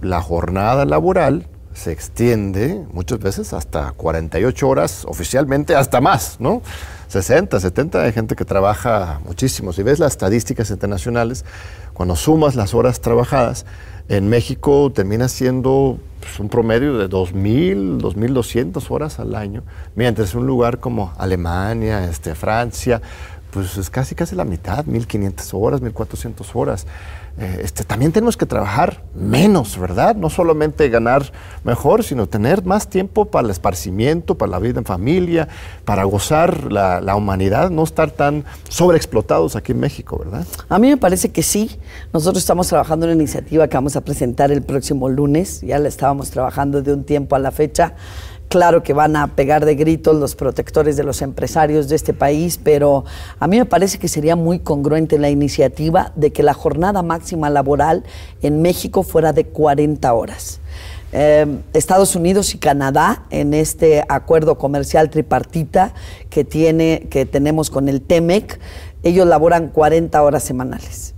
la 0.00 0.22
jornada 0.22 0.86
laboral 0.86 1.48
se 1.74 1.92
extiende 1.92 2.84
muchas 2.92 3.20
veces 3.20 3.52
hasta 3.52 3.92
48 3.92 4.68
horas, 4.68 5.04
oficialmente 5.06 5.74
hasta 5.76 6.00
más, 6.00 6.36
¿no? 6.40 6.62
60, 7.08 7.58
70 7.58 8.02
hay 8.02 8.12
gente 8.12 8.36
que 8.36 8.44
trabaja 8.44 9.20
muchísimo. 9.24 9.72
Si 9.72 9.82
ves 9.82 9.98
las 9.98 10.12
estadísticas 10.12 10.70
internacionales, 10.70 11.44
cuando 11.94 12.16
sumas 12.16 12.54
las 12.54 12.74
horas 12.74 13.00
trabajadas, 13.00 13.66
en 14.08 14.28
México 14.28 14.90
termina 14.92 15.28
siendo 15.28 15.98
pues, 16.20 16.38
un 16.40 16.48
promedio 16.48 16.98
de 16.98 17.08
2.000, 17.08 18.00
2.200 18.00 18.90
horas 18.90 19.20
al 19.20 19.34
año, 19.34 19.62
mientras 19.94 20.34
un 20.34 20.46
lugar 20.46 20.78
como 20.78 21.12
Alemania, 21.18 22.04
este, 22.04 22.34
Francia, 22.34 23.00
pues 23.50 23.76
es 23.76 23.90
casi 23.90 24.14
casi 24.14 24.34
la 24.36 24.44
mitad, 24.44 24.84
1.500 24.84 25.50
horas, 25.52 25.82
1.400 25.82 26.46
horas. 26.54 26.86
Eh, 27.38 27.60
este, 27.62 27.84
también 27.84 28.12
tenemos 28.12 28.36
que 28.36 28.46
trabajar 28.46 29.02
menos, 29.14 29.78
¿verdad? 29.78 30.16
No 30.16 30.30
solamente 30.30 30.88
ganar 30.88 31.32
mejor, 31.64 32.04
sino 32.04 32.26
tener 32.26 32.64
más 32.64 32.88
tiempo 32.88 33.26
para 33.26 33.46
el 33.46 33.50
esparcimiento, 33.50 34.36
para 34.36 34.50
la 34.52 34.58
vida 34.58 34.78
en 34.78 34.84
familia, 34.84 35.48
para 35.84 36.04
gozar 36.04 36.72
la, 36.72 37.00
la 37.00 37.16
humanidad, 37.16 37.70
no 37.70 37.84
estar 37.84 38.10
tan 38.10 38.44
sobreexplotados 38.68 39.56
aquí 39.56 39.72
en 39.72 39.80
México, 39.80 40.18
¿verdad? 40.18 40.46
A 40.68 40.78
mí 40.78 40.88
me 40.88 40.96
parece 40.96 41.30
que 41.30 41.42
sí. 41.42 41.78
Nosotros 42.12 42.42
estamos 42.42 42.68
trabajando 42.68 43.06
en 43.06 43.12
una 43.12 43.22
iniciativa 43.22 43.68
que 43.68 43.76
vamos 43.76 43.96
a 43.96 44.02
presentar 44.02 44.52
el 44.52 44.62
próximo 44.62 45.08
lunes, 45.08 45.60
ya 45.62 45.78
la 45.78 45.88
estábamos 45.88 46.30
trabajando 46.30 46.82
de 46.82 46.92
un 46.92 47.04
tiempo 47.04 47.36
a 47.36 47.38
la 47.38 47.50
fecha 47.50 47.94
Claro 48.50 48.82
que 48.82 48.94
van 48.94 49.14
a 49.14 49.28
pegar 49.36 49.64
de 49.64 49.76
gritos 49.76 50.16
los 50.16 50.34
protectores 50.34 50.96
de 50.96 51.04
los 51.04 51.22
empresarios 51.22 51.88
de 51.88 51.94
este 51.94 52.12
país, 52.12 52.58
pero 52.60 53.04
a 53.38 53.46
mí 53.46 53.56
me 53.58 53.64
parece 53.64 54.00
que 54.00 54.08
sería 54.08 54.34
muy 54.34 54.58
congruente 54.58 55.20
la 55.20 55.30
iniciativa 55.30 56.10
de 56.16 56.32
que 56.32 56.42
la 56.42 56.52
jornada 56.52 57.02
máxima 57.02 57.48
laboral 57.48 58.02
en 58.42 58.60
México 58.60 59.04
fuera 59.04 59.32
de 59.32 59.44
40 59.44 60.12
horas. 60.12 60.58
Eh, 61.12 61.46
Estados 61.74 62.16
Unidos 62.16 62.52
y 62.52 62.58
Canadá 62.58 63.22
en 63.30 63.54
este 63.54 64.04
acuerdo 64.08 64.58
comercial 64.58 65.10
tripartita 65.10 65.94
que 66.28 66.42
tiene 66.42 67.06
que 67.08 67.26
tenemos 67.26 67.70
con 67.70 67.88
el 67.88 68.02
TEMEC, 68.02 68.58
ellos 69.04 69.28
laboran 69.28 69.68
40 69.68 70.20
horas 70.20 70.42
semanales. 70.42 71.14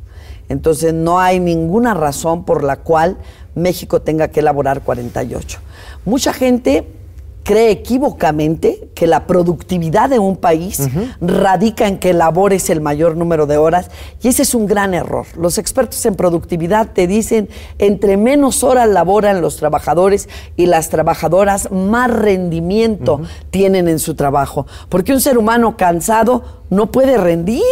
Entonces 0.50 0.92
no 0.92 1.18
hay 1.18 1.40
ninguna 1.40 1.94
razón 1.94 2.44
por 2.44 2.62
la 2.62 2.80
cual 2.80 3.16
México 3.54 4.02
tenga 4.02 4.28
que 4.28 4.40
elaborar 4.40 4.82
48. 4.82 5.60
Mucha 6.04 6.34
gente 6.34 7.00
cree 7.42 7.70
equívocamente 7.70 8.88
que 8.94 9.06
la 9.06 9.26
productividad 9.26 10.10
de 10.10 10.18
un 10.18 10.36
país 10.36 10.88
radica 11.20 11.88
en 11.88 11.98
que 11.98 12.12
labores 12.12 12.70
el 12.70 12.80
mayor 12.80 13.16
número 13.16 13.46
de 13.46 13.56
horas 13.56 13.90
y 14.22 14.28
ese 14.28 14.42
es 14.42 14.54
un 14.54 14.66
gran 14.66 14.94
error. 14.94 15.26
Los 15.36 15.58
expertos 15.58 16.04
en 16.06 16.14
productividad 16.14 16.92
te 16.92 17.06
dicen 17.06 17.48
entre 17.78 18.16
menos 18.16 18.62
horas 18.62 18.88
laboran 18.88 19.40
los 19.40 19.56
trabajadores 19.56 20.28
y 20.56 20.66
las 20.66 20.88
trabajadoras 20.88 21.70
más 21.70 22.10
rendimiento 22.10 23.20
tienen 23.50 23.88
en 23.88 23.98
su 23.98 24.14
trabajo, 24.14 24.66
porque 24.88 25.12
un 25.12 25.20
ser 25.20 25.38
humano 25.38 25.76
cansado 25.76 26.62
no 26.70 26.90
puede 26.90 27.18
rendir. 27.18 27.62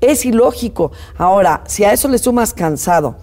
Es 0.00 0.26
ilógico. 0.26 0.92
Ahora, 1.16 1.62
si 1.66 1.84
a 1.84 1.92
eso 1.92 2.08
le 2.08 2.18
sumas 2.18 2.52
cansado, 2.52 3.16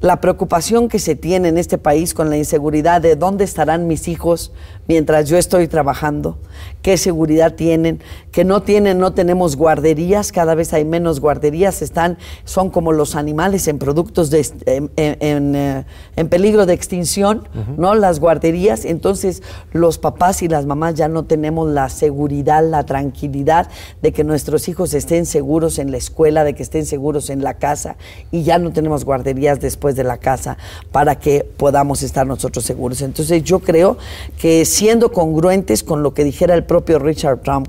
la 0.00 0.20
preocupación 0.20 0.88
que 0.88 0.98
se 0.98 1.14
tiene 1.14 1.48
en 1.48 1.58
este 1.58 1.76
país 1.76 2.14
con 2.14 2.30
la 2.30 2.38
inseguridad 2.38 3.02
de 3.02 3.16
dónde 3.16 3.44
estarán 3.44 3.86
mis 3.86 4.08
hijos 4.08 4.52
mientras 4.88 5.28
yo 5.28 5.36
estoy 5.36 5.68
trabajando, 5.68 6.38
qué 6.82 6.96
seguridad 6.96 7.54
tienen, 7.54 8.00
que 8.32 8.44
no 8.44 8.62
tienen, 8.62 8.98
no 8.98 9.12
tenemos 9.12 9.56
guarderías, 9.56 10.32
cada 10.32 10.54
vez 10.54 10.72
hay 10.72 10.84
menos 10.84 11.20
guarderías, 11.20 11.82
están, 11.82 12.18
son 12.44 12.70
como 12.70 12.92
los 12.92 13.16
animales 13.16 13.68
en 13.68 13.78
productos 13.78 14.30
de, 14.30 14.46
en, 14.96 15.54
eh, 15.56 15.84
peligro 16.30 16.66
de 16.66 16.74
extinción, 16.74 17.48
¿no? 17.76 17.94
Las 17.94 18.20
guarderías, 18.20 18.84
entonces 18.84 19.42
los 19.72 19.98
papás 19.98 20.42
y 20.42 20.48
las 20.48 20.64
mamás 20.64 20.94
ya 20.94 21.08
no 21.08 21.24
tenemos 21.24 21.68
la 21.70 21.88
seguridad, 21.88 22.64
la 22.64 22.84
tranquilidad 22.84 23.68
de 24.00 24.12
que 24.12 24.24
nuestros 24.24 24.68
hijos 24.68 24.94
estén 24.94 25.26
seguros 25.26 25.78
en 25.78 25.90
la 25.90 25.96
escuela, 25.96 26.44
de 26.44 26.54
que 26.54 26.62
estén 26.62 26.86
seguros 26.86 27.30
en 27.30 27.42
la 27.42 27.54
casa 27.54 27.96
y 28.30 28.42
ya 28.42 28.58
no 28.58 28.72
tenemos 28.72 29.04
guarderías 29.04 29.60
después 29.60 29.96
de 29.96 30.04
la 30.04 30.18
casa 30.18 30.56
para 30.92 31.18
que 31.18 31.44
podamos 31.56 32.02
estar 32.02 32.26
nosotros 32.26 32.64
seguros. 32.64 33.02
Entonces 33.02 33.42
yo 33.42 33.58
creo 33.58 33.98
que 34.38 34.64
siendo 34.64 35.12
congruentes 35.12 35.82
con 35.82 36.02
lo 36.02 36.14
que 36.14 36.24
dijera 36.24 36.54
el 36.54 36.64
propio 36.70 37.00
Richard 37.00 37.40
Trump, 37.40 37.66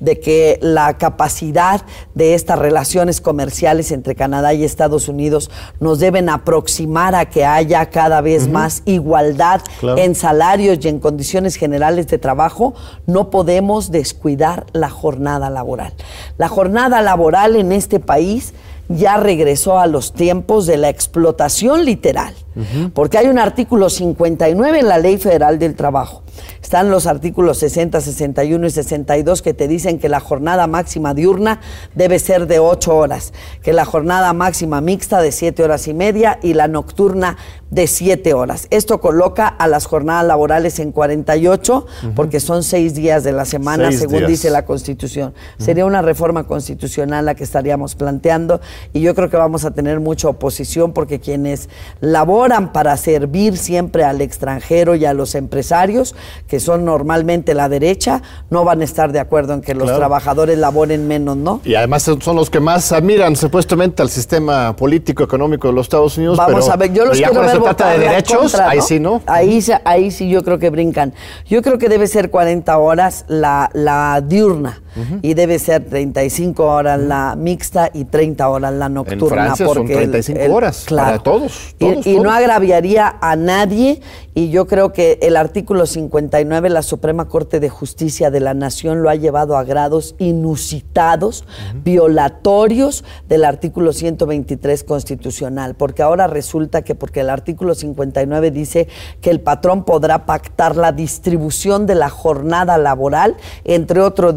de 0.00 0.20
que 0.20 0.58
la 0.62 0.96
capacidad 0.96 1.82
de 2.14 2.32
estas 2.32 2.58
relaciones 2.58 3.20
comerciales 3.20 3.92
entre 3.92 4.14
Canadá 4.14 4.54
y 4.54 4.64
Estados 4.64 5.06
Unidos 5.06 5.50
nos 5.80 5.98
deben 5.98 6.30
aproximar 6.30 7.14
a 7.14 7.26
que 7.26 7.44
haya 7.44 7.90
cada 7.90 8.22
vez 8.22 8.48
más 8.48 8.82
igualdad 8.86 9.60
en 9.82 10.14
salarios 10.14 10.78
y 10.80 10.88
en 10.88 10.98
condiciones 10.98 11.56
generales 11.56 12.06
de 12.06 12.16
trabajo, 12.16 12.72
no 13.04 13.28
podemos 13.28 13.90
descuidar 13.90 14.64
la 14.72 14.88
jornada 14.88 15.50
laboral. 15.50 15.92
La 16.38 16.48
jornada 16.48 17.02
laboral 17.02 17.54
en 17.54 17.70
este 17.70 18.00
país 18.00 18.54
ya 18.88 19.18
regresó 19.18 19.78
a 19.78 19.86
los 19.86 20.14
tiempos 20.14 20.66
de 20.66 20.78
la 20.78 20.88
explotación 20.88 21.84
literal, 21.84 22.32
porque 22.94 23.18
hay 23.18 23.26
un 23.26 23.38
artículo 23.38 23.90
59 23.90 24.78
en 24.78 24.88
la 24.88 24.96
Ley 24.96 25.18
Federal 25.18 25.58
del 25.58 25.74
Trabajo 25.74 26.22
están 26.68 26.90
los 26.90 27.06
artículos 27.06 27.56
60, 27.60 27.98
61 27.98 28.66
y 28.66 28.70
62 28.70 29.40
que 29.40 29.54
te 29.54 29.68
dicen 29.68 29.98
que 29.98 30.10
la 30.10 30.20
jornada 30.20 30.66
máxima 30.66 31.14
diurna 31.14 31.60
debe 31.94 32.18
ser 32.18 32.46
de 32.46 32.58
8 32.58 32.94
horas, 32.94 33.32
que 33.62 33.72
la 33.72 33.86
jornada 33.86 34.34
máxima 34.34 34.82
mixta 34.82 35.22
de 35.22 35.32
7 35.32 35.64
horas 35.64 35.88
y 35.88 35.94
media 35.94 36.38
y 36.42 36.52
la 36.52 36.68
nocturna 36.68 37.38
de 37.70 37.86
7 37.86 38.34
horas. 38.34 38.66
Esto 38.70 39.00
coloca 39.00 39.48
a 39.48 39.66
las 39.66 39.86
jornadas 39.86 40.26
laborales 40.26 40.78
en 40.78 40.92
48 40.92 41.86
porque 42.14 42.38
son 42.38 42.62
6 42.62 42.94
días 42.94 43.24
de 43.24 43.32
la 43.32 43.46
semana, 43.46 43.90
según 43.90 44.26
dice 44.26 44.50
la 44.50 44.66
Constitución. 44.66 45.32
Sería 45.56 45.86
una 45.86 46.02
reforma 46.02 46.44
constitucional 46.44 47.24
la 47.24 47.34
que 47.34 47.44
estaríamos 47.44 47.94
planteando 47.94 48.60
y 48.92 49.00
yo 49.00 49.14
creo 49.14 49.30
que 49.30 49.38
vamos 49.38 49.64
a 49.64 49.70
tener 49.70 50.00
mucha 50.00 50.28
oposición 50.28 50.92
porque 50.92 51.18
quienes 51.18 51.70
laboran 52.00 52.74
para 52.74 52.94
servir 52.98 53.56
siempre 53.56 54.04
al 54.04 54.20
extranjero 54.20 54.94
y 54.96 55.06
a 55.06 55.14
los 55.14 55.34
empresarios, 55.34 56.14
que 56.46 56.57
que 56.58 56.64
son 56.64 56.84
normalmente 56.84 57.54
la 57.54 57.68
derecha, 57.68 58.20
no 58.50 58.64
van 58.64 58.80
a 58.80 58.84
estar 58.84 59.12
de 59.12 59.20
acuerdo 59.20 59.54
en 59.54 59.60
que 59.60 59.74
los 59.74 59.94
trabajadores 59.94 60.58
laboren 60.58 61.06
menos, 61.06 61.36
¿no? 61.36 61.60
Y 61.64 61.76
además 61.76 62.02
son 62.02 62.34
los 62.34 62.50
que 62.50 62.58
más 62.58 62.90
admiran 62.90 63.36
supuestamente 63.36 64.02
al 64.02 64.08
sistema 64.08 64.74
político 64.74 65.22
económico 65.22 65.68
de 65.68 65.74
los 65.74 65.86
Estados 65.86 66.18
Unidos. 66.18 66.36
Vamos 66.36 66.68
a 66.68 66.74
ver, 66.74 66.92
yo 66.92 67.04
los 67.04 67.16
quiero 67.16 67.42
ver 67.42 67.50
se 67.50 67.60
trata 67.60 67.90
de 67.90 67.98
derechos, 68.00 68.56
ahí 68.56 68.80
sí, 68.80 68.98
¿no? 68.98 69.22
Ahí, 69.26 69.64
ahí 69.84 70.10
sí 70.10 70.28
yo 70.28 70.42
creo 70.42 70.58
que 70.58 70.70
brincan. 70.70 71.14
Yo 71.46 71.62
creo 71.62 71.78
que 71.78 71.88
debe 71.88 72.08
ser 72.08 72.28
40 72.28 72.76
horas 72.76 73.24
la, 73.28 73.70
la 73.72 74.20
diurna 74.20 74.82
y 75.22 75.34
debe 75.34 75.58
ser 75.58 75.84
35 75.84 76.64
horas 76.64 77.00
la 77.00 77.36
mixta 77.36 77.90
y 77.92 78.04
30 78.04 78.48
horas 78.48 78.72
la 78.72 78.88
nocturna. 78.88 79.24
En 79.24 79.28
Francia 79.28 79.66
porque 79.66 79.94
son 79.94 80.10
35 80.10 80.54
horas 80.54 80.86
para 80.88 81.18
todos. 81.18 81.74
y, 81.78 82.18
no 82.18 82.30
agravaría 82.30 83.16
a 83.20 83.36
nadie 83.36 84.00
y 84.38 84.50
yo 84.50 84.68
creo 84.68 84.92
que 84.92 85.18
el 85.22 85.36
artículo 85.36 85.84
59, 85.84 86.68
la 86.68 86.82
Suprema 86.82 87.26
Corte 87.26 87.58
de 87.58 87.68
Justicia 87.68 88.30
de 88.30 88.38
la 88.38 88.54
Nación 88.54 89.02
lo 89.02 89.10
ha 89.10 89.16
llevado 89.16 89.56
a 89.56 89.64
grados 89.64 90.14
inusitados, 90.18 91.44
violatorios 91.82 93.04
del 93.28 93.44
artículo 93.44 93.92
123 93.92 94.84
constitucional, 94.84 95.74
porque 95.74 96.02
ahora 96.02 96.28
resulta 96.28 96.82
que 96.82 96.94
porque 96.94 97.20
el 97.20 97.30
artículo 97.30 97.74
59 97.74 98.52
dice 98.52 98.86
que 99.20 99.30
el 99.30 99.40
patrón 99.40 99.82
podrá 99.84 100.24
pactar 100.24 100.76
la 100.76 100.92
distribución 100.92 101.86
de 101.86 101.96
la 101.96 102.08
jornada 102.08 102.78
laboral 102.78 103.36
entre 103.64 104.00
otro 104.00 104.32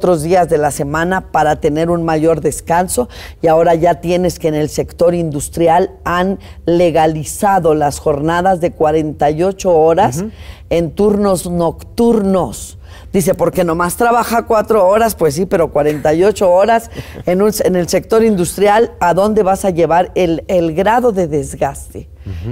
otros 0.00 0.22
días 0.22 0.48
de 0.48 0.56
la 0.56 0.70
semana 0.70 1.30
para 1.30 1.56
tener 1.56 1.90
un 1.90 2.04
mayor 2.04 2.40
descanso 2.40 3.10
y 3.42 3.48
ahora 3.48 3.74
ya 3.74 4.00
tienes 4.00 4.38
que 4.38 4.48
en 4.48 4.54
el 4.54 4.70
sector 4.70 5.14
industrial 5.14 5.90
han 6.04 6.38
legalizado 6.64 7.74
las 7.74 7.98
jornadas 7.98 8.62
de 8.62 8.72
48 8.72 9.70
horas 9.70 10.24
en 10.70 10.92
turnos 10.92 11.50
nocturnos. 11.50 12.78
Dice, 13.12 13.34
porque 13.34 13.62
nomás 13.62 13.96
trabaja 13.96 14.46
cuatro 14.46 14.88
horas, 14.88 15.14
pues 15.14 15.34
sí, 15.34 15.44
pero 15.44 15.70
48 15.70 16.50
horas 16.50 16.90
en, 17.26 17.42
en 17.42 17.76
el 17.76 17.86
sector 17.86 18.24
industrial, 18.24 18.92
¿a 19.00 19.12
dónde 19.12 19.42
vas 19.42 19.66
a 19.66 19.70
llevar 19.70 20.12
el, 20.14 20.44
el 20.48 20.74
grado 20.74 21.12
de 21.12 21.28
desgaste? 21.28 22.08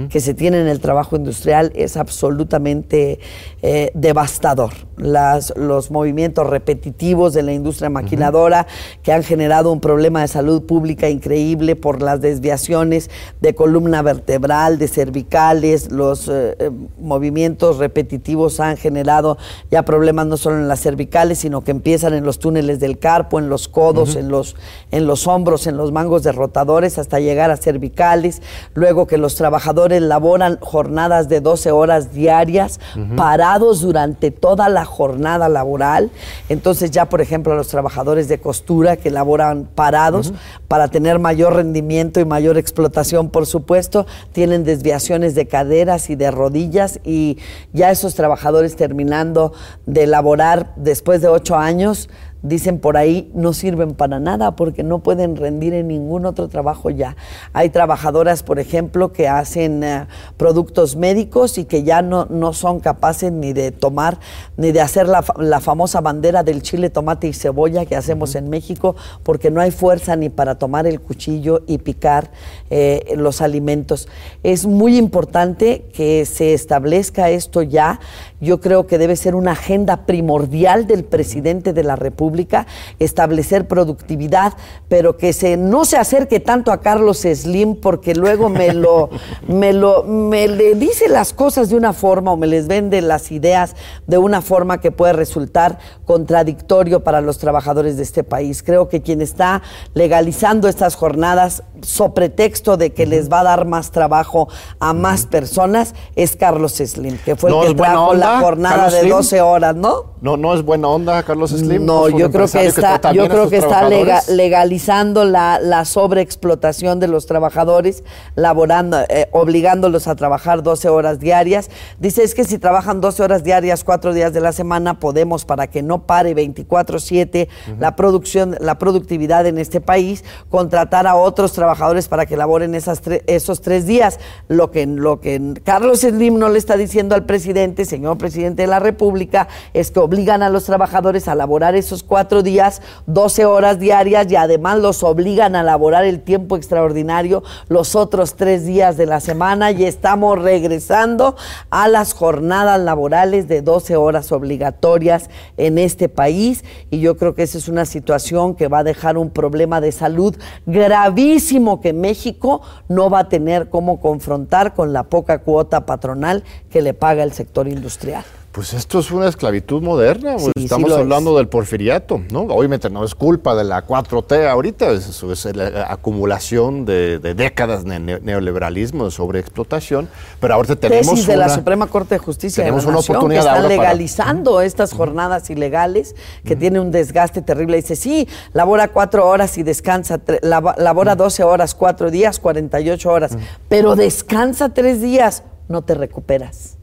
Que 0.09 0.19
se 0.19 0.33
tiene 0.33 0.59
en 0.59 0.67
el 0.67 0.79
trabajo 0.79 1.15
industrial 1.15 1.71
es 1.75 1.97
absolutamente 1.97 3.19
eh, 3.61 3.91
devastador. 3.93 4.71
Las, 4.97 5.53
los 5.55 5.91
movimientos 5.91 6.47
repetitivos 6.47 7.33
de 7.33 7.43
la 7.43 7.53
industria 7.53 7.89
maquinadora 7.89 8.67
que 9.01 9.13
han 9.13 9.23
generado 9.23 9.71
un 9.71 9.79
problema 9.79 10.21
de 10.21 10.27
salud 10.27 10.63
pública 10.63 11.09
increíble 11.09 11.75
por 11.75 12.01
las 12.01 12.19
desviaciones 12.19 13.09
de 13.39 13.55
columna 13.55 14.01
vertebral, 14.01 14.77
de 14.77 14.87
cervicales, 14.87 15.91
los 15.91 16.27
eh, 16.27 16.55
eh, 16.59 16.71
movimientos 16.99 17.77
repetitivos 17.77 18.59
han 18.59 18.77
generado 18.77 19.37
ya 19.71 19.83
problemas 19.83 20.27
no 20.27 20.37
solo 20.37 20.57
en 20.57 20.67
las 20.67 20.81
cervicales, 20.81 21.39
sino 21.39 21.61
que 21.61 21.71
empiezan 21.71 22.13
en 22.13 22.23
los 22.25 22.39
túneles 22.39 22.79
del 22.79 22.99
carpo, 22.99 23.39
en 23.39 23.49
los 23.49 23.67
codos, 23.67 24.15
en, 24.15 24.29
los, 24.29 24.55
en 24.91 25.07
los 25.07 25.27
hombros, 25.27 25.67
en 25.67 25.77
los 25.77 25.91
mangos 25.91 26.23
de 26.23 26.31
rotadores, 26.31 26.97
hasta 26.97 27.19
llegar 27.19 27.51
a 27.51 27.57
cervicales, 27.57 28.41
luego 28.73 29.07
que 29.07 29.17
los 29.17 29.35
trabajadores 29.35 29.68
trabajadores 29.69 30.01
laboran 30.01 30.57
jornadas 30.61 31.29
de 31.29 31.41
12 31.41 31.71
horas 31.71 32.11
diarias, 32.11 32.79
parados 33.15 33.81
durante 33.81 34.31
toda 34.31 34.67
la 34.67 34.83
jornada 34.83 35.47
laboral. 35.47 36.09
Entonces 36.49 36.89
ya, 36.89 37.05
por 37.05 37.21
ejemplo, 37.21 37.55
los 37.55 37.67
trabajadores 37.67 38.27
de 38.27 38.39
costura 38.39 38.97
que 38.97 39.11
laboran 39.11 39.69
parados 39.75 40.33
para 40.67 40.87
tener 40.87 41.19
mayor 41.19 41.55
rendimiento 41.55 42.19
y 42.19 42.25
mayor 42.25 42.57
explotación, 42.57 43.29
por 43.29 43.45
supuesto, 43.45 44.07
tienen 44.31 44.63
desviaciones 44.63 45.35
de 45.35 45.47
caderas 45.47 46.09
y 46.09 46.15
de 46.15 46.31
rodillas 46.31 46.99
y 47.03 47.37
ya 47.71 47.91
esos 47.91 48.15
trabajadores 48.15 48.75
terminando 48.75 49.53
de 49.85 50.07
laborar 50.07 50.73
después 50.77 51.21
de 51.21 51.27
ocho 51.27 51.55
años, 51.57 52.09
dicen 52.41 52.79
por 52.79 52.97
ahí, 52.97 53.29
no 53.33 53.53
sirven 53.53 53.93
para 53.93 54.19
nada 54.19 54.55
porque 54.55 54.83
no 54.83 54.99
pueden 54.99 55.35
rendir 55.35 55.73
en 55.73 55.87
ningún 55.87 56.25
otro 56.25 56.47
trabajo 56.47 56.89
ya. 56.89 57.15
Hay 57.53 57.69
trabajadoras, 57.69 58.43
por 58.43 58.59
ejemplo, 58.59 59.11
que 59.11 59.27
hacen 59.27 59.83
eh, 59.83 60.07
productos 60.37 60.95
médicos 60.95 61.57
y 61.57 61.65
que 61.65 61.83
ya 61.83 62.01
no, 62.01 62.25
no 62.29 62.53
son 62.53 62.79
capaces 62.79 63.31
ni 63.31 63.53
de 63.53 63.71
tomar, 63.71 64.19
ni 64.57 64.71
de 64.71 64.81
hacer 64.81 65.07
la, 65.07 65.23
la, 65.37 65.59
famosa 65.59 66.01
bandera 66.01 66.43
del 66.43 66.61
chile, 66.61 66.89
tomate 66.89 67.27
y 67.27 67.33
cebolla 67.33 67.85
que 67.85 67.95
hacemos 67.95 68.35
en 68.35 68.49
México 68.49 68.95
porque 69.23 69.51
no 69.51 69.61
hay 69.61 69.71
fuerza 69.71 70.15
ni 70.15 70.29
para 70.29 70.55
tomar 70.55 70.87
el 70.87 71.01
cuchillo 71.01 71.63
y 71.67 71.79
picar 71.79 72.31
eh, 72.69 73.13
los 73.17 73.41
alimentos. 73.41 74.07
Es 74.43 74.65
muy 74.65 74.97
importante 74.97 75.85
que 75.93 76.25
se 76.25 76.53
establezca 76.53 77.29
esto 77.29 77.61
ya. 77.61 77.99
Yo 78.41 78.61
creo 78.61 78.87
que 78.87 78.97
debe 78.97 79.15
ser 79.15 79.35
una 79.35 79.51
agenda 79.51 80.05
primordial 80.05 80.87
del 80.87 81.03
presidente 81.03 81.73
de 81.73 81.83
la 81.83 81.95
República, 81.95 82.67
establecer 82.99 83.67
productividad, 83.67 84.53
pero 84.87 85.17
que 85.17 85.33
se, 85.33 85.57
no 85.57 85.83
se 85.83 85.97
acerque 85.97 86.39
tanto 86.39 86.71
a 86.71 86.79
Carlos 86.79 87.19
Slim, 87.19 87.75
porque 87.75 88.15
luego 88.15 88.49
me 88.49 88.73
lo, 88.73 89.09
me 89.47 89.73
lo, 89.73 90.03
me 90.03 90.47
le 90.47 90.75
dice 90.75 91.09
las 91.09 91.33
cosas 91.33 91.69
de 91.69 91.75
una 91.75 91.91
forma 91.91 92.31
o 92.31 92.37
me 92.37 92.47
les 92.47 92.67
vende 92.67 93.01
las 93.01 93.31
ideas 93.31 93.75
de 94.07 94.17
una 94.17 94.41
forma 94.41 94.79
que 94.79 94.91
puede 94.91 95.13
resultar 95.13 95.79
contradictorio 96.05 97.03
para 97.03 97.21
los 97.21 97.39
trabajadores 97.39 97.97
de 97.97 98.03
este 98.03 98.23
país. 98.23 98.63
Creo 98.63 98.87
que 98.87 99.01
quien 99.01 99.21
está 99.21 99.61
legalizando 99.93 100.67
estas 100.67 100.95
jornadas, 100.95 101.63
so 101.81 102.13
pretexto 102.13 102.77
de 102.77 102.93
que 102.93 103.05
les 103.05 103.29
va 103.29 103.41
a 103.41 103.43
dar 103.43 103.65
más 103.65 103.91
trabajo 103.91 104.47
a 104.79 104.93
más 104.93 105.25
personas, 105.25 105.93
es 106.15 106.35
Carlos 106.35 106.73
Slim, 106.73 107.17
que 107.17 107.35
fue 107.35 107.51
el 107.51 107.67
que 107.67 107.75
trajo 107.75 108.13
la 108.13 108.28
jornada 108.41 108.89
de 108.89 109.09
12 109.09 109.41
horas, 109.41 109.75
¿no? 109.75 110.05
No, 110.21 110.35
no 110.35 110.53
es 110.53 110.63
buena 110.63 110.89
onda, 110.89 111.23
Carlos 111.23 111.51
Slim. 111.51 111.85
No, 111.85 112.09
yo 112.09 112.29
creo 112.29 112.47
que 112.47 112.65
está, 112.65 113.13
yo 113.13 113.27
creo 113.29 113.49
que 113.49 113.57
está 113.57 113.87
legalizando 114.27 115.23
la, 115.23 115.59
la, 115.59 115.85
sobreexplotación 115.85 116.99
de 116.99 117.07
los 117.07 117.25
trabajadores, 117.25 118.03
laborando, 118.35 118.99
eh, 119.07 119.29
obligándolos 119.31 120.07
a 120.07 120.15
trabajar 120.15 120.61
12 120.61 120.89
horas 120.89 121.19
diarias. 121.19 121.69
Dice 121.99 122.23
es 122.23 122.35
que 122.35 122.43
si 122.43 122.57
trabajan 122.57 122.99
12 122.99 123.23
horas 123.23 123.43
diarias, 123.43 123.83
cuatro 123.85 124.13
días 124.13 124.33
de 124.33 124.41
la 124.41 124.51
semana, 124.51 124.99
podemos 124.99 125.45
para 125.45 125.67
que 125.67 125.81
no 125.81 126.05
pare 126.05 126.35
24/7 126.35 127.47
la 127.79 127.95
producción, 127.95 128.57
la 128.59 128.77
productividad 128.77 129.47
en 129.47 129.57
este 129.57 129.79
país, 129.79 130.25
contratar 130.49 131.07
a 131.07 131.15
otros 131.15 131.53
trabajadores 131.53 132.09
para 132.09 132.25
que 132.25 132.35
laboren 132.35 132.75
esas 132.75 133.01
esos 133.27 133.61
tres 133.61 133.85
días. 133.85 134.19
Lo 134.49 134.69
que, 134.69 134.85
lo 134.85 135.21
que 135.21 135.53
Carlos 135.63 136.01
Slim 136.01 136.37
no 136.37 136.49
le 136.49 136.59
está 136.59 136.75
diciendo 136.75 137.15
al 137.15 137.25
presidente, 137.25 137.85
señor 137.85 138.17
presidente 138.17 138.63
de 138.63 138.67
la 138.67 138.79
República, 138.79 139.47
es 139.73 139.91
que 139.91 140.08
obligan 140.09 140.41
a 140.41 140.49
los 140.49 140.63
trabajadores 140.63 141.27
a 141.27 141.35
laborar 141.35 141.75
esos 141.75 142.01
cuatro 142.01 142.41
días, 142.41 142.81
12 143.05 143.45
horas 143.45 143.77
diarias 143.77 144.25
y 144.31 144.35
además 144.35 144.79
los 144.79 145.03
obligan 145.03 145.55
a 145.55 145.61
laborar 145.61 146.03
el 146.03 146.21
tiempo 146.21 146.57
extraordinario 146.57 147.43
los 147.67 147.95
otros 147.95 148.33
tres 148.33 148.65
días 148.65 148.97
de 148.97 149.05
la 149.05 149.19
semana 149.19 149.69
y 149.69 149.85
estamos 149.85 150.41
regresando 150.41 151.35
a 151.69 151.87
las 151.87 152.13
jornadas 152.13 152.79
laborales 152.79 153.47
de 153.47 153.61
12 153.61 153.97
horas 153.97 154.31
obligatorias 154.31 155.29
en 155.57 155.77
este 155.77 156.09
país 156.09 156.63
y 156.89 157.01
yo 157.01 157.15
creo 157.15 157.35
que 157.35 157.43
esa 157.43 157.59
es 157.59 157.67
una 157.67 157.85
situación 157.85 158.55
que 158.55 158.67
va 158.67 158.79
a 158.79 158.83
dejar 158.83 159.15
un 159.15 159.29
problema 159.29 159.79
de 159.79 159.91
salud 159.91 160.35
gravísimo 160.65 161.81
que 161.81 161.93
México 161.93 162.61
no 162.87 163.11
va 163.11 163.19
a 163.19 163.29
tener 163.29 163.69
cómo 163.69 164.01
confrontar 164.01 164.73
con 164.73 164.91
la 164.91 165.03
poca 165.03 165.43
cuota 165.43 165.85
patronal 165.85 166.43
que 166.71 166.81
le 166.81 166.95
paga 166.95 167.21
el 167.21 167.31
sector 167.33 167.67
industrial. 167.67 168.23
Pues 168.59 168.73
esto 168.73 168.99
es 168.99 169.09
una 169.09 169.29
esclavitud 169.29 169.81
moderna, 169.81 170.35
estamos 170.53 170.91
hablando 170.91 171.37
del 171.37 171.47
porfiriato, 171.47 172.21
¿no? 172.29 172.41
Obviamente 172.41 172.89
no 172.89 173.05
es 173.05 173.15
culpa 173.15 173.55
de 173.55 173.63
la 173.63 173.87
4T 173.87 174.49
ahorita, 174.49 174.91
es, 174.91 175.23
es 175.23 175.55
la 175.55 175.89
acumulación 175.89 176.83
de, 176.83 177.19
décadas 177.19 177.85
de 177.85 177.99
neoliberalismo, 177.99 179.05
de 179.05 179.11
sobreexplotación, 179.11 180.09
pero 180.41 180.55
ahorita 180.55 180.75
tenemos 180.75 181.07
Tesis 181.07 181.27
de 181.27 181.37
la 181.37 181.47
Suprema 181.47 181.87
Corte 181.87 182.15
de 182.15 182.19
Justicia 182.19 182.65
tenemos 182.65 182.85
una 182.85 182.99
oportunidad 182.99 183.43
que 183.43 183.47
están 183.47 183.69
legalizando 183.69 184.59
estas 184.59 184.91
jornadas 184.91 185.49
ilegales 185.49 186.13
que 186.43 186.57
tiene 186.57 186.81
un 186.81 186.91
desgaste 186.91 187.41
terrible. 187.41 187.77
Dice, 187.77 187.95
sí, 187.95 188.27
labora 188.51 188.89
cuatro 188.89 189.25
horas 189.25 189.57
y 189.57 189.63
descansa, 189.63 190.19
labora 190.41 191.15
12 191.15 191.45
horas, 191.45 191.75
cuatro 191.75 192.11
días, 192.11 192.41
48 192.41 193.09
horas, 193.09 193.37
pero 193.69 193.95
descansa 193.95 194.73
tres 194.73 195.01
días, 195.01 195.43
no 195.69 195.81
te 195.81 195.93
recuperas. 195.93 196.78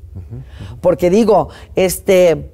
Porque 0.80 1.10
digo, 1.10 1.48
este, 1.74 2.50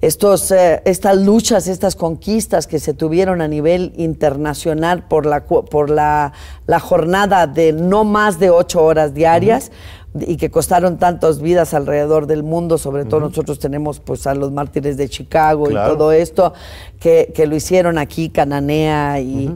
estos, 0.00 0.50
eh, 0.50 0.80
estas 0.86 1.18
luchas, 1.18 1.68
estas 1.68 1.94
conquistas 1.94 2.66
que 2.66 2.78
se 2.78 2.94
tuvieron 2.94 3.42
a 3.42 3.48
nivel 3.48 3.92
internacional 3.96 5.06
por 5.06 5.26
la, 5.26 5.44
por 5.44 5.90
la, 5.90 6.32
jornada 6.80 7.46
de 7.46 7.72
no 7.72 8.04
más 8.04 8.38
de 8.38 8.50
ocho 8.50 8.82
horas 8.82 9.12
diarias, 9.12 9.70
y 10.18 10.38
que 10.38 10.50
costaron 10.50 10.98
tantas 10.98 11.40
vidas 11.40 11.72
alrededor 11.72 12.26
del 12.26 12.42
mundo, 12.42 12.78
sobre 12.78 13.04
todo 13.04 13.20
nosotros 13.20 13.60
tenemos 13.60 14.00
pues 14.00 14.26
a 14.26 14.34
los 14.34 14.50
mártires 14.50 14.96
de 14.96 15.08
Chicago 15.08 15.70
y 15.70 15.74
todo 15.74 16.10
esto, 16.10 16.52
que, 16.98 17.32
lo 17.46 17.54
hicieron 17.54 17.96
aquí, 17.96 18.28
Cananea 18.30 19.20
y 19.20 19.54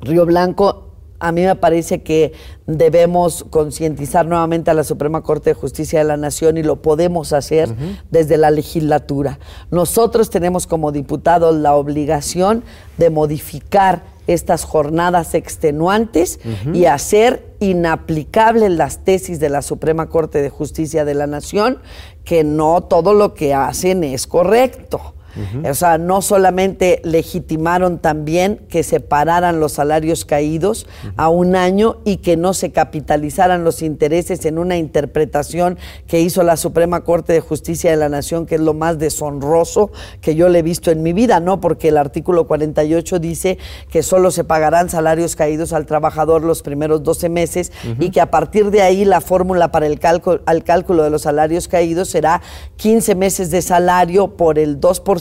Río 0.00 0.24
Blanco, 0.24 0.89
a 1.20 1.32
mí 1.32 1.42
me 1.42 1.54
parece 1.54 2.02
que 2.02 2.32
debemos 2.66 3.44
concientizar 3.50 4.26
nuevamente 4.26 4.70
a 4.70 4.74
la 4.74 4.84
Suprema 4.84 5.22
Corte 5.22 5.50
de 5.50 5.54
Justicia 5.54 5.98
de 6.00 6.06
la 6.06 6.16
Nación 6.16 6.56
y 6.56 6.62
lo 6.62 6.82
podemos 6.82 7.32
hacer 7.34 7.68
desde 8.10 8.38
la 8.38 8.50
legislatura. 8.50 9.38
Nosotros 9.70 10.30
tenemos 10.30 10.66
como 10.66 10.92
diputados 10.92 11.54
la 11.54 11.74
obligación 11.74 12.64
de 12.96 13.10
modificar 13.10 14.02
estas 14.26 14.64
jornadas 14.64 15.34
extenuantes 15.34 16.40
y 16.72 16.86
hacer 16.86 17.54
inaplicables 17.60 18.70
las 18.70 19.04
tesis 19.04 19.40
de 19.40 19.50
la 19.50 19.60
Suprema 19.60 20.08
Corte 20.08 20.40
de 20.40 20.48
Justicia 20.48 21.04
de 21.04 21.14
la 21.14 21.26
Nación, 21.26 21.78
que 22.24 22.44
no 22.44 22.82
todo 22.82 23.12
lo 23.12 23.34
que 23.34 23.54
hacen 23.54 24.04
es 24.04 24.26
correcto. 24.26 25.14
O 25.68 25.74
sea, 25.74 25.98
no 25.98 26.22
solamente 26.22 27.00
legitimaron 27.04 27.98
también 27.98 28.60
que 28.68 28.82
se 28.82 29.00
pararan 29.00 29.60
los 29.60 29.72
salarios 29.72 30.24
caídos 30.24 30.86
a 31.16 31.28
un 31.28 31.56
año 31.56 31.98
y 32.04 32.18
que 32.18 32.36
no 32.36 32.54
se 32.54 32.72
capitalizaran 32.72 33.64
los 33.64 33.82
intereses 33.82 34.44
en 34.44 34.58
una 34.58 34.76
interpretación 34.76 35.78
que 36.06 36.20
hizo 36.20 36.42
la 36.42 36.56
Suprema 36.56 37.02
Corte 37.02 37.32
de 37.32 37.40
Justicia 37.40 37.90
de 37.90 37.96
la 37.96 38.08
Nación, 38.08 38.46
que 38.46 38.56
es 38.56 38.60
lo 38.60 38.74
más 38.74 38.98
deshonroso 38.98 39.90
que 40.20 40.34
yo 40.34 40.48
le 40.48 40.60
he 40.60 40.62
visto 40.62 40.90
en 40.90 41.02
mi 41.02 41.12
vida, 41.12 41.40
¿no? 41.40 41.60
Porque 41.60 41.88
el 41.88 41.96
artículo 41.96 42.46
48 42.46 43.18
dice 43.18 43.58
que 43.90 44.02
solo 44.02 44.30
se 44.30 44.44
pagarán 44.44 44.90
salarios 44.90 45.36
caídos 45.36 45.72
al 45.72 45.86
trabajador 45.86 46.42
los 46.42 46.62
primeros 46.62 47.02
12 47.02 47.28
meses 47.28 47.72
y 47.98 48.10
que 48.10 48.20
a 48.20 48.30
partir 48.30 48.70
de 48.70 48.82
ahí 48.82 49.04
la 49.04 49.20
fórmula 49.20 49.70
para 49.70 49.86
el 49.86 49.98
cálculo, 49.98 50.40
al 50.46 50.64
cálculo 50.64 51.02
de 51.02 51.10
los 51.10 51.22
salarios 51.22 51.68
caídos 51.68 52.08
será 52.08 52.42
15 52.76 53.14
meses 53.14 53.50
de 53.50 53.62
salario 53.62 54.36
por 54.36 54.58
el 54.58 54.80
2% 54.80 55.19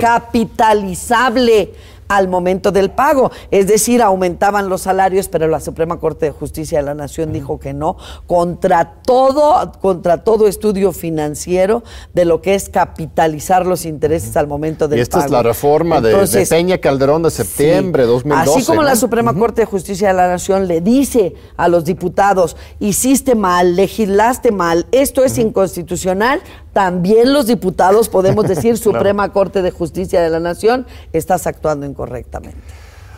capitalizable 0.00 1.72
al 2.10 2.26
momento 2.26 2.72
del 2.72 2.90
pago. 2.90 3.30
Es 3.52 3.68
decir, 3.68 4.02
aumentaban 4.02 4.68
los 4.68 4.82
salarios, 4.82 5.28
pero 5.28 5.46
la 5.46 5.60
Suprema 5.60 6.00
Corte 6.00 6.26
de 6.26 6.32
Justicia 6.32 6.78
de 6.78 6.84
la 6.84 6.94
Nación 6.94 7.32
dijo 7.32 7.60
que 7.60 7.72
no, 7.72 7.96
contra 8.26 8.94
todo, 9.06 9.72
contra 9.80 10.24
todo 10.24 10.48
estudio 10.48 10.90
financiero 10.90 11.84
de 12.12 12.24
lo 12.24 12.42
que 12.42 12.56
es 12.56 12.68
capitalizar 12.68 13.64
los 13.64 13.86
intereses 13.86 14.36
al 14.36 14.48
momento 14.48 14.88
del 14.88 14.98
pago. 14.98 15.00
Y 15.00 15.02
esta 15.02 15.24
es 15.24 15.30
la 15.30 15.44
reforma 15.44 16.00
de, 16.00 16.46
Peña 16.48 16.78
Calderón 16.78 17.22
de 17.22 17.30
septiembre 17.30 18.02
de 18.02 18.08
2012. 18.08 18.58
Así 18.58 18.66
como 18.66 18.82
la 18.82 18.96
Suprema 18.96 19.32
Corte 19.32 19.62
de 19.62 19.66
Justicia 19.66 20.08
de 20.08 20.14
la 20.14 20.26
Nación 20.26 20.66
le 20.66 20.80
dice 20.80 21.34
a 21.56 21.68
los 21.68 21.84
diputados, 21.84 22.56
hiciste 22.80 23.36
mal, 23.36 23.76
legislaste 23.76 24.50
mal, 24.50 24.86
esto 24.90 25.22
es 25.22 25.38
inconstitucional, 25.38 26.40
también 26.72 27.32
los 27.32 27.46
diputados 27.46 28.08
podemos 28.08 28.46
decir, 28.46 28.76
Suprema 28.78 29.32
Corte 29.32 29.62
de 29.62 29.70
Justicia 29.70 30.20
de 30.20 30.30
la 30.30 30.40
Nación, 30.40 30.86
estás 31.12 31.46
actuando 31.46 31.86
incorrectamente. 31.86 32.58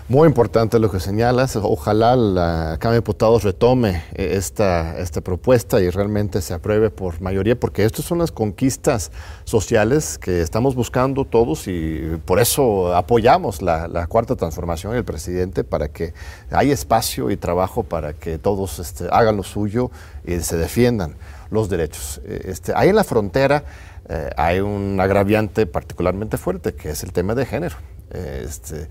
Muy 0.08 0.28
importante 0.28 0.78
lo 0.78 0.90
que 0.90 1.00
señalas. 1.00 1.56
Ojalá 1.56 2.16
la 2.16 2.76
Cámara 2.78 2.96
de 2.96 3.00
Diputados 3.00 3.44
retome 3.44 4.02
esta, 4.14 4.98
esta 4.98 5.20
propuesta 5.20 5.80
y 5.80 5.88
realmente 5.88 6.42
se 6.42 6.52
apruebe 6.52 6.90
por 6.90 7.22
mayoría, 7.22 7.58
porque 7.58 7.84
estas 7.84 8.04
son 8.04 8.18
las 8.18 8.32
conquistas 8.32 9.10
sociales 9.44 10.18
que 10.18 10.42
estamos 10.42 10.74
buscando 10.74 11.24
todos 11.24 11.66
y 11.66 12.20
por 12.26 12.40
eso 12.40 12.94
apoyamos 12.94 13.62
la, 13.62 14.06
cuarta 14.06 14.36
transformación 14.36 14.92
del 14.92 15.04
presidente 15.04 15.64
para 15.64 15.88
que 15.88 16.12
haya 16.50 16.74
espacio 16.74 17.30
y 17.30 17.38
trabajo 17.38 17.84
para 17.84 18.12
que 18.12 18.36
todos 18.36 18.80
este, 18.80 19.06
hagan 19.10 19.38
lo 19.38 19.44
suyo 19.44 19.90
y 20.26 20.40
se 20.40 20.58
defiendan 20.58 21.14
los 21.52 21.68
derechos. 21.68 22.20
Eh, 22.24 22.46
este, 22.46 22.72
ahí 22.74 22.88
en 22.88 22.96
la 22.96 23.04
frontera 23.04 23.62
eh, 24.08 24.30
hay 24.36 24.60
un 24.60 24.98
agraviante 24.98 25.66
particularmente 25.66 26.38
fuerte, 26.38 26.74
que 26.74 26.90
es 26.90 27.04
el 27.04 27.12
tema 27.12 27.34
de 27.34 27.46
género. 27.46 27.76
Eh, 28.10 28.44
este, 28.44 28.88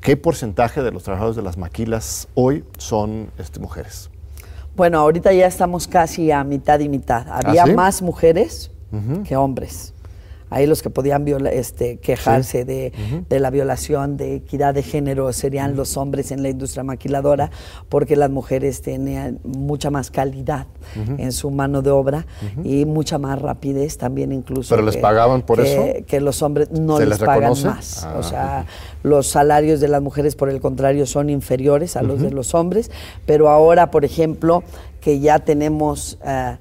¿Qué 0.00 0.16
porcentaje 0.16 0.82
de 0.82 0.90
los 0.90 1.02
trabajadores 1.02 1.36
de 1.36 1.42
las 1.42 1.58
maquilas 1.58 2.28
hoy 2.34 2.64
son 2.78 3.30
este, 3.38 3.60
mujeres? 3.60 4.10
Bueno, 4.74 5.00
ahorita 5.00 5.32
ya 5.32 5.46
estamos 5.46 5.86
casi 5.88 6.30
a 6.30 6.44
mitad 6.44 6.78
y 6.80 6.88
mitad. 6.88 7.26
¿Ah, 7.28 7.40
Había 7.44 7.66
más 7.66 8.00
mujeres 8.00 8.70
que 9.24 9.36
hombres. 9.36 9.92
Ahí 10.50 10.66
los 10.66 10.82
que 10.82 10.90
podían 10.90 11.26
este, 11.46 11.98
quejarse 11.98 12.64
de, 12.64 12.92
la 13.28 13.50
violación 13.50 14.16
de 14.16 14.36
equidad 14.36 14.74
de 14.74 14.82
género 14.82 15.32
serían 15.32 15.76
los 15.76 15.96
hombres 15.96 16.30
en 16.30 16.42
la 16.42 16.48
industria 16.48 16.84
maquiladora, 16.84 17.50
porque 17.88 18.16
las 18.16 18.30
mujeres 18.30 18.82
tenían 18.82 19.38
mucha 19.44 19.90
más 19.90 20.10
calidad 20.10 20.66
en 21.18 21.32
su 21.32 21.50
mano 21.50 21.82
de 21.82 21.90
obra 21.90 22.26
y 22.64 22.84
mucha 22.84 23.18
más 23.18 23.40
rapidez 23.40 23.98
también 23.98 24.32
incluso. 24.32 24.74
¿Pero 24.74 24.86
les 24.86 24.96
pagaban 24.96 25.42
por 25.42 25.60
eso? 25.60 26.04
Que 26.06 26.20
los 26.20 26.42
hombres 26.42 26.70
no 26.70 26.98
les, 26.98 27.18
pagan 27.18 27.54
más. 27.64 28.06
o 28.16 28.22
sea, 28.22 28.66
los 29.02 29.26
salarios 29.26 29.80
de 29.80 29.88
las 29.88 30.02
mujeres, 30.02 30.34
por 30.34 30.48
el 30.48 30.60
contrario, 30.60 31.06
son 31.06 31.30
inferiores 31.30 31.96
a 31.96 32.02
los 32.02 32.20
de 32.20 32.30
los 32.30 32.54
hombres, 32.54 32.90
pero 33.26 33.48
ahora, 33.48 33.90
por 33.90 34.04
ejemplo, 34.04 34.62
que 35.00 35.20
ya 35.20 35.38
tenemos... 35.38 36.18
Eh, 36.24 36.56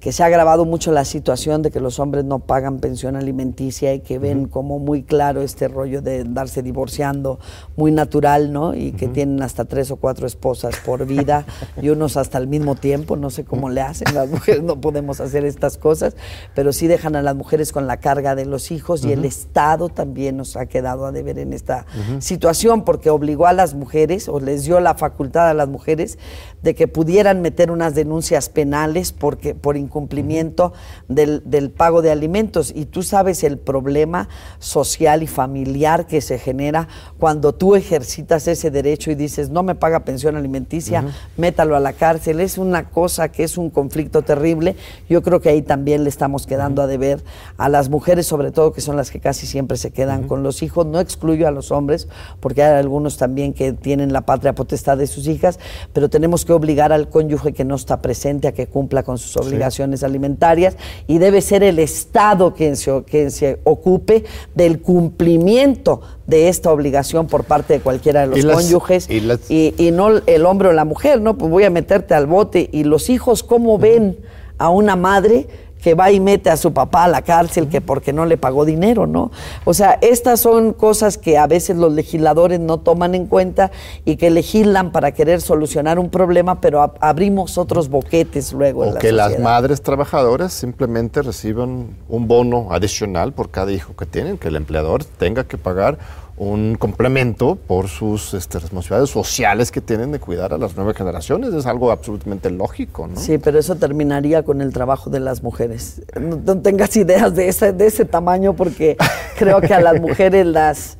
que 0.00 0.12
se 0.12 0.22
ha 0.22 0.26
agravado 0.26 0.64
mucho 0.64 0.92
la 0.92 1.04
situación 1.04 1.60
de 1.60 1.70
que 1.70 1.78
los 1.78 1.98
hombres 1.98 2.24
no 2.24 2.38
pagan 2.38 2.78
pensión 2.78 3.16
alimenticia 3.16 3.92
y 3.92 4.00
que 4.00 4.18
ven 4.18 4.46
como 4.46 4.78
muy 4.78 5.02
claro 5.02 5.42
este 5.42 5.68
rollo 5.68 6.00
de 6.00 6.24
darse 6.24 6.62
divorciando, 6.62 7.38
muy 7.76 7.92
natural, 7.92 8.50
¿no? 8.50 8.74
Y 8.74 8.92
que 8.92 9.08
tienen 9.08 9.42
hasta 9.42 9.66
tres 9.66 9.90
o 9.90 9.96
cuatro 9.96 10.26
esposas 10.26 10.76
por 10.84 11.04
vida 11.06 11.44
y 11.82 11.90
unos 11.90 12.16
hasta 12.16 12.38
el 12.38 12.46
mismo 12.46 12.76
tiempo, 12.76 13.16
no 13.16 13.28
sé 13.28 13.44
cómo 13.44 13.68
le 13.68 13.82
hacen, 13.82 14.14
las 14.14 14.30
mujeres 14.30 14.62
no 14.62 14.80
podemos 14.80 15.20
hacer 15.20 15.44
estas 15.44 15.76
cosas, 15.76 16.16
pero 16.54 16.72
sí 16.72 16.86
dejan 16.86 17.14
a 17.14 17.22
las 17.22 17.36
mujeres 17.36 17.70
con 17.70 17.86
la 17.86 17.98
carga 17.98 18.34
de 18.34 18.46
los 18.46 18.70
hijos 18.70 19.04
y 19.04 19.12
el 19.12 19.26
Estado 19.26 19.90
también 19.90 20.38
nos 20.38 20.56
ha 20.56 20.64
quedado 20.64 21.04
a 21.04 21.12
deber 21.12 21.38
en 21.38 21.52
esta 21.52 21.84
situación 22.20 22.84
porque 22.84 23.10
obligó 23.10 23.46
a 23.46 23.52
las 23.52 23.74
mujeres 23.74 24.30
o 24.30 24.40
les 24.40 24.64
dio 24.64 24.80
la 24.80 24.94
facultad 24.94 25.50
a 25.50 25.54
las 25.54 25.68
mujeres 25.68 26.18
de 26.62 26.74
que 26.74 26.88
pudieran 26.88 27.42
meter 27.42 27.70
unas 27.70 27.94
denuncias 27.94 28.48
penales 28.48 29.12
porque 29.12 29.54
por 29.54 29.76
incumplimiento 29.90 30.72
del, 31.08 31.42
del, 31.44 31.70
pago 31.70 32.00
de 32.00 32.12
alimentos. 32.12 32.72
Y 32.74 32.86
tú 32.86 33.02
sabes 33.02 33.42
el 33.42 33.58
problema 33.58 34.28
social 34.60 35.24
y 35.24 35.26
familiar 35.26 36.06
que 36.06 36.20
se 36.20 36.38
genera 36.38 36.86
cuando 37.18 37.52
tú 37.52 37.74
ejercitas 37.74 38.46
ese 38.46 38.70
derecho 38.70 39.10
y 39.10 39.16
dices, 39.16 39.50
no 39.50 39.64
me 39.64 39.74
paga 39.74 40.04
pensión 40.04 40.36
alimenticia, 40.36 41.04
métalo 41.36 41.74
a 41.74 41.80
la 41.80 41.92
cárcel. 41.92 42.38
Es 42.40 42.56
una 42.56 42.90
cosa 42.90 43.30
que 43.30 43.42
es 43.42 43.58
un 43.58 43.68
conflicto 43.70 44.22
terrible. 44.22 44.76
Yo 45.08 45.22
creo 45.22 45.40
que 45.40 45.48
ahí 45.48 45.62
también 45.62 46.04
le 46.04 46.08
estamos 46.08 46.46
quedando 46.46 46.82
a 46.82 46.86
deber 46.86 47.22
a 47.56 47.68
las 47.68 47.88
mujeres, 47.88 48.26
sobre 48.26 48.52
todo 48.52 48.72
que 48.72 48.80
son 48.80 48.96
las 48.96 49.10
que 49.10 49.18
casi 49.18 49.46
siempre 49.46 49.76
se 49.76 49.90
quedan 49.90 50.28
con 50.28 50.44
los 50.44 50.62
hijos. 50.62 50.86
No 50.86 51.00
excluyo 51.00 51.48
a 51.48 51.50
los 51.50 51.72
hombres, 51.72 52.08
porque 52.38 52.62
hay 52.62 52.78
algunos 52.78 53.16
también 53.16 53.52
que 53.52 53.72
tienen 53.72 54.12
la 54.12 54.20
patria 54.20 54.54
potestad 54.54 54.96
de 54.98 55.08
sus 55.08 55.26
hijas, 55.26 55.58
pero 55.92 56.08
tenemos 56.08 56.44
que 56.44 56.52
obligar 56.52 56.92
al 56.92 57.08
cónyuge 57.08 57.52
que 57.52 57.64
no 57.64 57.74
está 57.74 58.00
presente 58.00 58.46
a 58.46 58.52
que 58.52 58.68
cumpla 58.68 59.02
con 59.02 59.18
sus 59.18 59.36
obligaciones 59.36 59.79
alimentarias 60.02 60.76
y 61.06 61.18
debe 61.18 61.40
ser 61.40 61.62
el 61.62 61.78
Estado 61.78 62.54
quien 62.54 62.76
se, 62.76 63.02
quien 63.04 63.30
se 63.30 63.60
ocupe 63.64 64.24
del 64.54 64.80
cumplimiento 64.80 66.00
de 66.26 66.48
esta 66.48 66.72
obligación 66.72 67.26
por 67.26 67.44
parte 67.44 67.74
de 67.74 67.80
cualquiera 67.80 68.26
de 68.26 68.42
los 68.42 68.54
cónyuges 68.54 69.08
y, 69.10 69.90
no 69.92 70.18
el 70.26 70.46
hombre 70.46 70.68
o 70.68 70.72
la 70.72 70.84
mujer, 70.84 71.20
¿no? 71.20 71.36
Pues 71.36 71.50
voy 71.50 71.64
a 71.64 71.70
meterte 71.70 72.14
al 72.14 72.26
bote 72.26 72.68
y 72.72 72.84
los 72.84 73.10
hijos, 73.10 73.42
¿cómo 73.42 73.78
ven 73.78 74.18
a 74.58 74.68
una 74.68 74.96
madre? 74.96 75.48
Que 75.82 75.94
va 75.94 76.10
y 76.10 76.20
mete 76.20 76.50
a 76.50 76.56
su 76.56 76.72
papá 76.72 77.04
a 77.04 77.08
la 77.08 77.22
cárcel 77.22 77.68
que 77.68 77.80
porque 77.80 78.12
no 78.12 78.26
le 78.26 78.36
pagó 78.36 78.64
dinero, 78.64 79.06
¿no? 79.06 79.30
O 79.64 79.74
sea, 79.74 79.98
estas 80.00 80.40
son 80.40 80.72
cosas 80.72 81.18
que 81.18 81.38
a 81.38 81.46
veces 81.46 81.76
los 81.76 81.92
legisladores 81.92 82.60
no 82.60 82.78
toman 82.78 83.14
en 83.14 83.26
cuenta 83.26 83.70
y 84.04 84.16
que 84.16 84.30
legislan 84.30 84.92
para 84.92 85.12
querer 85.12 85.40
solucionar 85.40 85.98
un 85.98 86.10
problema, 86.10 86.60
pero 86.60 86.94
abrimos 87.00 87.58
otros 87.58 87.88
boquetes 87.88 88.52
luego. 88.52 88.82
O 88.82 88.94
que 88.94 89.12
las 89.12 89.38
madres 89.38 89.82
trabajadoras 89.82 90.52
simplemente 90.52 91.22
reciban 91.22 91.96
un 92.08 92.28
bono 92.28 92.68
adicional 92.70 93.32
por 93.32 93.50
cada 93.50 93.72
hijo 93.72 93.94
que 93.96 94.06
tienen, 94.06 94.38
que 94.38 94.48
el 94.48 94.56
empleador 94.56 95.04
tenga 95.04 95.44
que 95.44 95.58
pagar 95.58 95.98
un 96.40 96.74
complemento 96.76 97.54
por 97.54 97.88
sus 97.88 98.32
este, 98.32 98.58
responsabilidades 98.58 99.10
sociales 99.10 99.70
que 99.70 99.82
tienen 99.82 100.10
de 100.10 100.18
cuidar 100.18 100.54
a 100.54 100.58
las 100.58 100.74
nuevas 100.74 100.96
generaciones. 100.96 101.52
Es 101.52 101.66
algo 101.66 101.90
absolutamente 101.90 102.48
lógico, 102.48 103.06
¿no? 103.06 103.16
Sí, 103.16 103.36
pero 103.36 103.58
eso 103.58 103.76
terminaría 103.76 104.42
con 104.42 104.62
el 104.62 104.72
trabajo 104.72 105.10
de 105.10 105.20
las 105.20 105.42
mujeres. 105.42 106.00
No, 106.18 106.58
tengas 106.62 106.96
ideas 106.96 107.34
de 107.34 107.48
ese, 107.48 107.74
de 107.74 107.86
ese 107.86 108.06
tamaño 108.06 108.54
porque 108.54 108.96
creo 109.38 109.60
que 109.60 109.74
a 109.74 109.82
las 109.82 110.00
mujeres 110.00 110.46
las 110.46 110.96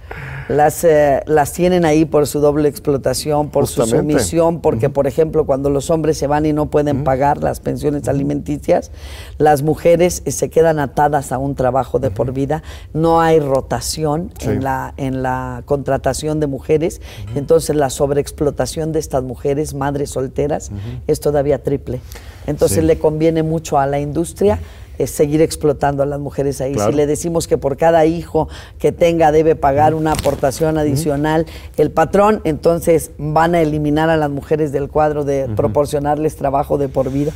las, 0.50 0.82
eh, 0.82 1.22
las 1.26 1.52
tienen 1.52 1.84
ahí 1.84 2.04
por 2.04 2.26
su 2.26 2.40
doble 2.40 2.68
explotación, 2.68 3.50
por 3.50 3.68
su 3.68 3.86
sumisión, 3.86 4.60
porque, 4.60 4.90
por 4.90 5.06
ejemplo, 5.06 5.46
cuando 5.46 5.70
los 5.70 5.90
hombres 5.90 6.18
se 6.18 6.26
van 6.26 6.44
y 6.44 6.52
no 6.52 6.66
pueden 6.66 7.04
pagar 7.04 7.40
las 7.40 7.60
pensiones 7.60 8.08
alimenticias, 8.08 8.90
las 9.38 9.62
mujeres 9.62 10.22
eh, 10.24 10.32
se 10.32 10.50
quedan 10.50 10.80
atadas 10.80 11.30
a 11.30 11.38
un 11.38 11.54
trabajo 11.54 12.00
de 12.00 12.10
por 12.10 12.32
vida, 12.32 12.64
no 12.92 13.20
hay 13.20 13.38
rotación 13.38 14.32
en, 14.40 14.64
la, 14.64 14.92
en 14.96 15.22
la 15.22 15.62
contratación 15.66 16.40
de 16.40 16.48
mujeres, 16.48 17.00
entonces 17.36 17.76
la 17.76 17.88
sobreexplotación 17.88 18.90
de 18.90 18.98
estas 18.98 19.22
mujeres, 19.22 19.74
madres 19.74 20.10
solteras, 20.10 20.72
es 21.06 21.20
todavía 21.20 21.62
triple. 21.62 22.00
Entonces 22.48 22.82
le 22.82 22.98
conviene 22.98 23.44
mucho 23.44 23.78
a 23.78 23.86
la 23.86 24.00
industria 24.00 24.58
es 25.02 25.10
seguir 25.10 25.40
explotando 25.40 26.02
a 26.02 26.06
las 26.06 26.20
mujeres 26.20 26.60
ahí. 26.60 26.74
Si 26.74 26.92
le 26.92 27.06
decimos 27.06 27.48
que 27.48 27.58
por 27.58 27.76
cada 27.76 28.04
hijo 28.06 28.48
que 28.78 28.92
tenga 28.92 29.32
debe 29.32 29.56
pagar 29.56 29.94
una 29.94 30.12
aportación 30.12 30.78
adicional 30.78 31.46
el 31.76 31.90
patrón, 31.90 32.40
entonces 32.44 33.10
van 33.18 33.54
a 33.54 33.60
eliminar 33.60 34.10
a 34.10 34.16
las 34.16 34.30
mujeres 34.30 34.72
del 34.72 34.88
cuadro 34.88 35.24
de 35.24 35.48
proporcionarles 35.56 36.36
trabajo 36.36 36.78
de 36.78 36.88
por 36.88 37.10
vida. 37.10 37.32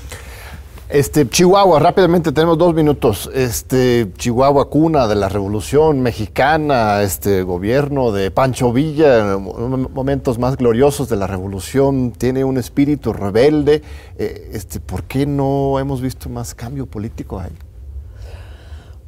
Este, 0.90 1.26
Chihuahua, 1.26 1.80
rápidamente 1.80 2.30
tenemos 2.30 2.58
dos 2.58 2.74
minutos. 2.74 3.30
Este, 3.34 4.12
Chihuahua, 4.18 4.68
cuna 4.68 5.08
de 5.08 5.14
la 5.14 5.30
Revolución 5.30 6.00
Mexicana, 6.00 7.02
este 7.02 7.42
gobierno 7.42 8.12
de 8.12 8.30
Pancho 8.30 8.70
Villa, 8.70 9.38
momentos 9.38 10.38
más 10.38 10.58
gloriosos 10.58 11.08
de 11.08 11.16
la 11.16 11.26
Revolución, 11.26 12.12
tiene 12.12 12.44
un 12.44 12.58
espíritu 12.58 13.14
rebelde. 13.14 13.80
Eh, 14.18 14.50
este, 14.52 14.78
¿Por 14.78 15.04
qué 15.04 15.24
no 15.24 15.78
hemos 15.78 16.02
visto 16.02 16.28
más 16.28 16.54
cambio 16.54 16.84
político 16.84 17.40
ahí? 17.40 17.52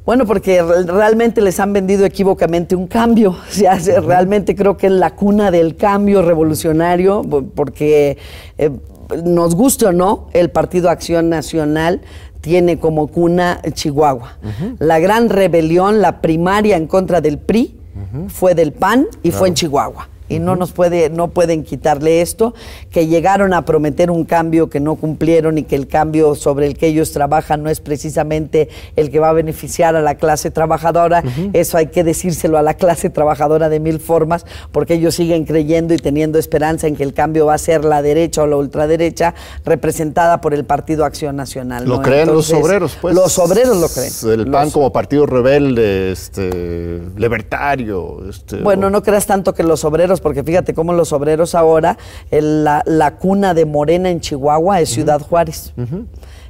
Bueno, 0.07 0.25
porque 0.25 0.63
realmente 0.63 1.43
les 1.43 1.61
han 1.61 1.75
vendido 1.75 2.07
equívocamente 2.07 2.75
un 2.75 2.87
cambio. 2.87 3.37
O 3.97 4.01
realmente 4.01 4.57
creo 4.57 4.79
que 4.79 4.87
es 4.87 4.93
la 4.93 5.15
cuna 5.15 5.51
del 5.51 5.77
cambio 5.77 6.23
revolucionario, 6.23 7.23
porque 7.55 8.17
eh, 8.57 8.71
nos 9.25 9.55
guste 9.55 9.87
o 9.87 9.93
no, 9.93 10.29
el 10.33 10.51
Partido 10.51 10.91
Acción 10.91 11.29
Nacional 11.29 12.01
tiene 12.41 12.79
como 12.79 13.09
cuna 13.09 13.61
Chihuahua. 13.73 14.39
La 14.79 14.99
gran 14.99 15.29
rebelión, 15.29 16.01
la 16.01 16.21
primaria 16.21 16.77
en 16.77 16.87
contra 16.87 17.21
del 17.21 17.39
PRI, 17.39 17.75
fue 18.29 18.55
del 18.55 18.73
PAN 18.73 19.07
y 19.23 19.31
fue 19.31 19.49
en 19.49 19.55
Chihuahua 19.55 20.09
y 20.29 20.39
no 20.39 20.57
nos 20.57 20.73
puede, 20.73 21.11
no 21.11 21.29
pueden 21.29 21.63
quitarle 21.63 22.21
esto, 22.21 22.55
que 22.91 23.07
llegaron 23.07 23.53
a 23.53 23.65
prometer 23.65 24.11
un 24.11 24.25
cambio 24.25 24.69
que 24.69 24.81
no 24.81 24.97
cumplieron 24.97 25.59
y 25.59 25.63
que 25.63 25.77
el 25.77 25.87
cambio 25.87 26.35
sobre 26.35 26.67
el 26.67 26.77
que 26.77 26.89
ellos 26.89 27.13
trabajan 27.13 27.63
no 27.63 27.71
es 27.71 27.81
precisamente 27.81 28.69
el 28.97 29.11
que 29.11 29.21
va 29.21 29.31
a 29.31 29.33
beneficiar 29.33 29.97
a 29.97 30.03
la 30.03 30.17
clase 30.17 30.51
trabajadora. 30.51 31.23
Eso 31.53 31.77
hay 31.77 31.89
que 31.89 32.05
decírselo 32.05 32.59
a 32.59 32.63
la 32.63 32.75
clase 32.75 33.11
trabajadora 33.11 33.69
de 33.69 33.81
mil 33.81 34.01
formas, 34.01 34.47
porque 34.73 34.95
ellos 34.95 35.15
siguen 35.15 35.45
creyendo 35.45 35.95
y 35.95 35.99
teniendo 35.99 36.39
esperanza 36.39 36.87
en 36.87 36.97
que 36.97 37.03
el 37.03 37.15
cambio 37.15 37.47
va 37.47 37.55
a 37.55 37.59
ser 37.59 37.85
la 37.85 38.03
derecha 38.03 38.43
o 38.43 38.47
la 38.47 38.57
ultraderecha 38.57 39.35
representada 39.65 40.41
por 40.41 40.55
el 40.55 40.65
Partido 40.65 41.05
Acción 41.05 41.37
Nacional. 41.37 41.87
Lo 41.87 42.03
creen 42.03 42.29
los 42.29 42.53
obreros, 42.53 42.97
pues. 43.01 43.15
Los 43.15 43.39
obreros 43.39 43.77
lo 43.77 43.89
creen. 43.89 44.41
El 44.41 44.51
PAN 44.51 44.71
como 44.71 44.93
partido 44.93 45.27
rebelde, 45.27 46.13
este, 46.13 47.03
libertario. 47.17 48.29
Este, 48.29 48.57
bueno, 48.57 48.91
no 48.91 49.03
creas 49.03 49.27
tanto 49.27 49.55
que 49.55 49.63
los 49.63 49.85
obreros 49.85 50.16
porque 50.21 50.43
fíjate 50.43 50.75
cómo 50.75 50.93
los 50.93 51.13
obreros 51.13 51.55
ahora, 51.55 51.99
la, 52.31 53.17
cuna 53.19 53.55
de 53.55 53.65
Morena 53.65 54.11
en 54.11 54.21
Chihuahua 54.21 54.81
es 54.81 54.91
Ciudad 54.91 55.21
Juárez. 55.21 55.73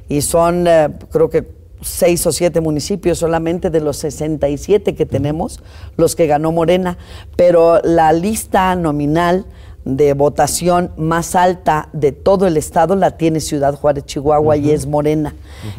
Y 0.09 0.21
son, 0.21 0.67
eh, 0.67 0.89
creo 1.11 1.29
que 1.29 1.57
seis 1.81 2.25
o 2.25 2.31
siete 2.31 2.61
municipios 2.61 3.19
solamente 3.19 3.69
de 3.69 3.81
los 3.81 3.97
67 3.97 4.95
que 4.95 5.05
tenemos, 5.05 5.61
los 5.95 6.15
que 6.15 6.27
ganó 6.27 6.51
Morena. 6.51 6.97
Pero 7.35 7.81
la 7.83 8.13
lista 8.13 8.75
nominal 8.75 9.45
de 9.87 10.13
votación 10.13 10.91
más 10.97 11.33
alta 11.33 11.87
de 11.93 12.11
todo 12.11 12.45
el 12.45 12.57
estado 12.57 12.95
la 12.95 13.11
tiene 13.11 13.39
Ciudad 13.39 13.73
Juárez, 13.75 14.05
Chihuahua, 14.05 14.57
y 14.57 14.71
es 14.71 14.85
Morena. 14.85 15.33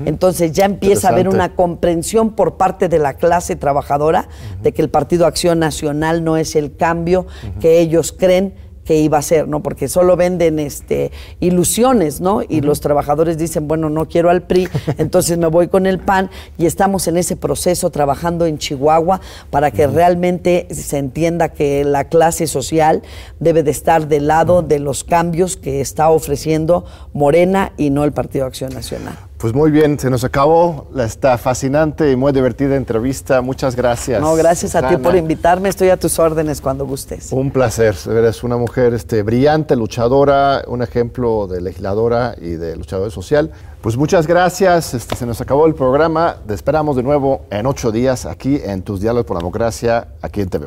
Entonces 0.06 0.52
ya 0.52 0.64
empieza 0.64 1.09
a 1.09 1.12
haber 1.12 1.28
una 1.28 1.54
comprensión 1.54 2.30
por 2.30 2.56
parte 2.56 2.88
de 2.88 2.98
la 2.98 3.14
clase 3.14 3.54
trabajadora 3.54 4.28
de 4.62 4.72
que 4.72 4.80
el 4.80 4.88
Partido 4.88 5.26
Acción 5.26 5.59
Nacional 5.59 6.24
no 6.24 6.36
es 6.38 6.56
el 6.56 6.74
cambio 6.74 7.26
que 7.61 7.80
ellos 7.80 8.12
creen 8.12 8.54
que 8.89 8.97
iba 8.97 9.18
a 9.18 9.22
ser, 9.22 9.47
¿no? 9.47 9.62
Porque 9.62 9.86
solo 9.86 10.16
venden 10.16 10.59
este, 10.59 11.12
ilusiones, 11.41 12.22
¿no? 12.22 12.41
Y 12.41 12.62
los 12.62 12.80
trabajadores 12.80 13.36
dicen, 13.36 13.68
bueno, 13.68 13.91
no 13.91 14.09
quiero 14.09 14.30
al 14.30 14.45
PRI, 14.45 14.66
entonces 14.97 15.36
me 15.36 15.47
voy 15.47 15.68
con 15.68 15.84
el 15.84 15.99
PAN 15.99 16.30
y 16.57 16.64
estamos 16.64 17.07
en 17.07 17.18
ese 17.18 17.36
proceso 17.36 17.91
trabajando 17.91 18.47
en 18.47 18.57
Chihuahua 18.57 19.20
para 19.51 19.72
que 19.72 19.86
realmente 19.86 20.68
se 20.70 20.97
entienda 20.97 21.51
que 21.51 21.84
la 21.84 22.05
clase 22.05 22.47
social 22.47 23.03
debe 23.41 23.62
de 23.62 23.72
estar 23.72 24.09
del 24.09 24.26
lado 24.26 24.62
de 24.62 24.78
los 24.78 25.05
cambios 25.05 25.59
que 25.59 25.82
está 25.82 26.09
ofreciendo 26.09 26.86
Morena 27.12 27.74
y 27.76 27.91
no 27.91 28.05
el 28.05 28.12
Partido 28.12 28.47
Acción 28.47 28.72
Nacional. 28.72 29.27
Pues 29.39 29.55
muy 29.55 29.70
bien, 29.70 30.01
se 30.01 30.11
nos 30.11 30.24
acabó 30.24 30.89
esta 30.99 31.39
fascinante 31.39 32.11
y 32.11 32.16
muy 32.16 32.32
divertida 32.32 32.74
entrevista. 32.74 33.41
Muchas 33.41 33.76
gracias. 33.76 34.20
No, 34.20 34.34
gracias 34.34 34.74
a 34.74 34.89
ti 34.89 34.97
por 34.97 35.14
invitarme. 35.14 35.68
Estoy 35.68 35.91
a 35.91 35.97
tus 35.97 36.18
órdenes 36.18 36.61
cuando 36.61 36.84
gustes. 36.84 37.30
Un 37.30 37.53
placer. 37.53 37.95
Eres 38.11 38.43
una 38.43 38.57
mujer 38.57 38.95
este, 38.95 39.22
brillante, 39.22 39.76
luchadora, 39.76 40.64
un 40.66 40.82
ejemplo 40.82 41.47
de 41.47 41.61
legisladora 41.61 42.34
y 42.36 42.51
de 42.51 42.74
luchadora 42.74 43.12
social. 43.12 43.53
Pues 43.80 43.97
muchas 43.97 44.26
gracias. 44.26 44.95
Este, 44.95 45.14
se 45.14 45.24
nos 45.24 45.41
acabó 45.41 45.68
el 45.68 45.74
programa. 45.76 46.39
Te 46.45 46.55
esperamos 46.55 46.97
de 46.97 47.05
nuevo 47.05 47.43
en 47.51 47.66
ocho 47.66 47.93
días 47.93 48.26
aquí 48.26 48.61
en 48.61 48.82
Tus 48.82 49.01
Diálogos 49.01 49.26
por 49.26 49.36
la 49.36 49.41
Democracia, 49.41 50.09
aquí 50.20 50.41
en 50.41 50.49
TV 50.49 50.66